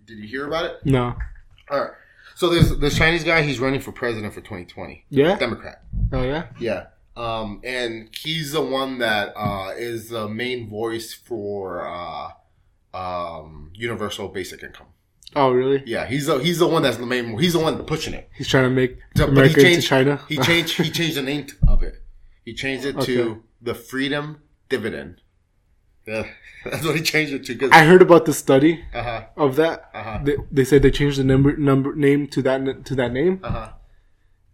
[0.06, 0.80] Did you hear about it?
[0.86, 1.16] No.
[1.70, 1.92] All right.
[2.36, 3.42] So there's this Chinese guy.
[3.42, 5.38] He's running for president for 2020, Yeah.
[5.38, 5.82] Democrat.
[6.12, 6.48] Oh yeah.
[6.60, 6.88] Yeah.
[7.18, 12.30] Um, and he's the one that uh, is the main voice for uh,
[12.94, 14.88] um, universal basic income.
[15.36, 15.82] Oh really?
[15.86, 17.38] Yeah, he's the he's the one that's the main.
[17.40, 18.30] He's the one pushing it.
[18.36, 20.22] He's trying to make So, America into changed- China.
[20.30, 22.02] He changed he changed the name of it.
[22.46, 23.06] He changed it Okay.
[23.16, 25.22] to the Freedom Dividend.
[26.08, 26.28] Yeah,
[26.66, 27.56] that's what he changed it to.
[27.56, 29.24] Cause, I heard about the study uh huh.
[29.38, 29.90] of that.
[29.94, 30.20] Uh huh.
[30.24, 33.50] They, they said they changed the number number name to that to that name, Uh
[33.50, 33.70] huh.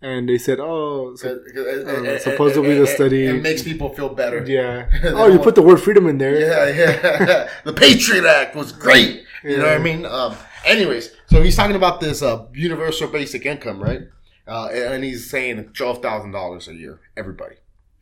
[0.02, 4.43] and they said, "Oh, so, Uh, supposedly the study- it, makes people feel better.
[4.45, 4.89] yeah.
[5.20, 6.39] Oh, you put the word freedom in there.
[6.39, 7.49] Yeah, yeah.
[7.66, 9.24] the Patriot Act was great.
[9.43, 10.06] You know what I mean?
[10.06, 10.36] Um,
[10.66, 14.04] anyways, so he's talking about this uh, universal basic income, right?
[14.47, 17.56] Uh, and he's saying twelve thousand dollars a year, everybody,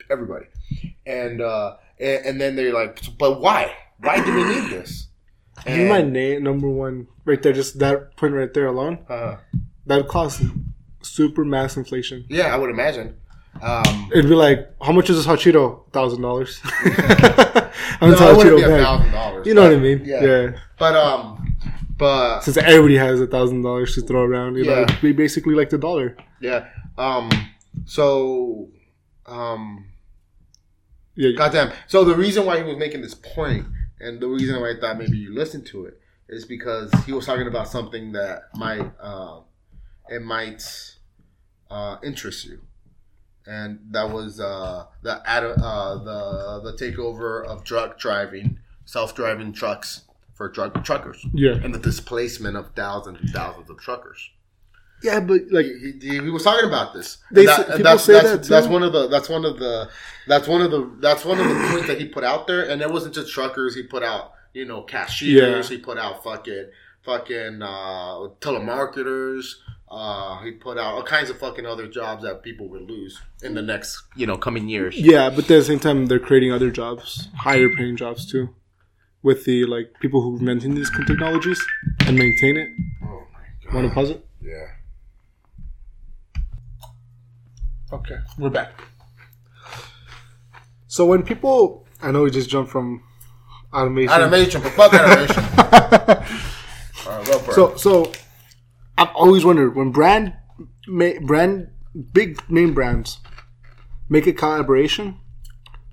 [0.09, 0.45] everybody,
[1.05, 3.73] and uh, and, and then they're like, but why?
[3.99, 5.07] Why do we need this?
[5.67, 7.53] Me my name number one right there.
[7.53, 8.99] Just that point right there alone.
[9.09, 9.35] uh,
[9.87, 10.41] That would cost
[11.01, 12.25] super mass inflation.
[12.29, 13.17] yeah, I would imagine.
[13.61, 15.91] Um, It'd be like, how much is this hot Cheeto?
[15.91, 16.61] Thousand dollars.
[16.85, 16.91] no,
[18.01, 18.81] I'm it wouldn't be a bag.
[18.83, 19.47] thousand dollars.
[19.47, 20.01] You know what I mean?
[20.05, 20.23] Yeah.
[20.23, 20.51] yeah.
[20.77, 21.55] But um,
[21.97, 24.83] but Since everybody has a thousand dollars to throw around, you Yeah.
[24.83, 26.15] it'd basically like the dollar.
[26.39, 26.67] yeah.
[26.97, 27.29] Um,
[27.85, 28.69] so
[29.25, 29.85] um.
[31.19, 31.31] Yeah.
[31.35, 31.73] Goddamn.
[31.87, 33.67] So the reason why he was making this point,
[33.99, 35.99] and the reason why I thought maybe you listened to it,
[36.29, 39.41] is because he was talking about something that might uh,
[40.07, 40.63] it might
[41.69, 42.61] uh, interest you,
[43.45, 49.51] and that was uh, the ad- uh, the the takeover of drug driving, self driving
[49.51, 50.03] trucks
[50.35, 51.51] for drug truckers, yeah.
[51.51, 54.29] and the displacement of thousands and thousands of truckers
[55.01, 57.17] Yeah, but like, he, he, was talking about this.
[57.31, 58.49] They say- people that's, say that's, that too.
[58.49, 59.89] that's one of the that's one of the
[60.27, 62.69] that's one of the that's one of the points that he put out there.
[62.69, 63.75] And it wasn't just truckers.
[63.75, 65.69] He put out you know cashiers.
[65.69, 65.77] Yeah.
[65.77, 66.69] He put out fucking
[67.03, 69.53] fucking uh, telemarketers.
[69.91, 73.55] Uh, he put out all kinds of fucking other jobs that people would lose in
[73.55, 74.95] the next you know coming years.
[74.95, 78.53] yeah, but at the same time, they're creating other jobs, higher paying jobs too,
[79.23, 81.65] with the like people who maintain these technologies
[82.05, 82.69] and maintain it.
[83.03, 84.23] Oh my Want to pause it?
[84.41, 84.67] Yeah.
[87.91, 88.71] Okay, we're back.
[90.87, 93.03] So when people, I know we just jumped from
[93.73, 94.13] automation.
[94.13, 95.43] Animation, but fuck animation.
[97.07, 98.11] All right, go so so,
[98.95, 100.33] I've always wondered when brand,
[100.87, 101.71] ma- brand,
[102.13, 103.17] big name brands
[104.07, 105.19] make a collaboration,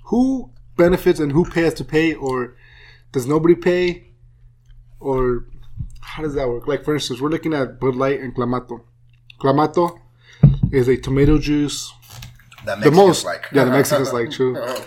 [0.07, 2.57] who benefits and who pays to pay, or
[3.13, 4.09] does nobody pay,
[5.01, 5.47] or
[6.01, 6.67] how does that work?
[6.67, 8.83] Like for instance, we're looking at Bud Light and Clamato.
[9.41, 9.99] Clamato
[10.73, 11.93] is a tomato juice
[12.65, 13.47] That the most like.
[13.53, 14.83] yeah the mexicans like true Uh-huh.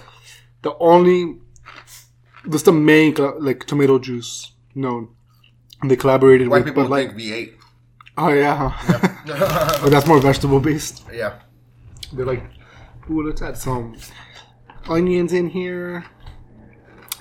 [0.62, 1.38] the only
[2.46, 5.10] that's the main like tomato juice known
[5.86, 7.54] they collaborated White with people Light think V8.
[8.18, 8.72] Oh yeah.
[9.84, 11.06] oh, that's more vegetable based.
[11.14, 11.40] yeah.
[12.12, 12.44] They're like,
[13.10, 13.96] ooh, let's add some
[14.90, 16.04] onions in here.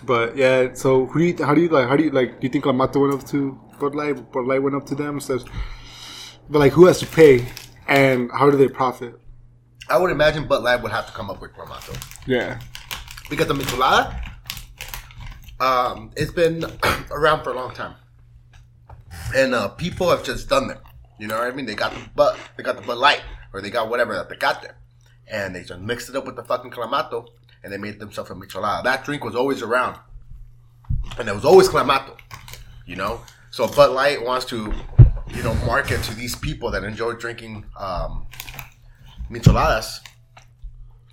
[0.02, 1.86] But yeah, so who do you, how do you like?
[1.88, 2.40] How do you like?
[2.40, 4.32] Do you think Clamato went up to Bud Light?
[4.32, 5.20] Bud Light went up to them.
[5.20, 5.38] So,
[6.50, 7.44] but like, who has to pay,
[7.89, 9.18] and how do they profit?
[9.89, 11.97] I would imagine Bud Light would have to come up with Clamato.
[12.26, 12.61] Yeah,
[13.30, 14.22] Because the Michelada,
[15.61, 16.64] um, it's been
[17.11, 17.95] around for a long time.
[19.34, 20.78] And uh, people have just done them.
[21.18, 21.66] You know what I mean?
[21.66, 23.22] They got the Bud, they got the Bud Light,
[23.53, 24.76] or they got whatever that they got there.
[25.26, 27.26] And they just mixed it up with the fucking Clamato,
[27.64, 28.84] and they made themselves a Michelada.
[28.84, 29.99] That drink was always around.
[31.18, 32.16] And it was always Clamato.
[32.86, 33.22] You know?
[33.51, 34.72] So Bud Light wants to,
[35.34, 38.26] you know, market to these people that enjoy drinking um,
[39.30, 40.00] Micheladas.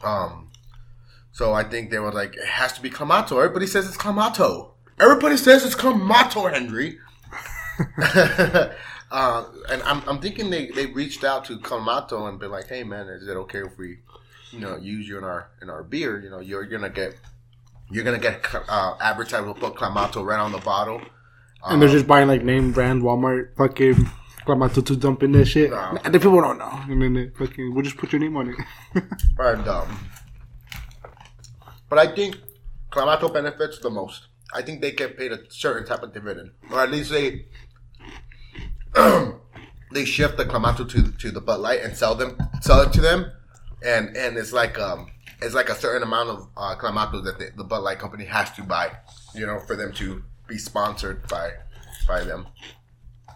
[0.03, 0.51] Um,
[1.31, 3.37] so I think they were like, it has to be Clamato.
[3.37, 4.71] Everybody says it's Clamato.
[4.99, 6.99] Everybody says it's Clamato, Henry.
[9.11, 12.83] uh, and I'm, I'm thinking they, they reached out to Clamato and been like, hey
[12.83, 13.97] man, is it okay if we,
[14.51, 16.21] you know, use you in our in our beer?
[16.21, 17.15] You know, you're gonna get
[17.91, 19.45] you're gonna get uh, advertised.
[19.45, 21.01] We'll put Clamato right on the bottle.
[21.67, 24.09] And they're just buying like name brand Walmart fucking
[24.45, 25.71] Clamato to dump in that shit.
[25.71, 25.97] Nah.
[26.03, 28.49] And the people don't know, and then they fucking we'll just put your name on
[28.49, 29.03] it.
[29.39, 30.09] And, um,
[31.89, 32.37] but I think
[32.91, 34.27] Clamato benefits the most.
[34.53, 37.45] I think they get paid a certain type of dividend, or at least they
[39.91, 43.01] they shift the Clamato to to the Bud Light and sell them sell it to
[43.01, 43.31] them,
[43.83, 45.07] and and it's like um
[45.41, 48.51] it's like a certain amount of uh, Clamato that the, the Bud Light company has
[48.53, 48.91] to buy,
[49.33, 51.51] you know, for them to be sponsored by
[52.07, 52.47] by them.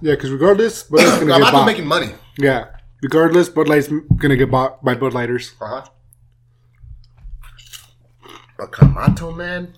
[0.01, 1.65] yeah, because regardless, Bud Light's gonna get bought.
[1.65, 2.11] making money.
[2.37, 2.65] yeah,
[3.01, 5.53] regardless, Bud Light's gonna get bought by Bud Lighters.
[5.61, 5.85] Uh huh.
[8.57, 9.73] But Clamato, man.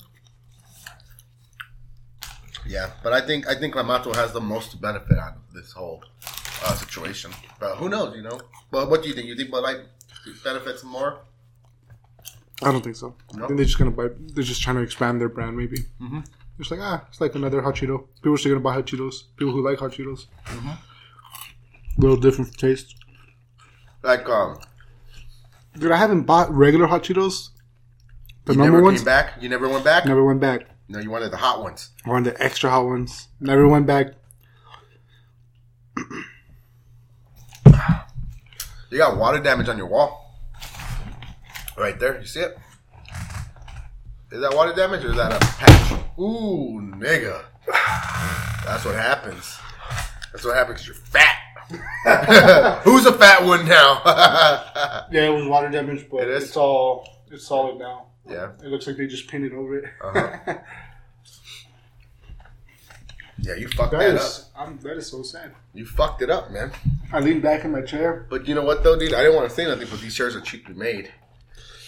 [2.66, 6.04] Yeah, but I think I think Clamato has the most benefit out of this whole
[6.66, 7.32] uh, situation.
[7.60, 8.40] But who knows, you know?
[8.72, 9.28] But what do you think?
[9.28, 9.80] You think Bud Light
[10.44, 11.22] benefits more?
[12.64, 13.16] I don't think so.
[13.34, 13.44] No?
[13.46, 14.10] I think they're just gonna buy.
[14.34, 15.78] They're just trying to expand their brand, maybe.
[16.62, 18.06] It's like ah, it's like another hot Cheeto.
[18.18, 19.24] People are still gonna buy hot Cheetos.
[19.36, 20.28] People who like hot Cheetos.
[20.46, 20.70] Mm-hmm.
[21.98, 22.96] Little different taste.
[24.04, 24.60] Like, um,
[25.78, 27.50] Dude, I haven't bought regular hot Cheetos.
[28.46, 29.42] The you normal never ones came back.
[29.42, 30.06] You never went back.
[30.06, 30.68] never went back.
[30.88, 31.90] No, you wanted the hot ones.
[32.06, 33.28] I wanted the extra hot ones.
[33.40, 34.14] Never went back.
[38.92, 40.38] You got water damage on your wall.
[41.76, 42.20] Right there.
[42.20, 42.58] You see it?
[44.32, 45.92] Is that water damage or is that a patch?
[46.20, 47.44] Ooh, nigga.
[48.66, 49.58] That's what happens.
[50.32, 50.86] That's what happens.
[50.86, 51.38] you're fat.
[52.84, 54.02] Who's a fat one now?
[55.12, 56.44] Yeah, it was water damage, but It is?
[56.46, 58.08] it's all it's solid now.
[58.30, 58.52] yeah.
[58.64, 59.86] It looks like they just painted over it.
[60.02, 60.58] Uh-huh.
[63.44, 64.32] Yeah, you fucked that that up.
[64.56, 65.56] I'm, that is so sad.
[65.74, 66.72] You fucked it up, man.
[67.12, 68.28] I leaned back in my chair.
[68.30, 69.16] But you know what though, dude?
[69.16, 71.12] I didn't want to say nothing, but these chairs are cheaply made.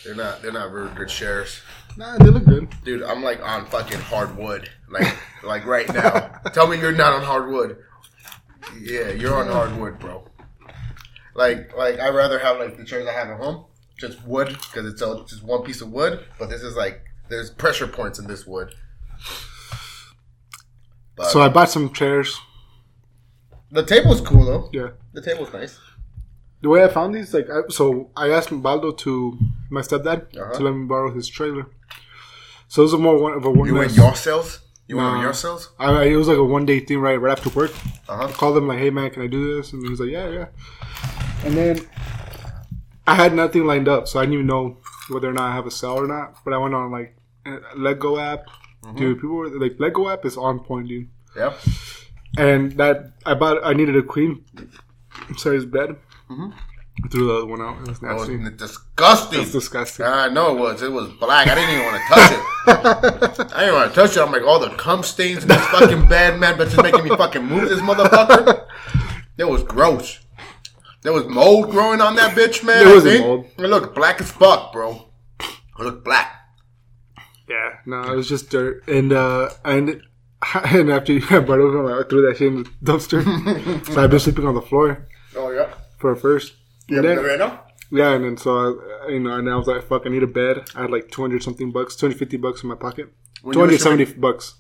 [0.04, 0.42] They're not.
[0.42, 1.62] They're not very good chairs.
[1.96, 2.68] Nah, they look good.
[2.84, 4.70] Dude, I'm like on fucking hardwood.
[4.90, 6.40] Like like right now.
[6.54, 7.78] Tell me you're not on hardwood.
[8.80, 10.28] Yeah, you're on hardwood, bro.
[11.36, 13.66] Like like I'd rather have like the chairs I have at home,
[13.98, 16.26] just wood, because it's all, just one piece of wood.
[16.40, 18.74] But this is like there's pressure points in this wood.
[21.16, 22.40] But So I bought some chairs.
[23.72, 24.70] the table's cool though.
[24.74, 24.90] Yeah.
[25.14, 25.80] The table's nice.
[26.64, 29.38] The way I found these, like, I, so I asked Baldo to
[29.70, 30.54] my stepdad Uh-huh.
[30.58, 31.66] to let me borrow his trailer.
[32.70, 33.68] So it was a more one of a one.
[33.68, 34.60] You went yourselves.
[34.88, 35.16] You went Nah.
[35.18, 35.64] on your sales?
[35.80, 37.20] I, it was like a one day thing, right?
[37.26, 37.72] Right after work.
[38.10, 40.10] Uh I called him like, "Hey man, can I do this?" And he was like,
[40.18, 40.48] "Yeah, yeah."
[41.46, 41.76] And then
[43.08, 44.64] I had nothing lined up, so I didn't even know
[45.10, 46.28] whether or not I have a sale or not.
[46.44, 47.52] But I went on like a
[47.86, 48.42] Letgo app,
[48.96, 49.18] dude.
[49.22, 51.10] People were like, Letgo app is on point, dude.
[51.36, 51.54] Yeah.
[52.38, 54.44] And that I bought, I needed a queen
[55.38, 55.96] size bed.
[56.30, 56.54] Mhm.
[57.04, 57.78] I threw the other one out.
[57.82, 58.56] It was was nasty.
[58.56, 59.40] disgusting.
[59.40, 60.06] That's disgusting.
[60.06, 60.82] I know it was.
[60.84, 61.48] It was black.
[61.48, 63.54] I didn't even want to touch it.
[63.56, 64.22] I didn't want to touch it.
[64.22, 66.56] I'm like, all the cum stains in this fucking bed, man.
[66.56, 68.68] But just making me fucking move this motherfucker.
[69.38, 70.20] It was gross.
[71.02, 72.86] There was mold growing on that bitch, man.
[72.86, 73.46] There wasn't mold.
[73.58, 75.10] It looked black as fuck, bro.
[75.40, 76.32] It looked black.
[77.50, 78.88] Yeah, no, it was just dirt.
[78.88, 80.02] And uh, and
[80.64, 83.24] and after you got brought over, I threw that shit in the dumpster.
[83.94, 85.74] so I've been sleeping on the floor Oh yeah.
[86.04, 86.54] For a first.
[86.90, 87.64] You And have then- right now?
[87.90, 88.52] Yeah, and then so
[89.06, 91.12] I, you know, and I was like, "Fuck, I need a bed." I had like
[91.12, 93.14] two hundred something bucks, two hundred fifty bucks in my pocket,
[93.52, 94.56] two hundred seventy bucks.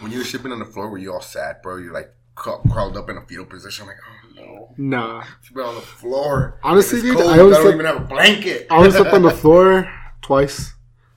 [0.00, 1.76] When you were sleeping on the floor, were you all sad, bro?
[1.76, 4.74] You like craw- crawled up in a fetal position, like, oh no.
[4.76, 6.58] Nah, You've been on the floor.
[6.64, 7.28] Honestly, dude, cold.
[7.30, 8.66] I I always don't slept- even have a blanket.
[8.70, 9.88] I was up on the floor
[10.20, 10.74] twice,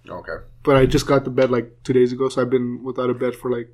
[0.07, 0.37] Okay.
[0.63, 3.15] but I just got the bed like two days ago, so I've been without a
[3.15, 3.69] bed for like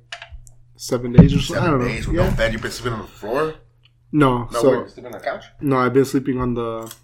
[0.76, 1.54] seven days or so.
[1.54, 1.86] I Seven don't know.
[1.88, 2.30] days with yeah.
[2.30, 2.52] no bed.
[2.54, 3.54] You've been sleeping on the floor.
[4.22, 5.44] No, No, so sleeping on the couch?
[5.60, 6.94] no, I've been sleeping on the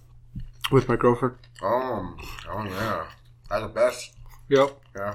[0.71, 1.35] with my girlfriend.
[1.63, 2.17] Um,
[2.49, 3.05] oh yeah.
[3.51, 4.13] That's the best.
[4.49, 4.69] Yep.
[4.97, 5.15] Yeah.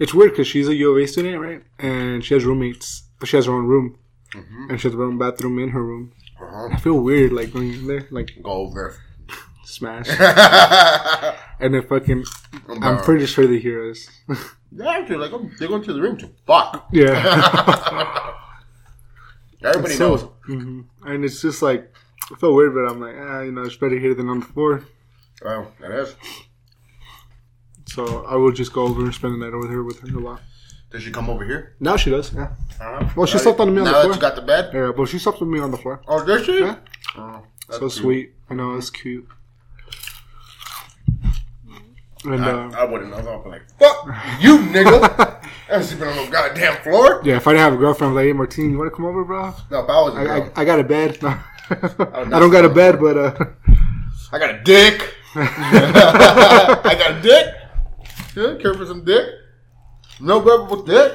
[0.00, 1.62] It's weird because she's a U of A student, right?
[1.78, 3.96] And she has roommates, but she has her own room,
[4.34, 4.70] Mhm.
[4.70, 6.12] and she has her own bathroom in her room.
[6.42, 6.68] Uh-huh.
[6.72, 8.96] I feel weird like going in there, like Go over.
[9.64, 12.24] smash, yeah, and then fucking.
[12.82, 14.08] I'm pretty sure they hear us.
[14.72, 16.88] They're actually, like, I'm- they're going to the room to fuck.
[16.92, 18.32] yeah.
[19.62, 20.22] Everybody So- knows.
[20.46, 21.92] hmm And it's just like
[22.32, 24.46] I feel weird, but I'm like, ah, you know, it's better here than on the
[24.46, 24.82] floor.
[25.44, 26.16] Well, it is.
[27.86, 30.20] So I will just go over and spend the night over her with her a
[30.20, 30.42] lot.
[30.90, 31.76] Did she come over here?
[31.80, 32.32] Now she does.
[32.32, 32.50] Yeah.
[32.80, 33.08] Uh-huh.
[33.16, 34.70] Well, she Now slept on me on now the that you got the bed?
[34.72, 36.00] Yeah, but she slept with me on the floor.
[36.08, 36.60] Oh, did she?
[36.60, 36.76] Yeah.
[37.16, 38.34] Oh, so that's sweet.
[38.50, 39.26] I know it's cute.
[42.26, 43.16] And I, uh, I wouldn't know.
[43.18, 44.06] I'd be like, fuck
[44.40, 45.42] you, nigga.
[45.72, 47.20] I'm sleeping on the goddamn floor.
[47.24, 49.24] yeah, if I didn't have a girlfriend, like, hey, Martine, you want to come over,
[49.24, 49.52] bro?
[49.70, 51.18] No, if I was a I, I, I got a bed.
[51.68, 53.34] Oh, I don't got a bed, but uh,
[54.30, 55.14] I got a dick.
[55.34, 57.54] I got a dick.
[58.36, 59.26] Yeah, care for some dick.
[60.20, 61.12] No brother with dick.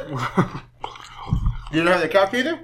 [1.72, 2.60] You don't have the couch either?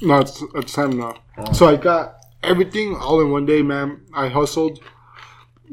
[0.00, 1.16] no, it's it's time now.
[1.52, 4.00] So I got everything all in one day, man.
[4.14, 4.80] I hustled.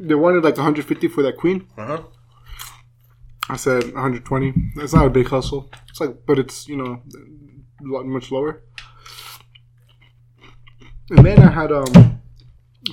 [0.02, 1.68] They wanted like 150 for that queen.
[1.76, 2.02] Uh huh.
[3.50, 4.54] I said 120.
[4.76, 5.70] It's not a big hustle.
[5.88, 7.02] It's like, but it's you know,
[7.82, 8.62] lot much lower.
[11.10, 12.20] And then I had um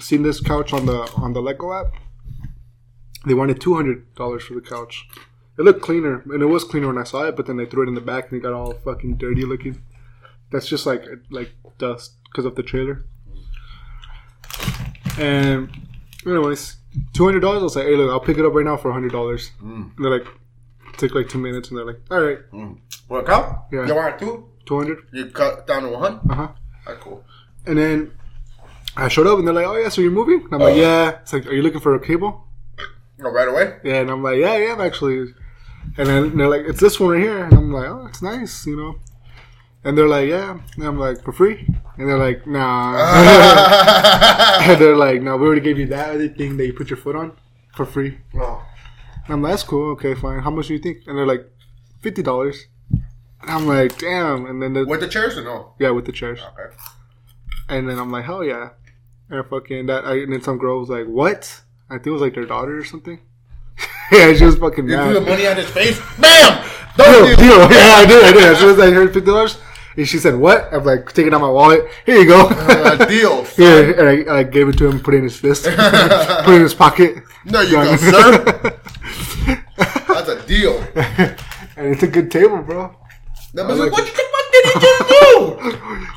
[0.02, 1.94] seen this couch on the on the Letgo app.
[3.26, 5.08] They wanted two hundred dollars for the couch.
[5.58, 7.36] It looked cleaner, and it was cleaner when I saw it.
[7.36, 9.82] But then they threw it in the back, and it got all fucking dirty looking.
[10.52, 13.06] That's just like like dust because of the trailer.
[15.18, 15.70] And
[16.26, 16.78] anyways,
[17.14, 17.62] two hundred dollars.
[17.64, 19.52] I'll say, hey, look, I'll pick it up right now for hundred dollars.
[19.62, 19.96] Mm.
[19.96, 20.28] And they're like,
[20.98, 22.80] take like two minutes, and they're like, all right, Mm.
[23.08, 23.58] What, count?
[23.72, 23.86] Yeah.
[23.88, 24.50] You want two?
[24.66, 25.00] two hundred.
[25.14, 26.32] You cut down to 100?
[26.32, 26.48] Uh huh.
[26.86, 27.24] Alright, cool.
[27.66, 28.12] And then
[28.96, 30.42] I showed up, and they're like, oh yeah, so you're moving?
[30.46, 31.20] And I'm like, yeah.
[31.22, 32.46] It's like, are you looking for a cable?
[33.24, 33.78] Oh, right away?
[33.84, 35.34] Yeah, and I'm like, yeah, yeah, I'm actually.
[35.98, 38.66] And then they're like, it's this one right here, and I'm like, oh, it's nice,
[38.68, 38.96] you know.
[39.84, 41.66] And they're like, yeah, and I'm like, for free,
[41.98, 42.98] and they're like, nah.
[44.62, 46.98] and they're like, no, we already gave you that other thing that you put your
[46.98, 47.38] foot on
[47.76, 48.18] for free.
[48.36, 48.66] Oh.
[49.26, 50.40] And I'm like, that's cool, okay, fine.
[50.42, 51.00] How much do you think?
[51.08, 51.50] And they're like,
[52.02, 52.66] fifty dollars.
[53.42, 54.46] I'm like, damn.
[54.46, 55.74] And then the, With the chairs or no?
[55.80, 56.40] yeah, with the chairs.
[56.42, 56.76] Okay.
[57.70, 58.70] And then I'm like, hell yeah.
[59.30, 60.06] And fucking that.
[60.06, 61.62] I, and then some girl was like, what?
[61.90, 63.20] I think it was like their daughter or something.
[64.12, 65.06] yeah, she was fucking You mad.
[65.06, 66.00] threw the money at his face?
[66.20, 66.67] BAM!
[66.98, 67.36] Deal, you?
[67.36, 67.60] deal.
[67.72, 68.24] Yeah, I did.
[68.24, 68.44] I did.
[68.44, 69.58] As soon as I heard fifty dollars,
[69.96, 71.86] and she said, "What?" I'm like, taking out my wallet.
[72.06, 72.48] Here you go.
[72.50, 73.46] Uh, deal.
[73.58, 76.56] yeah, and I, I gave it to him, put it in his fist, put it
[76.56, 77.24] in his pocket.
[77.46, 78.44] No, you go, sir.
[79.78, 80.78] That's a deal.
[80.96, 82.96] and it's a good table, bro.
[83.54, 86.08] That was like, like what the fuck did he just do?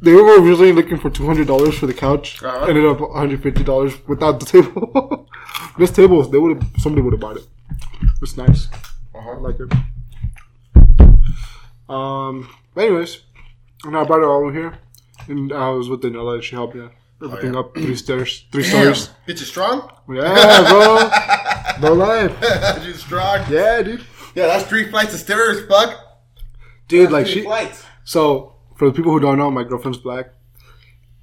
[0.00, 2.42] They were originally looking for two hundred dollars for the couch.
[2.42, 2.66] Uh-huh.
[2.66, 5.26] Ended up one hundred fifty dollars without the table.
[5.78, 7.46] this table, they would somebody would have bought it.
[8.22, 8.68] It's nice.
[9.18, 9.40] I Uh-huh.
[9.40, 9.72] like it.
[11.88, 12.48] Um.
[12.74, 13.20] But anyways,
[13.84, 14.78] and I brought all over here,
[15.26, 16.34] and I was with Daniela.
[16.34, 16.88] and She helped me
[17.24, 17.60] everything yeah.
[17.60, 18.94] up three stairs, three Damn.
[18.94, 19.10] stories.
[19.26, 19.90] Bitch, you strong?
[20.08, 21.10] Yeah, bro.
[21.88, 22.28] No lie.
[22.84, 23.44] you strong?
[23.48, 24.04] Yeah, dude.
[24.34, 25.96] Yeah, that's three flights of stairs, fuck.
[26.88, 27.42] Dude, like three she.
[27.44, 27.84] flights.
[28.04, 30.26] So for the people who don't know, my girlfriend's black,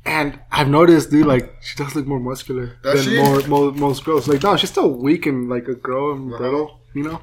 [0.05, 3.21] and I've noticed, dude, like she does look more muscular Does than she?
[3.21, 4.27] more, mo most girls.
[4.29, 7.21] Like, no, she's still weak and like a girl and brittle, you know.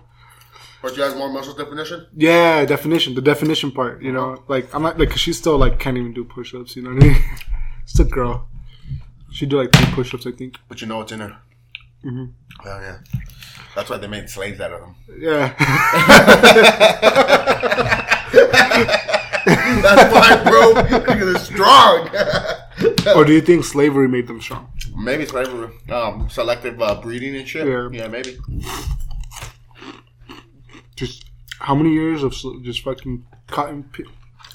[0.82, 2.06] But you have more muscle definition?
[2.16, 4.42] Yeah, definition, the definition part, you know.
[4.48, 6.74] Like I'm not like 'cause she still like can't even do push-ups.
[6.76, 7.16] You know what I mean?
[7.84, 8.48] It's a girl.
[9.32, 10.56] She do like three push-ups, I think.
[10.68, 11.36] But you know what's in her.
[12.04, 12.32] Mhm.
[12.64, 12.98] Oh, yeah.
[13.74, 14.94] That's why they made slaves out of them.
[15.18, 15.52] Yeah.
[19.82, 20.74] That's why, bro.
[21.00, 22.08] Because it's strong.
[23.16, 24.68] or do you think slavery made them strong?
[24.96, 25.70] maybe slavery.
[25.90, 27.66] Um, selective uh, breeding and shit.
[27.66, 27.88] Yeah.
[27.90, 28.38] yeah maybe.
[30.96, 31.24] Just
[31.58, 33.84] how many years of just fucking cotton?
[33.92, 34.04] P-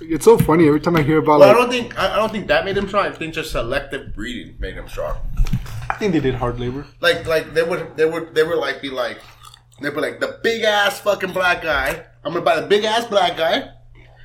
[0.01, 2.31] it's so funny every time I hear about Well, I don't think I, I don't
[2.31, 3.05] think that made them strong.
[3.05, 5.17] I think just selective breeding made them strong.
[5.89, 6.85] I think they did hard labor.
[6.99, 9.19] Like like they would they would they would like be like
[9.81, 12.05] they'd be like the big ass fucking black guy.
[12.23, 13.69] I'm gonna buy the big ass black guy.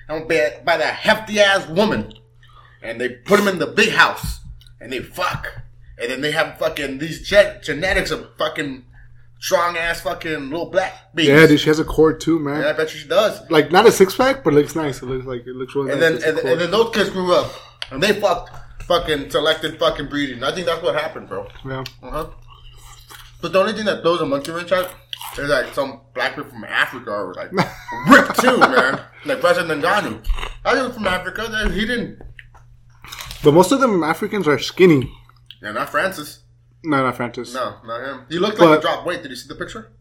[0.09, 2.13] I'm gonna buy, buy the hefty ass woman,
[2.83, 4.41] and they put him in the big house
[4.81, 5.63] and they fuck,
[5.97, 8.85] and then they have fucking these gen- genetics of fucking
[9.43, 11.29] strong ass fucking little black babies.
[11.31, 12.61] Yeah, dude, she has a core too, man.
[12.63, 13.51] Yeah, I bet you she does.
[13.51, 15.03] Like not a six pack, but it looks nice.
[15.03, 16.23] It looks like it looks really And nice.
[16.23, 17.53] then and, and then those kids grew up
[17.91, 18.51] and they fucked
[18.85, 20.43] fucking selected fucking breeding.
[20.45, 21.49] I think that's what happened, bro.
[21.67, 21.85] yeah.
[22.03, 22.27] Uh huh.
[23.41, 24.89] But the only thing that throws a monkey wrench out
[25.37, 27.51] is like some black people from Africa are like
[28.09, 29.01] ripped too, man.
[29.25, 30.25] Like President Ngannou.
[30.65, 31.69] I think from Africa.
[31.73, 32.21] He didn't.
[33.43, 35.13] But most of them Africans are skinny.
[35.61, 36.42] Yeah, not Francis.
[36.85, 37.55] No, not Francis.
[37.55, 38.25] No, not him.
[38.29, 39.23] He looked like But- he dropped weight.
[39.23, 39.93] Did you see the picture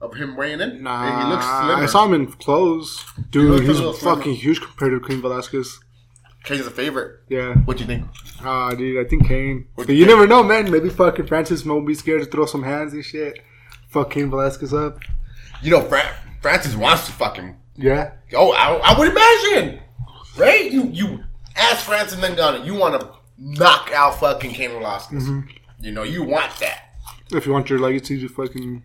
[0.00, 0.82] of him weighing in?
[0.82, 1.74] Nah, he looks slimmer.
[1.82, 3.04] I saw him in clothes.
[3.30, 3.92] Dude, a he's slimmer.
[3.94, 5.78] fucking huge compared to Cain Velasquez.
[6.44, 7.20] Cain's a favorite.
[7.28, 7.54] Yeah.
[7.64, 8.04] What do you think?
[8.42, 9.66] Ah, dude, I think Cain.
[9.76, 10.70] But you you never know, man.
[10.70, 13.38] Maybe fucking Francis won't be scared to throw some hands and shit.
[13.88, 14.98] Fuck Cain Velasquez up.
[15.62, 17.56] You know, Fra- Francis wants to fucking.
[17.76, 18.10] Yeah.
[18.36, 19.80] Oh, I, I would imagine,
[20.36, 20.70] right?
[20.70, 21.24] You you
[21.56, 25.22] ask Francis Ngannou, you want to knock out fucking Cain Velasquez.
[25.26, 25.48] Mm-hmm.
[25.84, 26.96] You know, you want that.
[27.32, 28.82] If you want your legacy to fucking.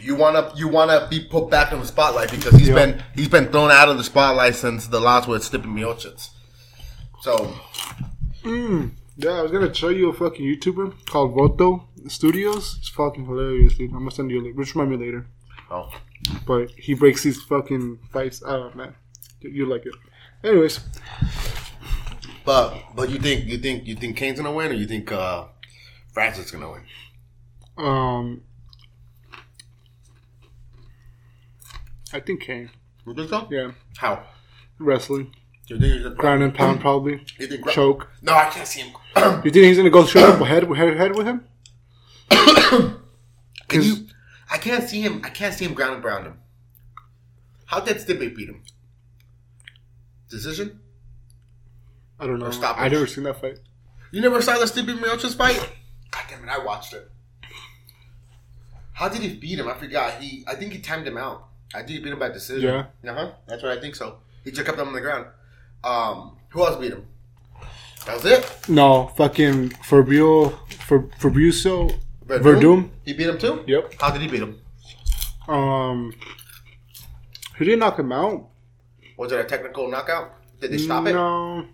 [0.00, 2.74] You wanna you wanna be put back in the spotlight because he's Yeah.
[2.74, 6.28] been he's been thrown out of the spotlight since the loss with Stipe Miocic.
[7.20, 7.52] So
[8.44, 12.76] Mm, yeah, I was gonna show you a fucking YouTuber called Voto Studios.
[12.78, 13.90] It's fucking hilarious, dude.
[13.90, 14.56] I'm gonna send you a link.
[14.56, 15.26] Which remind me later.
[15.70, 15.90] oh,
[16.46, 18.40] But he breaks these fucking fights.
[18.46, 18.94] Oh, man.
[19.40, 19.94] You you like it.
[20.44, 20.78] Anyways,
[22.44, 25.46] but but you think you think you think Cain's gonna win or you think uh,
[26.18, 26.82] Francis is gonna win?
[27.78, 28.42] um.
[32.12, 32.70] I think Cain.
[33.06, 33.46] You think so?
[33.52, 33.70] Yeah.
[33.98, 34.24] How?
[34.80, 35.32] Wrestling.
[35.68, 37.24] You think he's gonna Ground and pound, probably.
[37.38, 38.10] You think gra- Choke.
[38.20, 38.96] No, I can't see him.
[39.44, 41.44] You think he's gonna go straight up head head head with him?
[43.68, 44.08] Can you?
[44.50, 45.20] I can't see him.
[45.24, 46.38] I can't see him ground and pound him.
[47.66, 48.64] How did Stipe beat him?
[50.28, 50.80] Decision?
[52.18, 52.46] I don't know.
[52.46, 52.82] Or stoppage.
[52.82, 53.60] I never seen that fight.
[54.10, 55.74] You never saw the Stipe Miocic fight?
[56.10, 56.48] God damn it!
[56.50, 57.10] I watched it.
[58.92, 59.68] How did he beat him?
[59.68, 60.14] I forgot.
[60.20, 61.48] He, I think he timed him out.
[61.74, 62.86] I think he beat him by decision.
[63.02, 63.10] Yeah.
[63.10, 63.30] Uh huh.
[63.46, 64.18] That's what I think so.
[64.44, 65.26] He just kept him on the ground.
[65.84, 67.06] Um, who else beat him?
[68.06, 68.68] That was it.
[68.68, 70.48] No, fucking Fabio
[70.86, 71.94] for Fabricio
[72.26, 72.90] Werdum.
[73.04, 73.64] He beat him too.
[73.66, 73.94] Yep.
[74.00, 74.60] How did he beat him?
[75.46, 76.12] Um,
[77.58, 78.48] he didn't knock him out.
[79.16, 80.32] Was it a technical knockout?
[80.60, 81.12] Did they stop it?
[81.12, 81.66] No,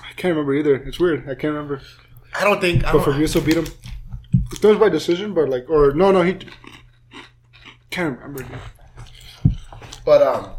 [0.00, 0.76] I can't remember either.
[0.76, 1.22] It's weird.
[1.28, 1.80] I can't remember.
[2.34, 2.84] I don't think.
[2.84, 3.66] I But Fabricio beat him.
[4.52, 6.38] It was by decision, but like, or no, no, he
[7.90, 8.46] can't remember.
[10.04, 10.50] But um,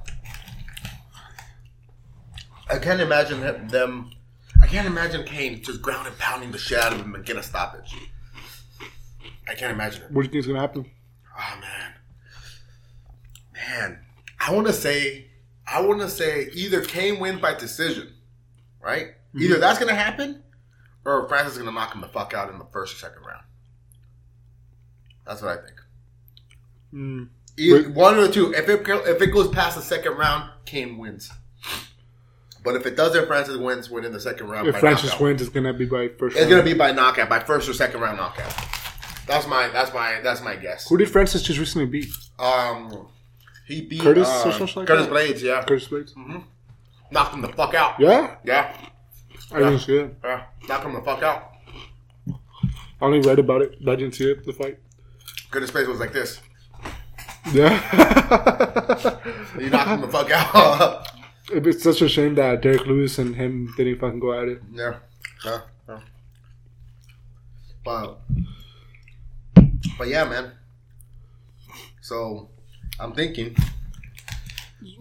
[2.69, 4.11] I can't imagine them.
[4.61, 7.37] I can't imagine Cain just ground and pounding the shit out of him and get
[7.37, 7.95] a stoppage.
[9.47, 10.11] I can't imagine it.
[10.11, 10.85] What do you think is gonna happen?
[11.37, 11.93] Oh man,
[13.53, 13.99] man,
[14.39, 15.27] I want to say,
[15.67, 18.13] I want to say either Cain wins by decision,
[18.81, 19.07] right?
[19.35, 20.43] Either that's gonna happen,
[21.05, 23.43] or Francis is gonna knock him the fuck out in the first or second round.
[25.25, 25.81] That's what I think.
[26.93, 27.29] Mm.
[27.57, 28.53] Either, one or two.
[28.53, 31.31] If it if it goes past the second round, Cain wins.
[32.63, 34.67] But if it doesn't, Francis wins within the second round.
[34.67, 35.21] If Francis knockout.
[35.21, 36.35] wins, it's gonna be by first.
[36.35, 36.49] it's round.
[36.49, 38.53] gonna be by knockout, by first or second round knockout.
[39.27, 40.87] That's my that's my that's my guess.
[40.87, 42.07] Who did Francis just recently beat?
[42.39, 43.07] Um,
[43.67, 45.09] he beat Curtis uh, like Curtis that?
[45.09, 45.43] Blades.
[45.43, 46.43] Yeah, Curtis Blaydes.
[47.11, 47.99] knocked him the fuck out.
[47.99, 48.75] Yeah, yeah,
[49.51, 50.15] I didn't see it.
[50.23, 50.43] yeah.
[50.67, 51.51] Knocked him the fuck out.
[52.29, 54.45] I only read about it, but I didn't see it.
[54.45, 54.79] The fight.
[55.51, 56.39] Curtis Blaydes was like this.
[57.51, 57.73] Yeah.
[59.59, 61.07] you knocked him the fuck out.
[61.51, 64.61] it's such a shame that Derrick Lewis and him didn't fucking go at it.
[64.71, 64.95] Yeah.
[65.45, 65.61] Yeah.
[65.89, 65.99] yeah.
[67.83, 68.19] But,
[69.97, 70.53] but yeah, man.
[72.01, 72.49] So,
[72.99, 73.55] I'm thinking,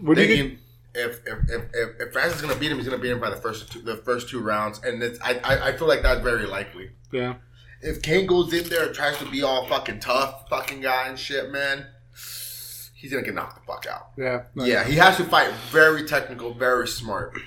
[0.01, 0.59] What do you thinking
[0.95, 1.39] if if,
[1.73, 3.81] if if Francis is gonna beat him, he's gonna beat him by the first two,
[3.81, 6.91] the first two rounds, and it's, I, I I feel like that's very likely.
[7.11, 7.35] Yeah.
[7.81, 11.19] If Cain goes in there and tries to be all fucking tough, fucking guy and
[11.19, 11.85] shit, man,
[12.95, 14.11] he's gonna get knocked the fuck out.
[14.17, 14.43] Yeah.
[14.55, 17.37] Yeah, he has to fight very technical, very smart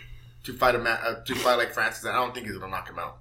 [0.44, 2.04] to fight a ma- uh, to fight like Francis.
[2.04, 3.18] And I don't think he's gonna knock him out.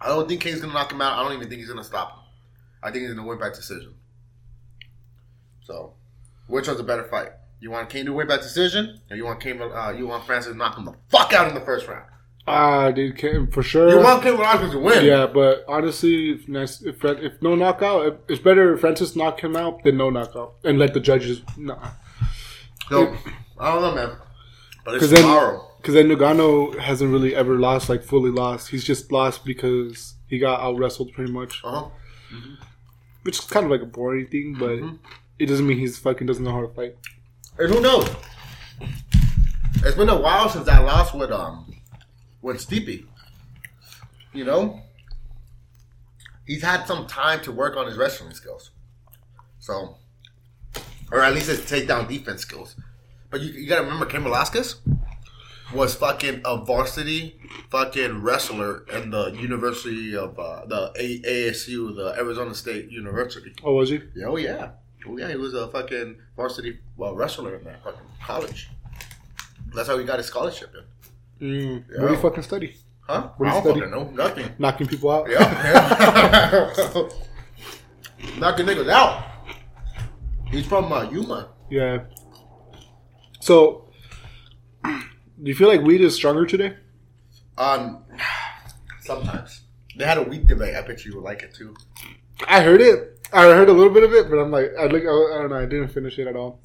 [0.00, 1.18] I don't think Cain's gonna knock him out.
[1.18, 2.22] I don't even think he's gonna stop him.
[2.82, 3.94] I think he's gonna win by decision.
[5.64, 5.94] So,
[6.46, 7.30] which one's a better fight?
[7.60, 9.60] You want Cain to win by decision, or you want Cain?
[9.60, 12.04] Uh, you want Francis to knock him the fuck out in the first round?
[12.48, 13.90] Ah, dude, Cain, for sure.
[13.90, 15.04] You want Cain Velasquez to win?
[15.04, 19.56] yeah, but honestly, if, if if no knockout, if, it's better if Francis knock him
[19.56, 21.40] out than no knockout, and let the judges.
[21.56, 21.88] Nah,
[22.88, 23.16] So,
[23.58, 24.16] I don't know, man.
[24.84, 25.66] But it's then- tomorrow.
[25.78, 28.68] because then Ngannou hasn't really ever lost, like fully lost.
[28.68, 31.88] He's just lost because he got out wrestled pretty much, Uh huh.
[33.22, 34.96] which is kind of like a boring thing, but Mm-hmm.
[35.40, 36.96] it doesn't mean he's fucking doesn't know how to fight.
[37.58, 38.08] And who knows?
[39.76, 41.74] It's been a while since I lost with um
[42.42, 43.06] with Stipe.
[44.32, 44.80] You know,
[46.46, 48.70] he's had some time to work on his wrestling skills.
[49.58, 49.96] So,
[51.10, 52.76] or at least his takedown defense skills.
[53.30, 54.76] But you, you gotta remember, Ken Velasquez
[55.74, 57.40] was fucking a varsity
[57.70, 63.52] fucking wrestler in the University of uh, the a- ASU, the Arizona State University.
[63.64, 64.00] Oh, was he?
[64.14, 64.70] Yeah, Oh yeah,
[65.08, 65.28] oh yeah.
[65.28, 68.70] He was a fucking varsity well, wrestler in that fucking college.
[69.74, 70.72] That's how he got his scholarship
[71.40, 71.46] in.
[71.48, 72.00] Mm, Yeah.
[72.02, 72.76] What do you fucking study?
[73.00, 73.30] Huh?
[73.36, 73.80] What I is don't study?
[73.80, 74.10] fucking know.
[74.24, 74.50] Nothing.
[74.58, 75.28] knocking people out.
[75.30, 75.40] Yeah.
[75.40, 77.08] yeah.
[78.38, 79.24] Knocking niggas out.
[80.50, 81.50] He's from uh, Yuma.
[81.70, 82.04] Yeah.
[83.40, 83.90] So,
[84.84, 84.90] do
[85.42, 86.76] you feel like weed is stronger today?
[87.58, 88.04] Um,
[89.00, 89.62] sometimes
[89.96, 90.74] they had a weed debate.
[90.74, 91.74] I bet you would like it too.
[92.48, 93.15] I heard it.
[93.32, 95.56] I heard a little bit of it, but I'm like, I look, I don't know.
[95.56, 96.60] I didn't finish it at all.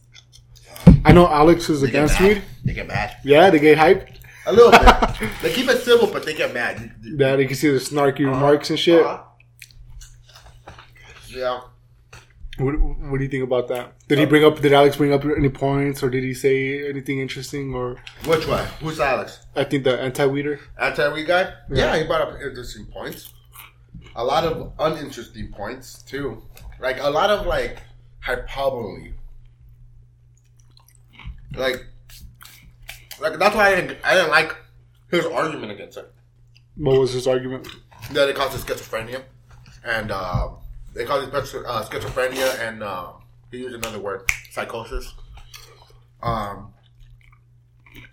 [1.04, 2.28] I know Alex is They against mad.
[2.36, 2.44] weed.
[2.64, 3.18] They get mad.
[3.24, 4.18] Yeah, they get hyped.
[4.46, 5.30] A little bit.
[5.42, 6.96] they keep it civil, but they get mad.
[7.04, 9.04] Yeah, you can see the snarky remarks and shit.
[9.06, 9.24] Uh-huh.
[11.30, 11.62] Yeah.
[12.58, 13.94] What, what do you think about that?
[14.08, 14.60] Did he bring up?
[14.62, 17.74] Did Alex bring up any points, or did he say anything interesting?
[17.74, 18.66] Or Which one?
[18.82, 19.40] Who's Alex?
[19.56, 20.60] I think the anti-weeder.
[20.80, 21.54] Anti-weed guy?
[21.70, 21.94] Yeah.
[21.96, 21.98] Yeah.
[22.00, 23.34] he brought up interesting points.
[24.16, 26.44] A lot of uninteresting points too.
[26.82, 27.78] Like a lot of like
[28.22, 29.14] hyperbole.
[31.54, 31.86] Like,
[33.20, 34.56] like that's why I didn't, I didn't like
[35.12, 36.12] his argument against it.
[36.78, 37.68] What was his argument?
[38.14, 39.22] That it causes schizophrenia,
[39.86, 40.50] and uh,
[40.94, 43.12] they cause it uh, schizophrenia, and uh,
[43.52, 45.14] he used another word, psychosis.
[46.24, 46.74] Um,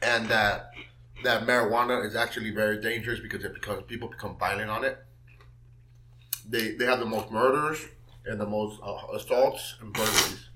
[0.02, 0.72] and that
[1.24, 4.98] that marijuana is actually very dangerous because it becomes people become violent on it.
[6.46, 7.78] They they have the most murders
[8.28, 10.48] and the most uh, assaults and burglaries.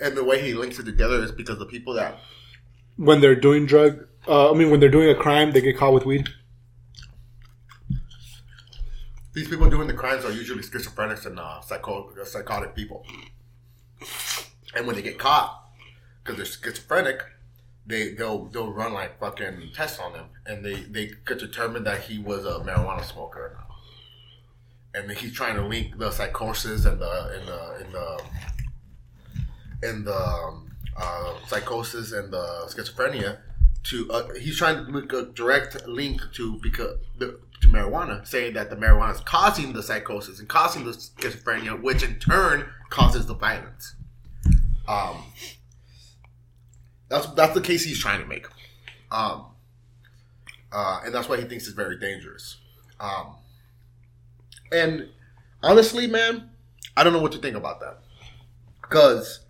[0.00, 2.18] And the way he links it together is because the people that
[2.96, 5.92] When they're doing drug, uh, I mean, when they're doing a crime, they get caught
[5.92, 6.28] with weed.
[9.34, 13.04] these people doing the crimes are usually schizophrenics and uh, psycho- psychotic people.
[14.74, 15.70] And when they get caught,
[16.22, 17.22] because they're schizophrenic,
[17.86, 22.02] they they'll they'll run like fucking tests on them, and they they could determine that
[22.02, 23.58] he was a marijuana smoker.
[24.94, 28.22] And he's trying to link the psychosis and the and the and the
[29.82, 33.38] and the um, uh, psychosis and the schizophrenia
[33.84, 38.54] to uh, he's trying to make a direct link to because the, to marijuana, saying
[38.54, 43.26] that the marijuana is causing the psychosis and causing the schizophrenia, which in turn causes
[43.26, 43.94] the violence.
[44.86, 45.24] Um,
[47.08, 48.46] that's that's the case he's trying to make,
[49.10, 49.46] um,
[50.72, 52.56] uh, and that's why he thinks it's very dangerous.
[53.00, 53.36] Um,
[54.72, 55.08] and
[55.62, 56.50] honestly, man,
[56.96, 57.98] I don't know what to think about that
[58.82, 59.40] because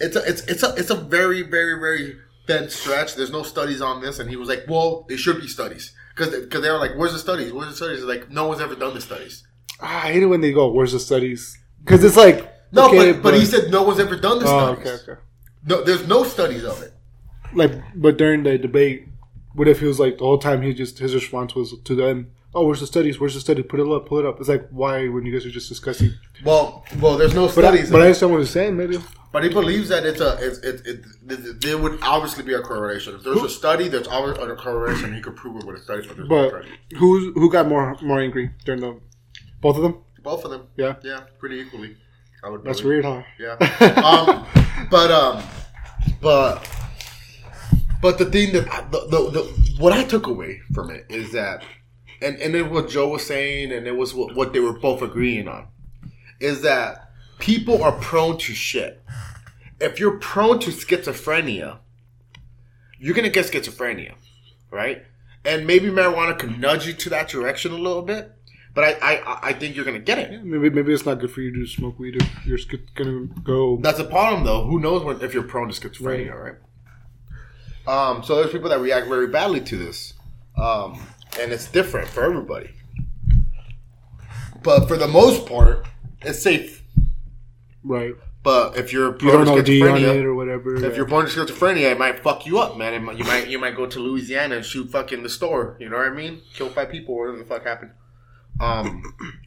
[0.00, 2.16] it's a it's it's a it's a very very very
[2.46, 3.14] thin stretch.
[3.14, 6.34] There's no studies on this, and he was like, "Well, there should be studies." Because
[6.44, 7.52] because they were like, "Where's the studies?
[7.52, 9.46] Where's the studies?" Like, no one's ever done the studies.
[9.80, 13.12] Ah, I hate it when they go, "Where's the studies?" Because it's like No, okay,
[13.12, 14.86] but, but he said no one's ever done the Oh, studies.
[15.02, 15.20] okay, okay.
[15.66, 16.92] No, there's no studies of it.
[17.52, 19.08] Like, but during the debate,
[19.54, 22.32] what if he was like the whole time he just his response was to them,
[22.56, 23.20] "Oh, where's the studies?
[23.20, 23.62] Where's the study?
[23.62, 26.10] Put it up, pull it up." It's like why when you guys are just discussing.
[26.44, 27.90] Well, well, there's no But I, studies.
[27.90, 28.06] but I of it.
[28.08, 28.98] understand what he's saying, maybe.
[29.32, 32.60] But he believes that it's a it's it, it, it, there would obviously be a
[32.62, 33.14] correlation.
[33.16, 35.14] If there's a study, there's always a correlation.
[35.14, 36.68] He could prove it with a study, but there's But study.
[36.98, 38.98] who who got more more angry during the
[39.60, 39.94] both of them?
[40.22, 41.96] Both of them, Yeah, yeah, pretty equally.
[42.42, 42.64] I would.
[42.64, 43.04] that's believe.
[43.04, 43.22] weird, huh?
[43.38, 44.02] Yeah.
[44.02, 44.46] um,
[44.90, 45.42] but um,
[46.20, 46.66] but
[48.02, 49.42] but the thing that I, the, the, the
[49.78, 51.62] what I took away from it is that,
[52.22, 55.02] and and then what Joe was saying, and it was what, what they were both
[55.02, 55.68] agreeing on,
[56.40, 59.02] is that people are prone to shit.
[59.80, 61.78] If you're prone to schizophrenia,
[62.98, 64.14] you're gonna get schizophrenia,
[64.70, 65.04] right?
[65.44, 68.32] And maybe marijuana can nudge you to that direction a little bit,
[68.74, 70.44] but I I, I think you're gonna get it.
[70.44, 72.58] Maybe maybe it's not good for you to smoke weed if you're
[72.94, 73.78] gonna go.
[73.82, 74.64] That's a problem, though.
[74.64, 76.56] Who knows when, if you're prone to schizophrenia, right?
[77.86, 80.14] Um, so there's people that react very badly to this,
[80.56, 80.98] um,
[81.40, 82.70] and it's different for everybody.
[84.62, 85.86] But for the most part,
[86.22, 86.82] it's safe.
[87.84, 88.14] Right.
[88.42, 90.84] But if you're You prone don't to OD on it schizophrenia, or whatever.
[90.84, 92.94] if you're born to schizophrenia, it might fuck you up, man.
[92.94, 95.76] It might, you might you might go to Louisiana and shoot fucking the store.
[95.80, 96.42] You know what I mean?
[96.54, 97.92] Kill five people, whatever the fuck happened.
[98.60, 99.02] Um.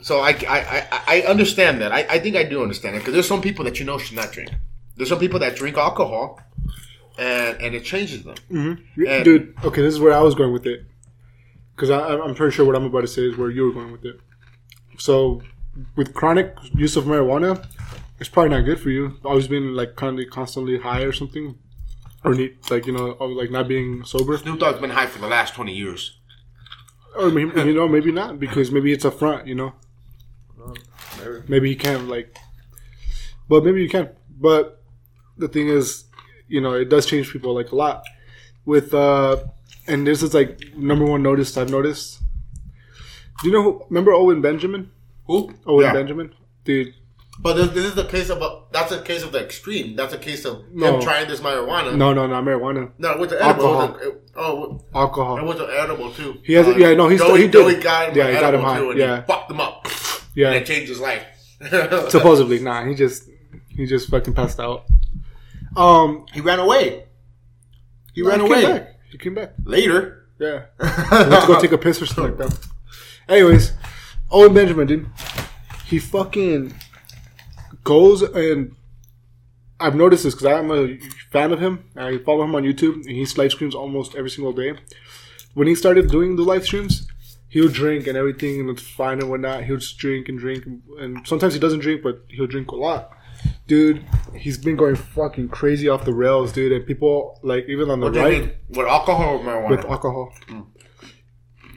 [0.00, 1.90] So I, I, I, I understand that.
[1.90, 4.14] I, I think I do understand it because there's some people that you know should
[4.14, 4.52] not drink.
[4.96, 6.40] There's some people that drink alcohol,
[7.18, 8.36] and and it changes them.
[8.50, 9.24] Mhm.
[9.24, 9.54] Dude.
[9.64, 10.86] Okay, this is where I was going with it,
[11.74, 14.04] because I'm pretty sure what I'm about to say is where you were going with
[14.04, 14.20] it.
[14.98, 15.42] So,
[15.96, 17.66] with chronic use of marijuana,
[18.20, 19.18] it's probably not good for you.
[19.24, 21.56] Always being like kind of constantly high or something,
[22.24, 23.08] or need, like you know,
[23.40, 26.14] like not being sober, Snoop Dogg's been high for the last twenty years.
[27.16, 29.72] or maybe you know maybe not because maybe it's a front, you know.
[31.48, 32.36] Maybe you can't like,
[33.48, 34.10] but maybe you can.
[34.40, 34.82] But
[35.36, 36.04] the thing is,
[36.48, 38.04] you know, it does change people like a lot.
[38.64, 39.36] With uh,
[39.86, 42.20] and this is like number one notice I've noticed.
[43.42, 43.62] Do you know?
[43.62, 44.90] Who, remember Owen Benjamin?
[45.26, 45.54] Who?
[45.66, 45.92] Owen yeah.
[45.92, 46.34] Benjamin,
[46.64, 46.94] dude.
[47.40, 49.94] But this, this is the case of a, that's a case of the extreme.
[49.94, 50.96] That's a case of No.
[50.96, 51.94] him trying this marijuana.
[51.94, 52.90] No, no, not marijuana.
[52.98, 53.80] no, with the edible.
[53.80, 53.96] Alcohol.
[54.02, 55.44] It it- oh, it Alcohol.
[55.44, 56.40] was an edible too.
[56.42, 57.52] He has- yeah, no, he's- Joey, he did.
[57.52, 59.20] Joey got him Yeah, he got him high, yeah.
[59.20, 59.86] he fucked him up.
[60.34, 60.48] Yeah.
[60.48, 61.22] and it changed his life.
[62.10, 62.84] Supposedly, nah.
[62.84, 63.28] He just
[63.68, 64.84] he just fucking passed out.
[65.78, 67.06] Um, he ran away.
[68.12, 68.94] He no, ran came away back.
[69.10, 69.54] He came back.
[69.64, 70.26] later.
[70.38, 70.64] Yeah.
[70.80, 72.58] To go take a piss or something like that.
[73.28, 73.72] Anyways,
[74.30, 75.06] Owen Benjamin, dude.
[75.86, 76.74] He fucking
[77.84, 78.74] goes and
[79.80, 80.98] I've noticed this because I'm a
[81.30, 81.84] fan of him.
[81.96, 84.74] I follow him on YouTube and he live streams almost every single day.
[85.54, 87.06] When he started doing the live streams,
[87.48, 89.64] he would drink and everything and it's fine and whatnot.
[89.64, 92.72] He would just drink and drink and, and sometimes he doesn't drink, but he'll drink
[92.72, 93.12] a lot.
[93.68, 94.04] Dude,
[94.34, 96.72] he's been going fucking crazy off the rails, dude.
[96.72, 98.56] And people like even on the What right?
[98.70, 99.70] With alcohol or marijuana?
[99.70, 100.32] with alcohol.
[100.48, 100.60] Hmm.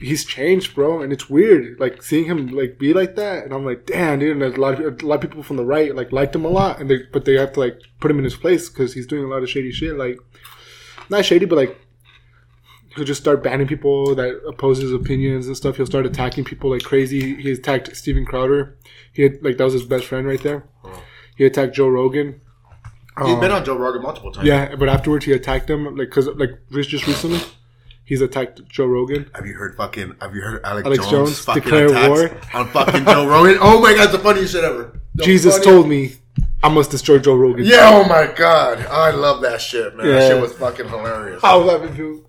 [0.00, 1.78] He's changed, bro, and it's weird.
[1.78, 4.32] Like seeing him like be like that, and I'm like, damn, dude.
[4.32, 6.46] And there's a lot of a lot of people from the right like liked him
[6.46, 8.94] a lot, and they but they have to like put him in his place because
[8.94, 9.96] he's doing a lot of shady shit.
[9.96, 10.18] Like
[11.10, 11.78] not shady, but like
[12.96, 15.76] he'll just start banning people that oppose his opinions and stuff.
[15.76, 17.36] He'll start attacking people like crazy.
[17.36, 18.76] He attacked Steven Crowder.
[19.12, 20.64] He had like that was his best friend right there.
[21.36, 22.40] He attacked Joe Rogan.
[23.24, 24.46] He's been on Joe Rogan multiple times.
[24.46, 27.40] yeah, but afterwards he attacked him like because like just recently
[28.04, 29.30] he's attacked Joe Rogan.
[29.34, 30.14] Have you heard fucking?
[30.20, 32.40] Have you heard Alex, Alex Jones, Jones fucking declare attacks war?
[32.54, 33.58] on fucking Joe Rogan?
[33.60, 34.98] Oh my god, the funniest shit ever.
[35.14, 36.12] The Jesus funniest- told me
[36.64, 37.66] I must destroy Joe Rogan.
[37.66, 40.06] Yeah, oh my god, I love that shit, man.
[40.06, 41.44] That shit was fucking hilarious.
[41.44, 42.24] I was laughing too.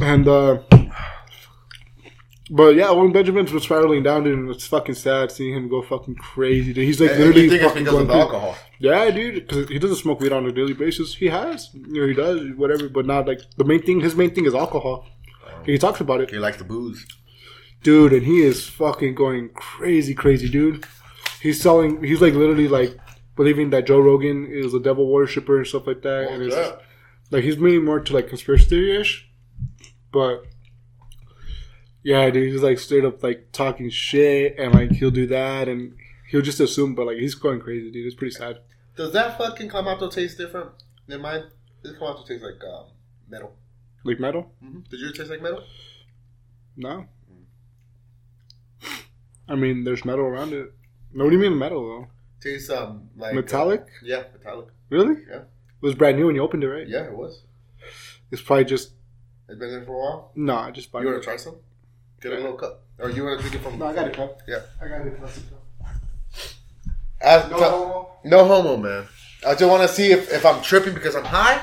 [0.00, 0.58] And uh
[2.54, 5.80] but yeah, Owen Benjamin's was spiraling down, dude, and it's fucking sad seeing him go
[5.82, 6.72] fucking crazy.
[6.74, 6.84] Dude.
[6.84, 8.56] He's like And literally you think it's fucking because going of the through- alcohol?
[8.78, 11.14] Yeah, dude, because he doesn't smoke weed on a daily basis.
[11.14, 14.00] He has, you know, he does, whatever, but not like the main thing.
[14.00, 15.06] His main thing is alcohol.
[15.46, 15.62] Oh.
[15.64, 16.30] He talks about it.
[16.30, 17.06] He likes the booze.
[17.82, 20.84] dude, and he is fucking going crazy, crazy, dude.
[21.40, 22.02] He's selling.
[22.04, 22.96] He's like literally like
[23.34, 26.28] believing that Joe Rogan is a devil worshiper and stuff like that.
[26.30, 26.72] and it's yeah.
[27.30, 29.28] like he's meaning more to like conspiracy theory ish,
[30.12, 30.44] but
[32.02, 35.94] yeah, dude, he's like straight up like talking shit and like he'll do that and
[36.28, 38.06] he'll just assume, but like he's going crazy, dude.
[38.06, 38.58] It's pretty sad.
[38.96, 40.70] Does that fucking Clamato taste different
[41.06, 41.44] than mine?
[41.82, 42.86] This Clamato tastes like um,
[43.28, 43.54] metal.
[44.04, 44.50] Like metal?
[44.62, 44.80] Mm-hmm.
[44.90, 45.62] Did yours taste like metal?
[46.76, 47.06] No.
[49.48, 50.72] I mean, there's metal around it.
[51.12, 52.06] No, what do you mean metal though?
[52.40, 53.80] Tastes um like Metallic?
[53.80, 54.68] uh, yeah, metallic.
[54.90, 55.16] Really?
[55.28, 55.36] Yeah.
[55.42, 56.88] It was brand new when you opened it, right?
[56.88, 57.42] Yeah, it was.
[58.30, 58.92] It's probably just
[59.48, 60.32] It's been there for a while.
[60.34, 60.56] no.
[60.56, 61.04] I just bought it.
[61.06, 61.56] You want to try some?
[62.22, 63.78] Get a little cup, or you want to drink it from?
[63.80, 64.40] No, I got a cup.
[64.46, 64.60] Yeah.
[64.80, 65.58] I got a plastic cup.
[67.20, 68.10] As- No t- homo.
[68.24, 69.06] No homo, man.
[69.44, 71.60] I just want to see if, if I'm tripping because I'm high,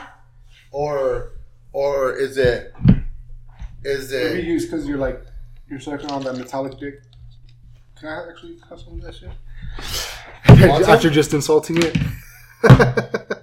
[0.72, 1.32] or
[1.72, 2.74] or is it
[3.86, 4.34] is it?
[4.36, 5.22] Maybe it you because you're like
[5.70, 6.96] you're sucking on that metallic dick.
[7.98, 9.30] Can I actually have some of that shit?
[10.70, 10.94] Want some?
[10.94, 11.98] After just insulting it.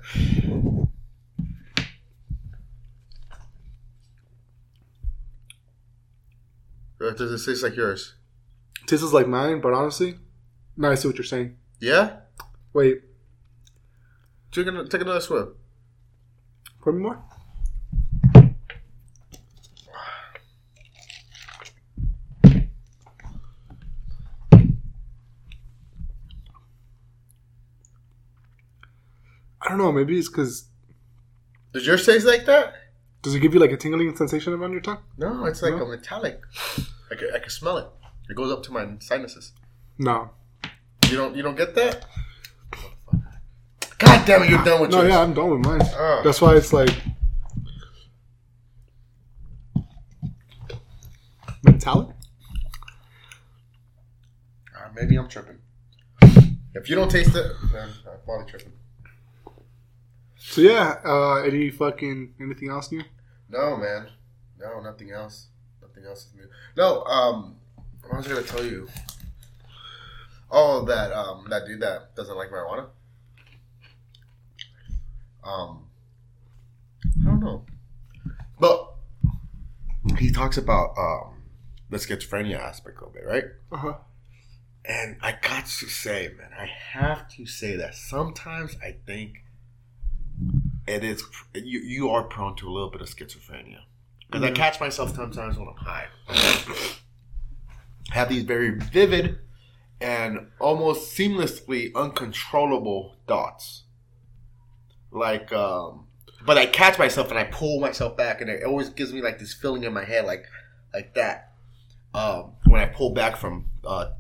[7.07, 8.15] or does it taste like yours?
[8.87, 10.19] Tastes like mine, but honestly,
[10.77, 11.57] now I see what you're saying.
[11.81, 12.17] Yeah.
[12.73, 13.03] Wait,
[14.53, 15.49] Take another, take another swig.
[16.81, 17.23] pour me more.
[29.63, 29.93] I don't know.
[29.93, 30.67] Maybe it's because
[31.73, 32.75] Does yours taste like that?
[33.23, 34.99] does it give you like a tingling sensation around your tongue?
[35.19, 35.85] No, it's like No?
[35.85, 36.41] a metallic.
[37.11, 37.87] I can, I can smell it.
[38.29, 39.53] It goes up to my sinuses.
[39.99, 40.31] No.
[41.09, 42.05] You don't you don't get that?
[43.99, 44.51] God damn it!
[44.51, 45.09] You're done with No, yours.
[45.11, 45.81] yeah, I'm done with mine.
[45.95, 46.21] Oh.
[46.25, 46.91] That's why it's like
[51.63, 52.09] metallic.
[54.77, 55.59] Uh, maybe I'm tripping.
[56.75, 58.73] If you don't taste it, then I'm probably tripping.
[60.37, 63.03] So yeah, uh, any fucking anything else new?
[63.49, 64.09] No, man.
[64.59, 65.47] No, nothing else.
[65.97, 66.49] Nothing else is new.
[66.77, 67.57] No, um,
[68.03, 68.87] what was I gonna tell you?
[70.51, 72.89] Oh, that um, that dude that doesn't like marijuana.
[75.43, 75.87] Um,
[77.23, 77.65] I don't know,
[78.61, 78.95] but
[80.19, 81.43] he talks about um
[81.89, 83.45] the schizophrenia aspect of it, right?
[83.73, 83.95] Uh huh.
[84.85, 89.45] And I got to say, man, I have to say that sometimes I think
[90.87, 91.25] it is
[91.55, 91.81] you.
[91.81, 93.81] You are prone to a little bit of schizophrenia
[94.27, 96.07] because I catch myself sometimes when I'm high.
[98.11, 99.39] Have these very vivid
[100.01, 103.85] and almost seamlessly uncontrollable thoughts.
[105.11, 106.07] Like, um,
[106.45, 109.39] but I catch myself and I pull myself back, and it always gives me like
[109.39, 110.45] this feeling in my head, like,
[110.93, 111.53] like that.
[112.15, 114.11] Um, when I pull back from uh,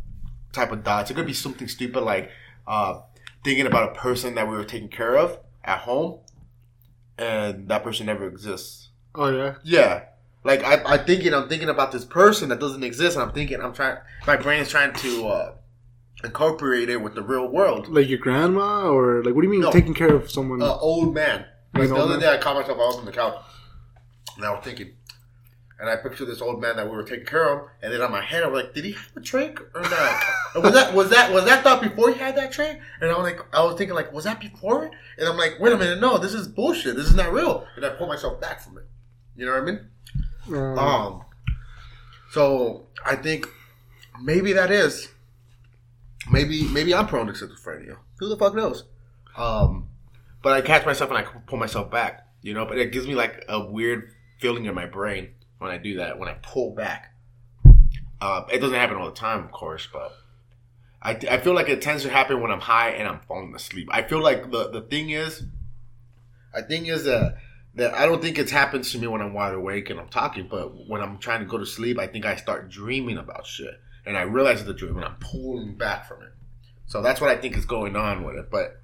[0.57, 1.11] type of thoughts.
[1.11, 2.31] It could be something stupid like
[2.67, 3.01] uh,
[3.45, 6.21] thinking about a person that we were taking care of at home,
[7.17, 8.86] and that person never exists.
[9.17, 9.55] Oh yeah.
[9.65, 10.03] Yeah.
[10.45, 13.61] Like I, I thinking, I'm thinking about this person that doesn't exist, and I'm thinking,
[13.61, 15.55] I'm trying, my brain is trying to uh,
[16.23, 17.89] incorporate it with the real world.
[17.89, 19.73] Like your grandma, or like what do you mean No.
[19.73, 20.63] taking care of someone?
[20.63, 21.47] Uh, old man.
[21.75, 22.21] Like the other man?
[22.21, 22.79] day, I caught myself.
[22.79, 23.43] I was on the couch,
[24.37, 24.93] and I was thinking,
[25.81, 28.13] and I pictured this old man that we were taking care of, and then on
[28.13, 30.25] my head, I was like, did he have a trach or not?
[30.63, 32.79] Was that was that was that thought before he had that trach?
[33.01, 34.91] And I was like, I was thinking like, was that before?
[35.19, 36.95] And I'm like, wait a minute, no, this is bullshit.
[36.97, 37.67] This is not real.
[37.75, 38.85] And I pulled myself back from it.
[39.37, 39.81] You know what I mean?
[40.49, 41.25] Um, Um,
[42.31, 43.47] so I think
[44.23, 45.09] maybe that is
[46.31, 47.97] maybe maybe I'm prone to schizophrenia.
[48.19, 48.85] Who the fuck knows?
[49.37, 49.89] Um,
[50.43, 52.65] but I catch myself and I pull myself back, you know.
[52.65, 56.19] But it gives me like a weird feeling in my brain when I do that.
[56.19, 57.15] When I pull back,
[58.21, 60.13] uh, it doesn't happen all the time, of course, but.
[61.03, 63.87] I, I feel like it tends to happen when I'm high and I'm falling asleep.
[63.93, 65.45] I feel like the, the thing is,
[66.53, 67.37] I think is that
[67.77, 70.49] that I don't think it happens to me when I'm wide awake and I'm talking,
[70.49, 73.81] but when I'm trying to go to sleep, I think I start dreaming about shit,
[74.05, 76.33] and I realize it's a dream, and I'm pulling back from it.
[76.87, 78.51] So that's what I think is going on with it.
[78.51, 78.81] But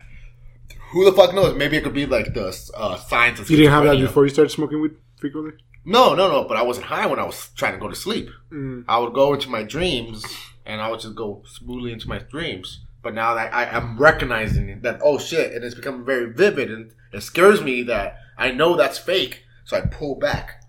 [0.90, 1.56] who the fuck knows?
[1.56, 4.30] Maybe it could be like the uh, signs of you didn't have that before you
[4.30, 5.52] started smoking weed frequently.
[5.84, 6.44] No, no, no.
[6.44, 8.28] But I wasn't high when I was trying to go to sleep.
[8.52, 8.84] Mm.
[8.86, 10.24] I would go into my dreams,
[10.66, 12.84] and I would just go smoothly into my dreams.
[13.02, 16.92] But now that I, I'm recognizing that, oh shit, and it's becoming very vivid, and
[17.12, 20.62] it scares me that I know that's fake, so I pull back.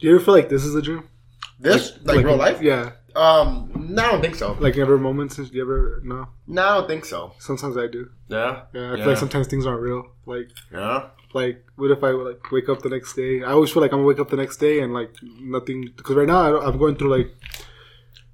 [0.00, 1.08] Do you ever feel like this is a dream?
[1.58, 2.62] This like, real life?
[2.62, 2.92] Yeah.
[3.14, 4.56] Um, no, I don't think so.
[4.60, 5.36] Like ever moments?
[5.36, 6.00] Do you ever?
[6.04, 6.28] No.
[6.46, 7.32] No, I don't think so.
[7.38, 8.08] Sometimes I do.
[8.28, 8.80] Yeah, Yeah.
[8.80, 8.96] I Yeah.
[8.96, 10.06] feel like sometimes things aren't real.
[10.26, 11.08] Like yeah.
[11.34, 13.42] like what if I like wake up the next day?
[13.42, 15.10] I always feel like I'm gonna wake up the next day and like
[15.40, 17.34] nothing because right now I I'm going through like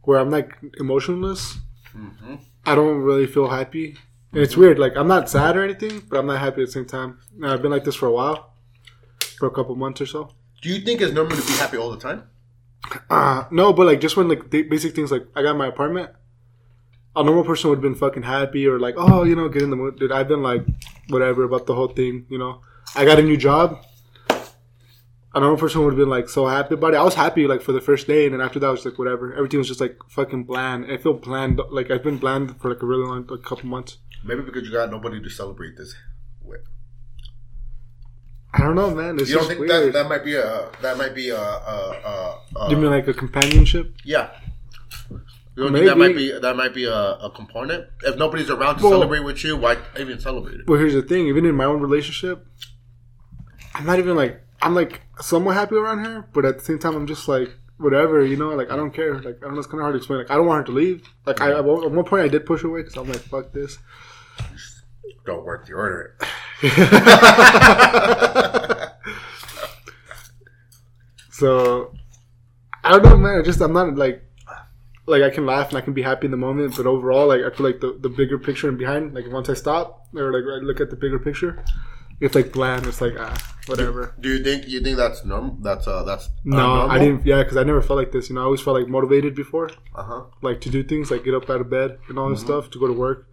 [0.03, 1.59] where I'm like emotionless.
[1.93, 2.35] hmm
[2.67, 3.97] I don't really feel happy.
[4.33, 4.79] And it's weird.
[4.79, 7.19] Like I'm not sad or anything, but I'm not happy at the same time.
[7.37, 8.53] And I've been like this for a while,
[9.39, 10.31] for a couple months or so.
[10.63, 12.25] Do you think it's normal to be happy all the time?
[13.11, 16.11] Uh, no, but like just when like the basic things like I got my apartment,
[17.15, 19.71] a normal person would have been fucking happy or like oh you know get in
[19.71, 19.99] the mood.
[19.99, 20.65] Dude, I've been like
[21.09, 22.27] whatever about the whole thing.
[22.29, 22.61] You know,
[22.95, 23.85] I got a new job.
[25.35, 26.97] A normal person would have been like so happy about it.
[26.97, 28.99] I was happy like for the first day, and then after that I was like
[28.99, 29.35] whatever.
[29.35, 30.91] Everything was just like fucking bland.
[30.91, 31.61] I feel bland.
[31.71, 33.99] Like I've been bland for like a really long, like couple months.
[34.25, 35.95] Maybe because you got nobody to celebrate this
[36.43, 36.63] with.
[38.57, 39.19] I don't know, man.
[39.21, 39.93] It's you don't think that weird.
[39.95, 43.07] that might be a uh, that might be a, a, a, a you mean like
[43.09, 43.95] a companionship?
[44.05, 44.31] yeah.
[45.11, 47.87] You don't think that might be that might be a, a component?
[48.03, 50.69] If nobody's around to Well- celebrate with you, why even celebrate it?
[50.69, 51.29] Well, here's the thing.
[51.29, 52.47] Even in my own relationship,
[53.75, 56.95] I'm not even like I'm like somewhat happy around her, but at the same time,
[56.95, 58.51] I'm just like whatever, you know.
[58.51, 59.15] Like I don't care.
[59.15, 59.59] Like I don't know.
[59.59, 60.19] It's kind of hard to explain.
[60.21, 61.09] Like I don't want her to leave.
[61.25, 63.79] Like I at one point I did push away because I'm like fuck this.
[65.27, 66.17] Don't work the order.
[71.31, 71.93] so
[72.85, 73.41] I don't know, man.
[73.41, 74.23] I just I'm not like
[75.07, 77.43] like I can laugh and I can be happy in the moment, but overall, like
[77.43, 80.45] I feel like the, the bigger picture and behind, like once I stop or like
[80.45, 81.63] I look at the bigger picture,
[82.21, 82.87] it's like bland.
[82.87, 83.37] It's like ah,
[83.67, 84.15] whatever.
[84.21, 85.57] Do you think you think that's normal?
[85.61, 87.27] That's uh that's No, I didn't.
[87.27, 88.29] Yeah, because I never felt like this.
[88.29, 90.23] You know, I always felt like motivated before, Uh huh.
[90.43, 92.47] like to do things, like get up out of bed and all this Mhm.
[92.47, 93.27] stuff to go to work.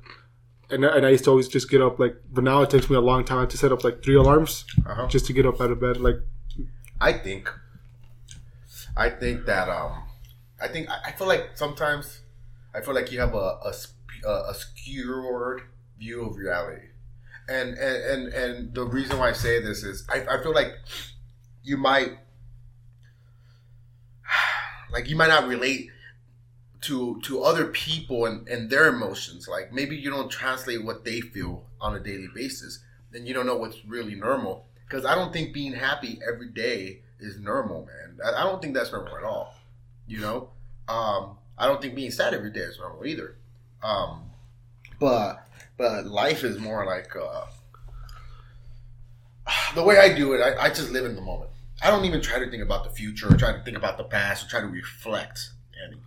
[0.70, 2.96] And and I used to always just get up like, but now it takes me
[2.96, 3.48] a long time.
[3.48, 5.08] To set up like three alarms Uh huh.
[5.08, 5.98] just to get up out of bed.
[5.98, 6.16] Like,
[7.00, 7.50] I think,
[8.98, 10.04] I think that um,
[10.62, 12.22] I think I I feel like sometimes
[12.74, 13.74] I feel like you have a a,
[14.26, 15.62] a, a skewed
[16.00, 16.88] view of reality,
[17.48, 20.72] and and and and the reason why I say this is I, I feel like
[21.62, 22.18] you might
[24.92, 25.90] like you might not relate
[26.84, 29.48] to to other people and, and their emotions.
[29.48, 32.80] Like maybe you don't translate what they feel on a daily basis
[33.14, 34.66] then you don't know what's really normal.
[34.88, 38.18] Because i don't think being happy every day is normal man.
[38.24, 39.56] I, I don't think that's normal at all
[40.08, 40.50] you know?
[40.88, 43.38] Um, i don't think being sad every day is normal either.
[43.82, 44.32] Um,
[45.00, 45.48] but
[45.78, 47.46] but life is more like uh,
[49.76, 51.52] the way i do it I, I just live in the moment.
[51.82, 54.06] I don't even try to think about the future or try to think about the
[54.06, 55.50] past or try to reflect
[55.86, 55.98] any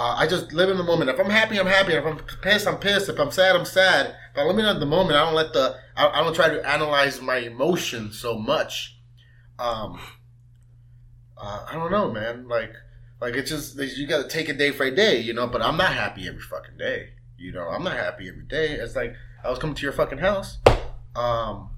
[0.00, 1.10] uh, I just live in the moment.
[1.10, 1.92] If I'm happy, I'm happy.
[1.92, 3.10] If I'm pissed, I'm pissed.
[3.10, 4.16] If I'm sad, I'm sad.
[4.32, 5.76] If I live in the moment, I don't let the.
[5.94, 8.98] I, I don't try to analyze my emotions so much.
[9.58, 10.00] Um,
[11.36, 12.48] uh, I don't know, man.
[12.48, 12.72] Like,
[13.20, 15.46] like it's just you got to take it day for a day, you know.
[15.46, 17.10] But I'm not happy every fucking day.
[17.36, 18.70] You know, I'm not happy every day.
[18.70, 19.14] It's like
[19.44, 20.60] I was coming to your fucking house.
[21.14, 21.68] Um,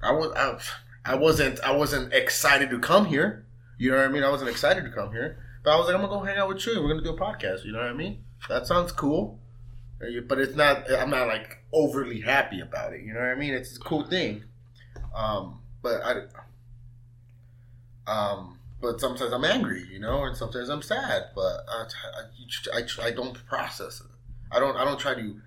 [0.00, 3.44] I was I, I wasn't I wasn't excited to come here.
[3.76, 4.22] You know what I mean?
[4.22, 5.36] I wasn't excited to come here.
[5.62, 6.82] But I was like, I'm gonna go hang out with you.
[6.82, 7.64] We're gonna do a podcast.
[7.64, 8.24] You know what I mean?
[8.48, 9.38] That sounds cool.
[10.26, 10.90] But it's not.
[10.90, 13.02] I'm not like overly happy about it.
[13.02, 13.52] You know what I mean?
[13.52, 14.44] It's a cool thing.
[15.14, 16.22] Um, but I.
[18.06, 21.24] Um, but sometimes I'm angry, you know, and sometimes I'm sad.
[21.34, 21.84] But I,
[22.74, 24.06] I, I, I don't process it.
[24.50, 24.76] I don't.
[24.76, 25.40] I don't try to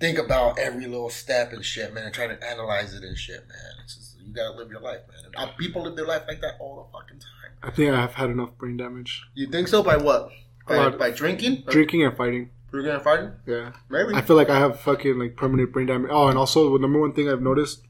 [0.00, 3.48] think about every little step and shit, man, and try to analyze it and shit,
[3.48, 3.72] man.
[3.82, 5.32] It's just you gotta live your life, man.
[5.48, 7.30] And people live their life like that all the fucking time.
[7.62, 9.22] I think I've had enough brain damage.
[9.34, 9.82] You think so?
[9.82, 10.30] By what?
[10.66, 11.64] By, by drinking?
[11.68, 12.50] Drinking and fighting.
[12.70, 13.32] Drinking and fighting?
[13.46, 13.72] Yeah.
[13.88, 14.14] Maybe.
[14.14, 16.10] I feel like I have fucking like permanent brain damage.
[16.12, 17.82] Oh, and also the number one thing I've noticed,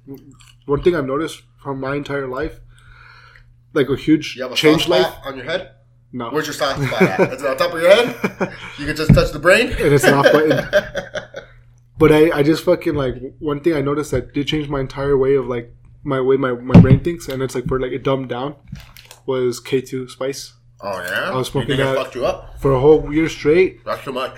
[0.66, 2.60] one thing I've noticed from my entire life,
[3.72, 5.12] like a huge you have a change life.
[5.24, 5.70] on your head?
[6.12, 7.32] No, Where's your soft spot at?
[7.32, 8.52] Is it on top of your head?
[8.78, 9.68] You can just touch the brain?
[9.68, 10.64] and it's not button.
[11.96, 15.16] But I, I just fucking like one thing I noticed that did change my entire
[15.16, 15.72] way of like
[16.04, 18.54] my way my, my brain thinks, and it's like for like it dumbed down
[19.26, 20.52] was K two Spice
[20.82, 21.30] oh, yeah?
[21.32, 22.60] I was smoking you think it that- fucked you up?
[22.60, 23.84] for a whole year straight.
[23.84, 24.36] That's too much.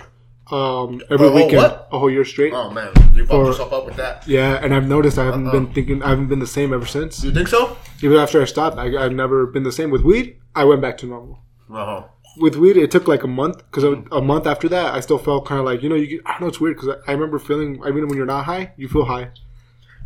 [0.49, 1.89] Um, every a whole weekend, what?
[1.91, 2.53] a whole year straight.
[2.53, 2.87] Oh, man.
[3.13, 4.25] You fucked For- yourself up with that.
[4.25, 5.51] Yeah, and I've noticed I haven't Uh-uh.
[5.51, 6.01] been thinking.
[6.01, 7.21] I haven't been the same ever since.
[7.21, 7.75] You think so?
[8.01, 10.37] Even after I stopped, I, I've never been the same with weed.
[10.55, 11.39] I went back to normal.
[11.69, 12.03] Uh-huh.
[12.37, 15.45] with weed, it took like a month because a month after that, I still felt
[15.45, 16.07] kind of like you know you.
[16.07, 17.81] Get, I don't know it's weird because I, I remember feeling.
[17.83, 19.31] I mean, when you're not high, you feel high.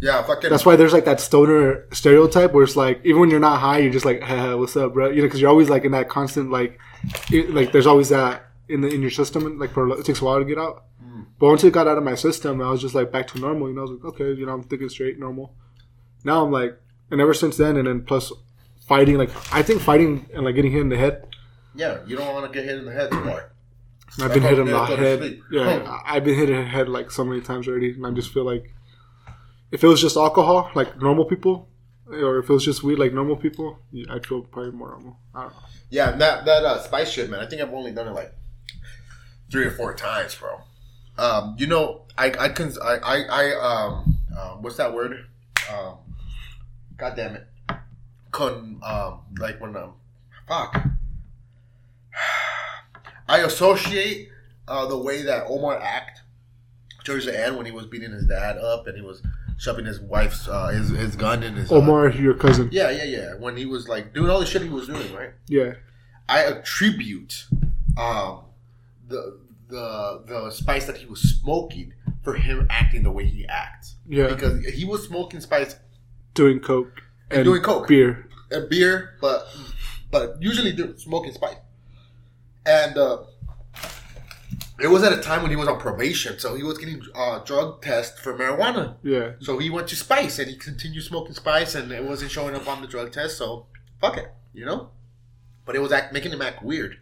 [0.02, 0.50] Yeah, fucking.
[0.50, 3.78] That's why there's like that stoner stereotype where it's like even when you're not high,
[3.78, 6.10] you're just like, hey, "What's up, bro?" You know, because you're always like in that
[6.10, 6.80] constant like,
[7.32, 9.60] it, like there's always that in the in your system.
[9.60, 10.86] Like for it takes a while to get out.
[11.02, 11.22] Hmm.
[11.40, 13.70] But once it got out of my system, I was just like back to normal.
[13.70, 15.54] You know, I was like, okay, you know, I'm thinking straight, normal.
[16.24, 16.80] Now I'm like,
[17.12, 18.32] and ever since then, and then plus
[18.88, 21.28] fighting, like I think fighting and like getting hit in the head.
[21.76, 23.52] yeah, you don't want to get hit in the head anymore.
[24.20, 25.40] I've been hit in the Yeah, go to head.
[25.52, 28.34] Yeah, I've been hit in the head like so many times already, and I just
[28.34, 28.74] feel like
[29.72, 31.68] if it was just alcohol, like normal people,
[32.08, 33.80] or if it was just weed, like normal people,
[34.10, 35.18] I'd feel probably more normal.
[35.34, 35.60] I don't know.
[35.90, 37.40] Yeah, that that uh, spice shit, man.
[37.40, 38.34] I think I've only done it like
[39.52, 40.60] three or four times, bro.
[41.18, 45.26] Um, you know, I I can I I, I um, um what's that word?
[45.72, 45.98] Um,
[46.98, 47.48] God damn it,
[48.32, 49.94] con um like when um
[50.48, 50.84] fuck.
[53.28, 54.30] I associate
[54.68, 56.22] uh, the way that Omar act
[57.06, 59.22] towards the end when he was beating his dad up and he was
[59.62, 62.70] shoving his wife's uh, his his gun in his uh, Omar, your cousin.
[62.72, 63.36] yeah, yeah, yeah.
[63.36, 65.34] When he was like doing all the shit he was doing, right?
[65.48, 65.74] Yeah,
[66.28, 67.46] I attribute
[67.98, 68.46] um,
[69.08, 69.40] the
[69.70, 71.94] the the spice that he was smoking
[72.24, 73.96] for him acting the way he acts.
[74.08, 75.76] yeah, Because he was smoking spice
[76.34, 78.28] doing coke and, doing coke beer.
[78.52, 79.48] and beer, but
[80.10, 81.56] but usually smoking spice.
[82.66, 83.24] And uh,
[84.82, 87.40] it was at a time when he was on probation, so he was getting uh,
[87.40, 88.96] drug test for marijuana.
[89.04, 92.56] Yeah, So he went to Spice and he continued smoking Spice and it wasn't showing
[92.56, 93.38] up on the drug test.
[93.38, 93.68] So
[94.00, 94.90] fuck it, you know.
[95.66, 96.98] But it was act, making him act weird.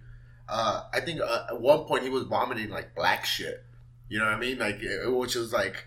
[0.47, 3.63] Uh, I think uh, at one point he was vomiting like black shit.
[4.09, 4.57] You know what I mean?
[4.57, 5.85] Like it, which was like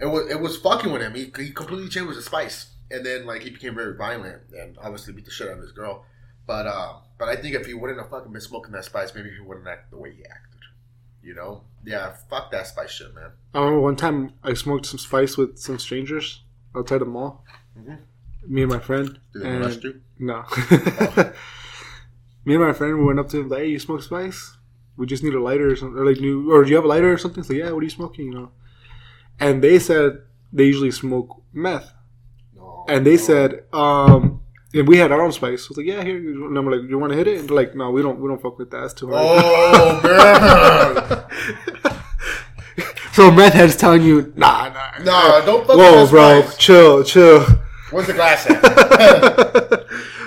[0.00, 1.14] it was it was fucking with him.
[1.14, 4.76] He, he completely changed with the Spice, and then like he became very violent and
[4.80, 6.04] obviously beat the shit out of his girl.
[6.46, 9.30] But uh, but I think if he wouldn't have fucking been smoking that Spice, maybe
[9.30, 10.53] he wouldn't act the way he acted.
[11.24, 11.62] You know?
[11.84, 13.30] Yeah, fuck that Spice shit, man.
[13.54, 16.42] I remember one time I smoked some spice with some strangers
[16.76, 17.44] outside the mall.
[17.78, 17.98] Mhm.
[18.46, 19.18] Me and my friend.
[19.32, 20.00] Did they and- molest you?
[20.18, 20.44] No.
[22.44, 24.56] Me and my friend we went up to him like, "Hey, you smoke spice?
[24.96, 25.98] We just need a lighter or something.
[25.98, 27.84] Or like, new, or do you have a lighter or something?" So yeah, what are
[27.84, 28.26] you smoking?
[28.26, 28.50] You know.
[29.40, 30.18] And they said
[30.52, 31.90] they usually smoke meth,
[32.54, 32.84] No.
[32.88, 34.40] and they said, um,
[34.74, 35.66] and we had our own spice.
[35.66, 37.56] I was like, "Yeah, here." And I'm like, "You want to hit it?" And they're
[37.56, 38.18] like, "No, we don't.
[38.20, 38.80] We don't fuck with that.
[38.80, 41.94] That's too hard." Oh man!
[43.12, 46.50] so meth heads telling you, "Nah, nah, Nah, don't fuck Whoa, with bro, Spice.
[46.50, 46.58] Bro.
[46.58, 47.46] Chill, chill."
[47.90, 48.60] Where's the glass at?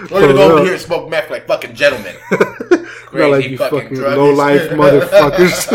[0.09, 2.15] We're gonna go over here and smoke meth like fucking gentlemen.
[3.11, 5.67] Not like you fucking fucking low life motherfuckers.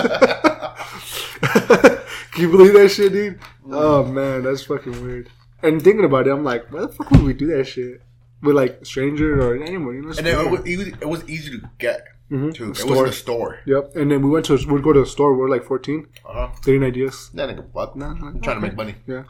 [2.30, 3.38] Can you believe that shit, dude?
[3.66, 3.74] Mm.
[3.74, 5.28] Oh man, that's fucking weird.
[5.62, 8.00] And thinking about it, I'm like, why the fuck would we do that shit
[8.42, 9.94] with like a stranger or anyone?
[9.94, 12.54] You know, and it, was, it, was, easy to get Mhm.
[12.54, 12.70] too.
[12.70, 13.02] It Store.
[13.02, 13.58] was the store.
[13.66, 13.96] Yep.
[13.96, 15.34] And then we went to we'd go to the store.
[15.34, 16.48] We are like 14, Uh-huh.
[16.64, 17.30] getting ideas.
[17.34, 17.94] That nigga fuck.
[17.96, 18.94] Nah, nah, I'm trying to make money.
[19.06, 19.24] Yeah.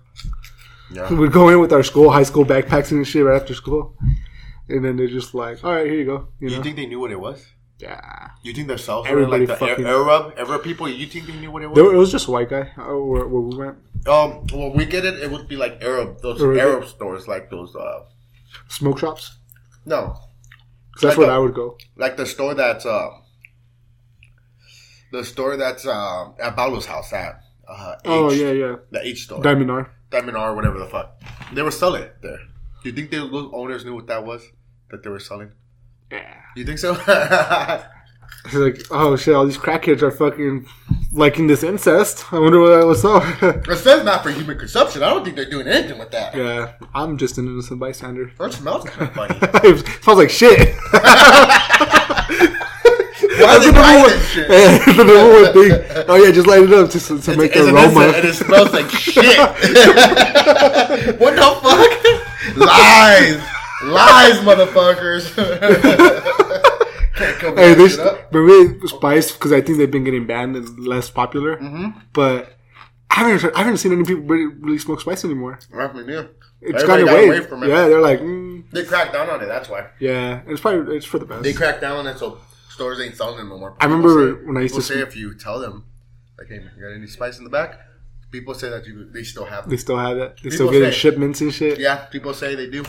[0.93, 1.12] Yeah.
[1.20, 3.97] We'd go in with our school, high school backpacks and shit right after school,
[4.68, 6.28] and then they're just like, all right, here you go.
[6.39, 7.44] You You think they knew what it was?
[7.78, 8.28] yeah.
[8.44, 10.89] You think themselves were Everybody like the fucking- Arab, Arab people?
[10.89, 11.78] You think they knew what it was?
[11.78, 13.76] It was just white guy uh, where, where we went.
[14.06, 15.14] Um, well, we get it.
[15.22, 16.59] It would be like Arab, those Arab.
[16.59, 17.74] Arab stores, like those.
[17.74, 18.05] Uh,
[18.78, 19.36] Smoke shops.
[19.86, 20.15] no,
[20.94, 21.77] 'Cause that's Like where I would go.
[21.97, 23.09] like the store that's uh,
[25.12, 28.77] the store that's uh, at Paulo's house at uh, H, Oh yeah, yeah.
[28.90, 29.90] the H store, Diamond R.
[30.11, 31.20] Diamond R, whatever the fuck.
[31.55, 32.39] They were selling it there.
[32.82, 34.43] Do you think they, those owners knew what that was
[34.90, 35.53] that they were selling?
[36.11, 36.35] Yeah.
[36.57, 36.94] You think so?
[38.46, 40.66] He's like, oh shit, all these crackheads are fucking
[41.12, 42.32] liking this incest.
[42.32, 43.22] I wonder what what's up.
[43.42, 45.02] It says not for human consumption.
[45.02, 46.34] I don't think they're doing anything with that.
[46.34, 48.32] yeah, I'm just an innocent bystander.
[48.38, 49.38] That smells kind of funny.
[49.68, 50.74] it smells like shit.
[53.32, 54.48] Why That's the buy number one, shit?
[54.48, 56.04] the number one thing.
[56.09, 58.12] Oh yeah, just light it up to, to make the aroma.
[58.14, 59.38] and it smells like shit.
[61.18, 62.56] what the fuck?
[62.56, 63.38] Lies,
[63.84, 65.32] lies, motherfuckers.
[67.16, 68.32] Can't come Hey, this, shit up.
[68.32, 71.56] maybe Spice because I think they've been getting banned and less popular.
[71.56, 71.98] Mm-hmm.
[72.12, 72.56] But
[73.10, 75.59] I haven't, I haven't seen any people really, really smoke Spice anymore.
[75.70, 76.24] Roughly, yeah.
[76.62, 77.28] It's Everybody gone got away.
[77.39, 77.68] away from it.
[77.68, 79.47] Yeah, they're like, mm, They cracked down on it.
[79.47, 81.43] That's why yeah, it's probably it's for the best.
[81.43, 82.18] they cracked down on it.
[82.18, 82.39] So
[82.70, 83.76] stores ain't selling it no more.
[83.80, 85.84] I remember say- when I used to say sm- if you tell them,
[86.39, 87.80] like, hey, you got any spice in the back?
[88.30, 89.68] People say that you they still have.
[89.68, 90.36] they still have that.
[90.36, 91.78] They People still getting say- shipments and shit.
[91.80, 92.84] Yeah, people say they do.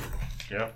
[0.51, 0.69] Yeah.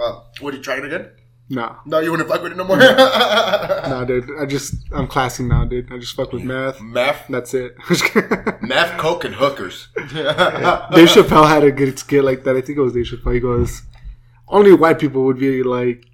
[0.00, 1.10] Well, would you try it again?
[1.50, 1.76] No.
[1.84, 2.76] No, you wouldn't fuck with it no more.
[2.78, 4.30] nah, dude.
[4.40, 5.92] I just I'm classy now, dude.
[5.92, 6.80] I just fuck with meth.
[6.80, 7.74] Meth, That's it.
[8.62, 9.88] meth, coke, and hookers.
[9.96, 12.56] Dave Chappelle had a good skit like that.
[12.56, 13.34] I think it was Dave Chappelle.
[13.34, 13.82] He goes,
[14.48, 16.06] only white people would be like,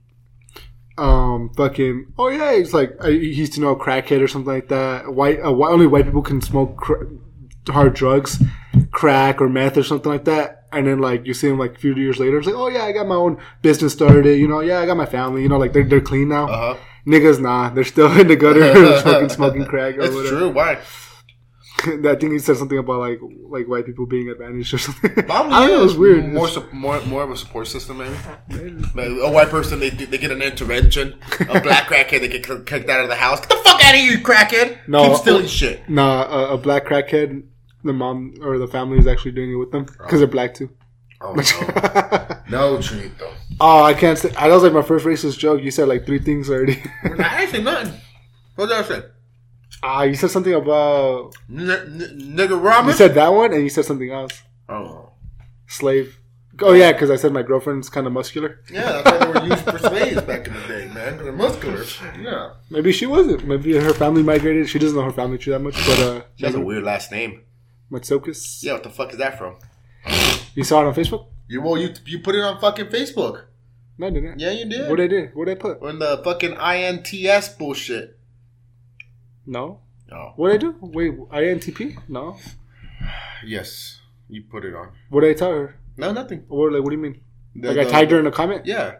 [0.98, 2.14] um, fucking.
[2.18, 5.14] Oh yeah, it's like I, he used to know a crackhead or something like that.
[5.14, 7.04] White, uh, whi- only white people can smoke cr-
[7.68, 8.42] hard drugs,
[8.90, 10.55] crack or meth or something like that.
[10.72, 12.82] And then like you see him like a few years later, it's like, oh yeah,
[12.84, 14.38] I got my own business started.
[14.38, 15.43] You know, yeah, I got my family.
[15.43, 16.48] You know, like they're they're clean now.
[16.48, 16.80] Uh huh.
[17.06, 20.36] Niggas, nah, they're still in the gutter smoking smoking crack or It's whatever.
[20.38, 20.48] true.
[20.51, 20.78] Why?
[21.84, 25.12] I think he said something about like like white people being advantaged or something.
[25.16, 25.80] I Probably don't know.
[25.80, 26.24] It was weird.
[26.32, 28.14] More, sup- more, more of a support system, maybe.
[28.94, 31.18] Maybe A white person, they they get an intervention.
[31.48, 33.40] A black crackhead, they get kicked out of the house.
[33.40, 34.78] Get the fuck out of here, you crackhead!
[34.88, 35.10] No.
[35.10, 35.88] Keep stealing shit.
[35.88, 37.44] Nah, a, a black crackhead.
[37.86, 40.70] The mom or the family is actually doing it with them because they're black too.
[41.20, 41.32] Oh
[42.50, 43.32] no, no, Chinito.
[43.60, 44.28] oh, I can't say.
[44.30, 45.62] That was like my first racist joke.
[45.62, 46.82] You said like three things already.
[47.04, 47.94] I ain't say nothing.
[48.56, 49.02] What did I say?
[49.82, 51.34] Ah, you said something about.
[51.50, 52.86] N- n- nigga ramen.
[52.88, 54.42] You said that one, and you said something else.
[54.68, 55.10] oh,
[55.68, 56.18] Slave.
[56.62, 58.60] Oh yeah, because I said my girlfriend's kind of muscular.
[58.72, 61.18] yeah, that's why they were used for slaves back in the day, man.
[61.18, 61.84] They're muscular.
[62.18, 63.46] Yeah, Maybe she wasn't.
[63.46, 64.68] Maybe her family migrated.
[64.68, 67.10] She doesn't know her family tree that much, but uh, she has a weird last
[67.10, 67.42] name.
[67.90, 68.62] Matsokis.
[68.62, 69.56] Yeah, what the fuck is that from?
[70.54, 71.26] You saw it on Facebook?
[71.48, 73.44] You well, you you put it on fucking Facebook.
[73.98, 74.38] No, I didn't.
[74.40, 74.90] Yeah, you did.
[74.90, 75.34] What I did?
[75.34, 75.80] What I put?
[75.82, 78.18] On the fucking ints bullshit.
[79.46, 79.80] No.
[80.12, 80.74] Oh, What I do?
[80.80, 81.96] Wait, INTP?
[82.08, 82.36] No.
[83.44, 84.90] yes, you put it on.
[85.10, 85.76] What did I tell her?
[85.96, 86.44] No, nothing.
[86.48, 87.20] Or like, what do you mean?
[87.54, 88.66] The- Like I the- tagged her in a comment.
[88.66, 88.96] Yeah.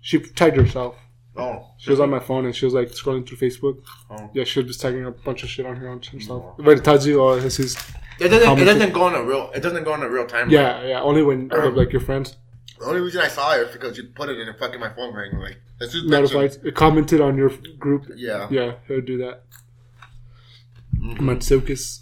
[0.00, 0.96] She tagged herself.
[1.38, 3.80] Oh, She was on my phone and she was like scrolling through Facebook.
[4.10, 4.28] Oh.
[4.34, 6.56] Yeah, she was just tagging a bunch of shit on her own herself.
[6.58, 7.76] But it tells you, oh, this is.
[8.18, 8.58] It doesn't.
[8.58, 9.50] It doesn't go on a real.
[9.54, 10.50] It doesn't go on a real time.
[10.50, 11.00] Yeah, yeah.
[11.00, 12.36] Only when of, like your friends
[12.80, 14.92] The only reason I saw it is because you put it in and fucking my
[14.92, 15.38] phone ring.
[15.38, 18.06] Like that's just notified, it commented on your group.
[18.16, 18.48] Yeah.
[18.50, 19.44] Yeah, he'll do that.
[20.96, 21.30] Mm-hmm.
[21.30, 22.00] Matsokis.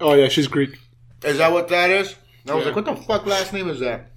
[0.00, 0.78] Oh yeah, she's Greek.
[1.24, 2.14] Is that what that is?
[2.48, 2.66] I was Yeah.
[2.72, 4.12] like, what the fuck last name is that?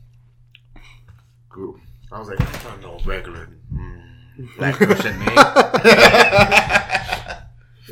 [1.49, 1.79] Cool.
[2.11, 3.49] I was like, I don't know, regular
[4.57, 5.35] black person name.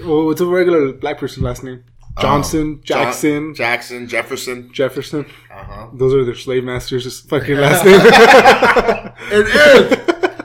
[0.02, 1.84] Well, what's a regular black person last name?
[2.22, 4.70] Johnson, John- Jackson, Jackson, Jefferson.
[4.72, 5.26] Jefferson.
[5.54, 5.88] Uh huh.
[5.94, 8.00] Those are their slave masters' just fucking last name.
[9.32, 9.90] It is.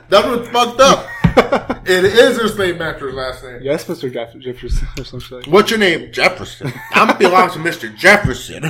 [0.08, 1.06] That's what's fucked up.
[1.86, 3.60] It is their slave master's last name.
[3.62, 4.12] yes, Mr.
[4.12, 5.46] Jeff- Jefferson or something like.
[5.46, 6.10] What's your name?
[6.12, 6.72] Jefferson.
[6.92, 7.94] I'm belong to Mr.
[7.96, 8.62] Jefferson.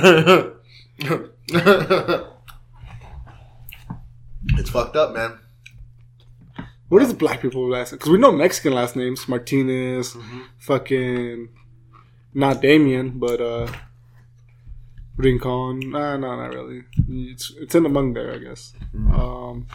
[4.57, 5.39] it's fucked up, man.
[6.95, 7.97] What is black people last name?
[7.97, 9.27] Because we know Mexican last names.
[9.27, 10.39] Martinez, Mm-hmm.
[10.59, 11.49] fucking,
[12.33, 13.67] not Damien, but uh,
[15.17, 15.81] Rincon.
[15.91, 16.83] Nah, no, not really.
[17.33, 18.71] It's it's in among there, I guess.
[18.95, 19.13] Mm-hmm.
[19.13, 19.67] Um,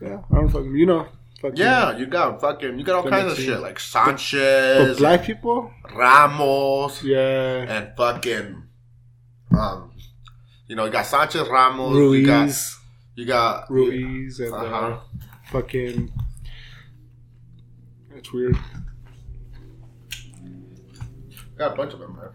[0.00, 1.06] yeah, I don't fucking, you know.
[1.42, 5.22] Fucking, Yeah, you got fucking, you got all kinds of shit like But Sanchez, black
[5.24, 5.70] people?
[5.94, 7.66] Ramos, Yeah.
[7.68, 8.62] and fucking,
[9.58, 9.90] um,
[10.66, 12.78] you know, you got Sanchez Ramos, you got, Ruiz.
[13.14, 14.98] You got, Ruiz and uh, Uh-huh.
[15.50, 16.12] fucking.
[18.12, 18.56] That's weird.
[21.58, 22.30] got a bunch of them, man.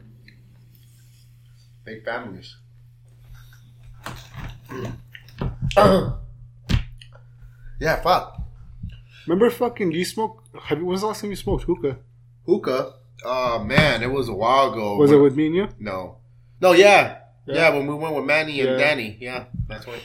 [1.85, 2.55] Big families.
[7.79, 8.41] yeah, fuck.
[9.27, 10.43] Remember fucking you smoke?
[10.63, 11.97] Have you, when was the last time you smoked hookah?
[12.45, 12.93] Hookah.
[13.25, 14.95] Oh man, it was a while ago.
[14.97, 15.69] Was it with me and you?
[15.79, 16.17] No.
[16.61, 17.19] No, yeah.
[17.45, 17.55] Yeah.
[17.55, 18.77] Yeah, when we went with Manny and Yeah.
[18.77, 19.17] Danny.
[19.19, 19.99] Yeah, that's what.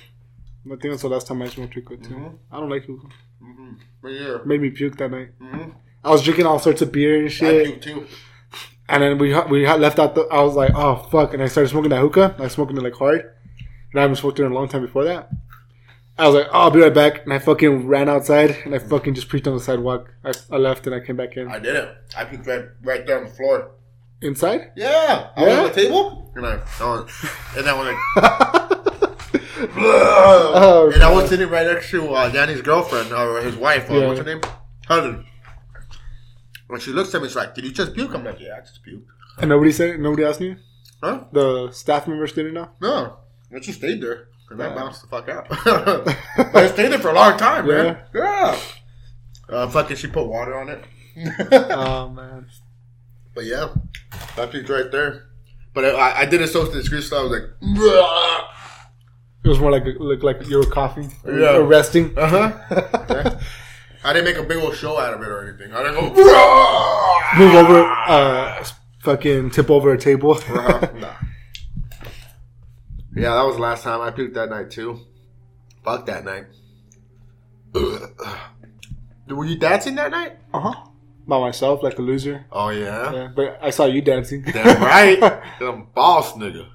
[0.67, 2.15] I think that's the last time I smoked hookah too.
[2.15, 2.39] Mhm.
[2.51, 3.09] I don't like hookah.
[3.43, 3.73] Mm-hmm.
[4.03, 4.39] But yeah.
[4.45, 5.31] Made me puke that night.
[5.41, 5.71] Mm-hmm.
[6.05, 7.67] I was drinking all sorts of beer and shit.
[7.67, 8.07] I do too.
[8.89, 10.23] and then we we had left out the.
[10.23, 12.37] I was like, oh fuck, and I started smoking that hookah.
[12.39, 13.21] I was smoking it like hard,
[13.93, 15.31] and I haven't smoked it in a long time before that.
[16.19, 17.25] I was like, oh, I'll be right back.
[17.25, 20.13] And I fucking ran outside and I fucking just preached on the sidewalk.
[20.23, 21.49] I, I left and I came back in.
[21.49, 21.89] I did it.
[22.17, 23.71] I puked right, right there on the floor.
[24.21, 24.73] Inside?
[24.77, 25.31] Yeah.
[25.35, 26.31] I was on the table.
[26.37, 27.11] And I, I was,
[27.57, 28.69] and then when I,
[29.77, 33.89] oh, and I was sitting right next to uh, Danny's girlfriend or his wife.
[33.91, 34.07] Or Yeah.
[34.09, 34.41] What's her name?
[34.87, 35.27] Helen.
[36.69, 38.61] When she looks at me, she's like, "Did you just puke?" I'm like, "Yeah, I
[38.61, 39.05] just puked."
[39.39, 40.01] And nobody said it?
[40.01, 40.57] Nobody asked me?
[41.03, 41.25] Huh?
[41.33, 42.71] The staff members didn't know?
[42.81, 43.19] No.
[43.51, 44.29] And she stayed there.
[44.51, 45.49] And I bounced the fuck out.
[45.65, 47.99] but I stayed there for a long time, man.
[48.15, 48.59] Yeah.
[49.49, 50.85] Uh, fucking, she put water on it.
[51.71, 52.47] Oh, man.
[53.35, 53.69] but yeah,
[54.37, 55.29] that puked right there.
[55.75, 58.45] But I, I did it so discreet, so I was like, "Bruh."
[59.45, 61.57] It was more like looked like you were coughing or, Yeah.
[61.57, 62.13] or resting.
[62.19, 63.39] uh huh.
[64.05, 65.73] I didn't make a big old show out of it or anything.
[65.73, 68.65] I didn't go, Move over, uh,
[69.03, 70.33] fucking tip over a table.
[70.33, 70.89] Uh-huh.
[70.99, 71.15] Nah.
[73.15, 74.99] Yeah, that was the last time I puked that night too.
[75.85, 76.47] Fuck that night.
[79.29, 80.37] Were you dancing that night?
[80.53, 80.75] Uh huh.
[81.27, 82.45] By myself, like a loser.
[82.53, 84.43] Oh yeah, Yeah, but I saw you dancing.
[84.43, 85.23] damn right.
[85.61, 86.67] I'm boss nigga.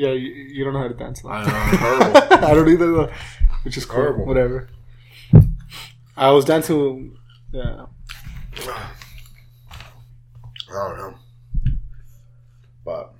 [0.00, 1.22] Yeah, you, you don't know how to dance.
[1.24, 1.50] I though.
[1.50, 2.46] know, horrible.
[2.46, 3.10] I don't either, though.
[3.64, 3.96] Which is cool.
[4.00, 4.24] Horrible.
[4.24, 4.68] Whatever.
[6.16, 7.16] I was dancing.
[7.52, 7.84] Yeah.
[10.72, 11.14] I don't know,
[12.84, 13.12] but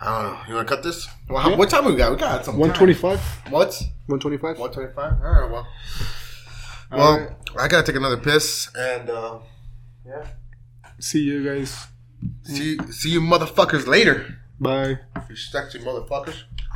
[0.00, 0.38] I don't know.
[0.48, 1.06] You want to cut this?
[1.28, 1.56] Well, how, Yeah.
[1.56, 2.12] what time we got?
[2.12, 2.56] We got some.
[2.56, 3.20] One twenty-five.
[3.50, 3.80] What?
[4.06, 4.58] One twenty-five.
[4.58, 5.12] One twenty-five.
[5.22, 5.50] All right.
[5.50, 5.66] Well.
[6.90, 9.38] Well, I gotta take another piss, and uh,
[10.06, 10.26] yeah.
[11.00, 11.88] See you guys.
[12.44, 14.37] See, see you motherfuckers later.
[14.60, 14.98] Bye.
[15.28, 15.36] You
[15.80, 16.42] motherfuckers.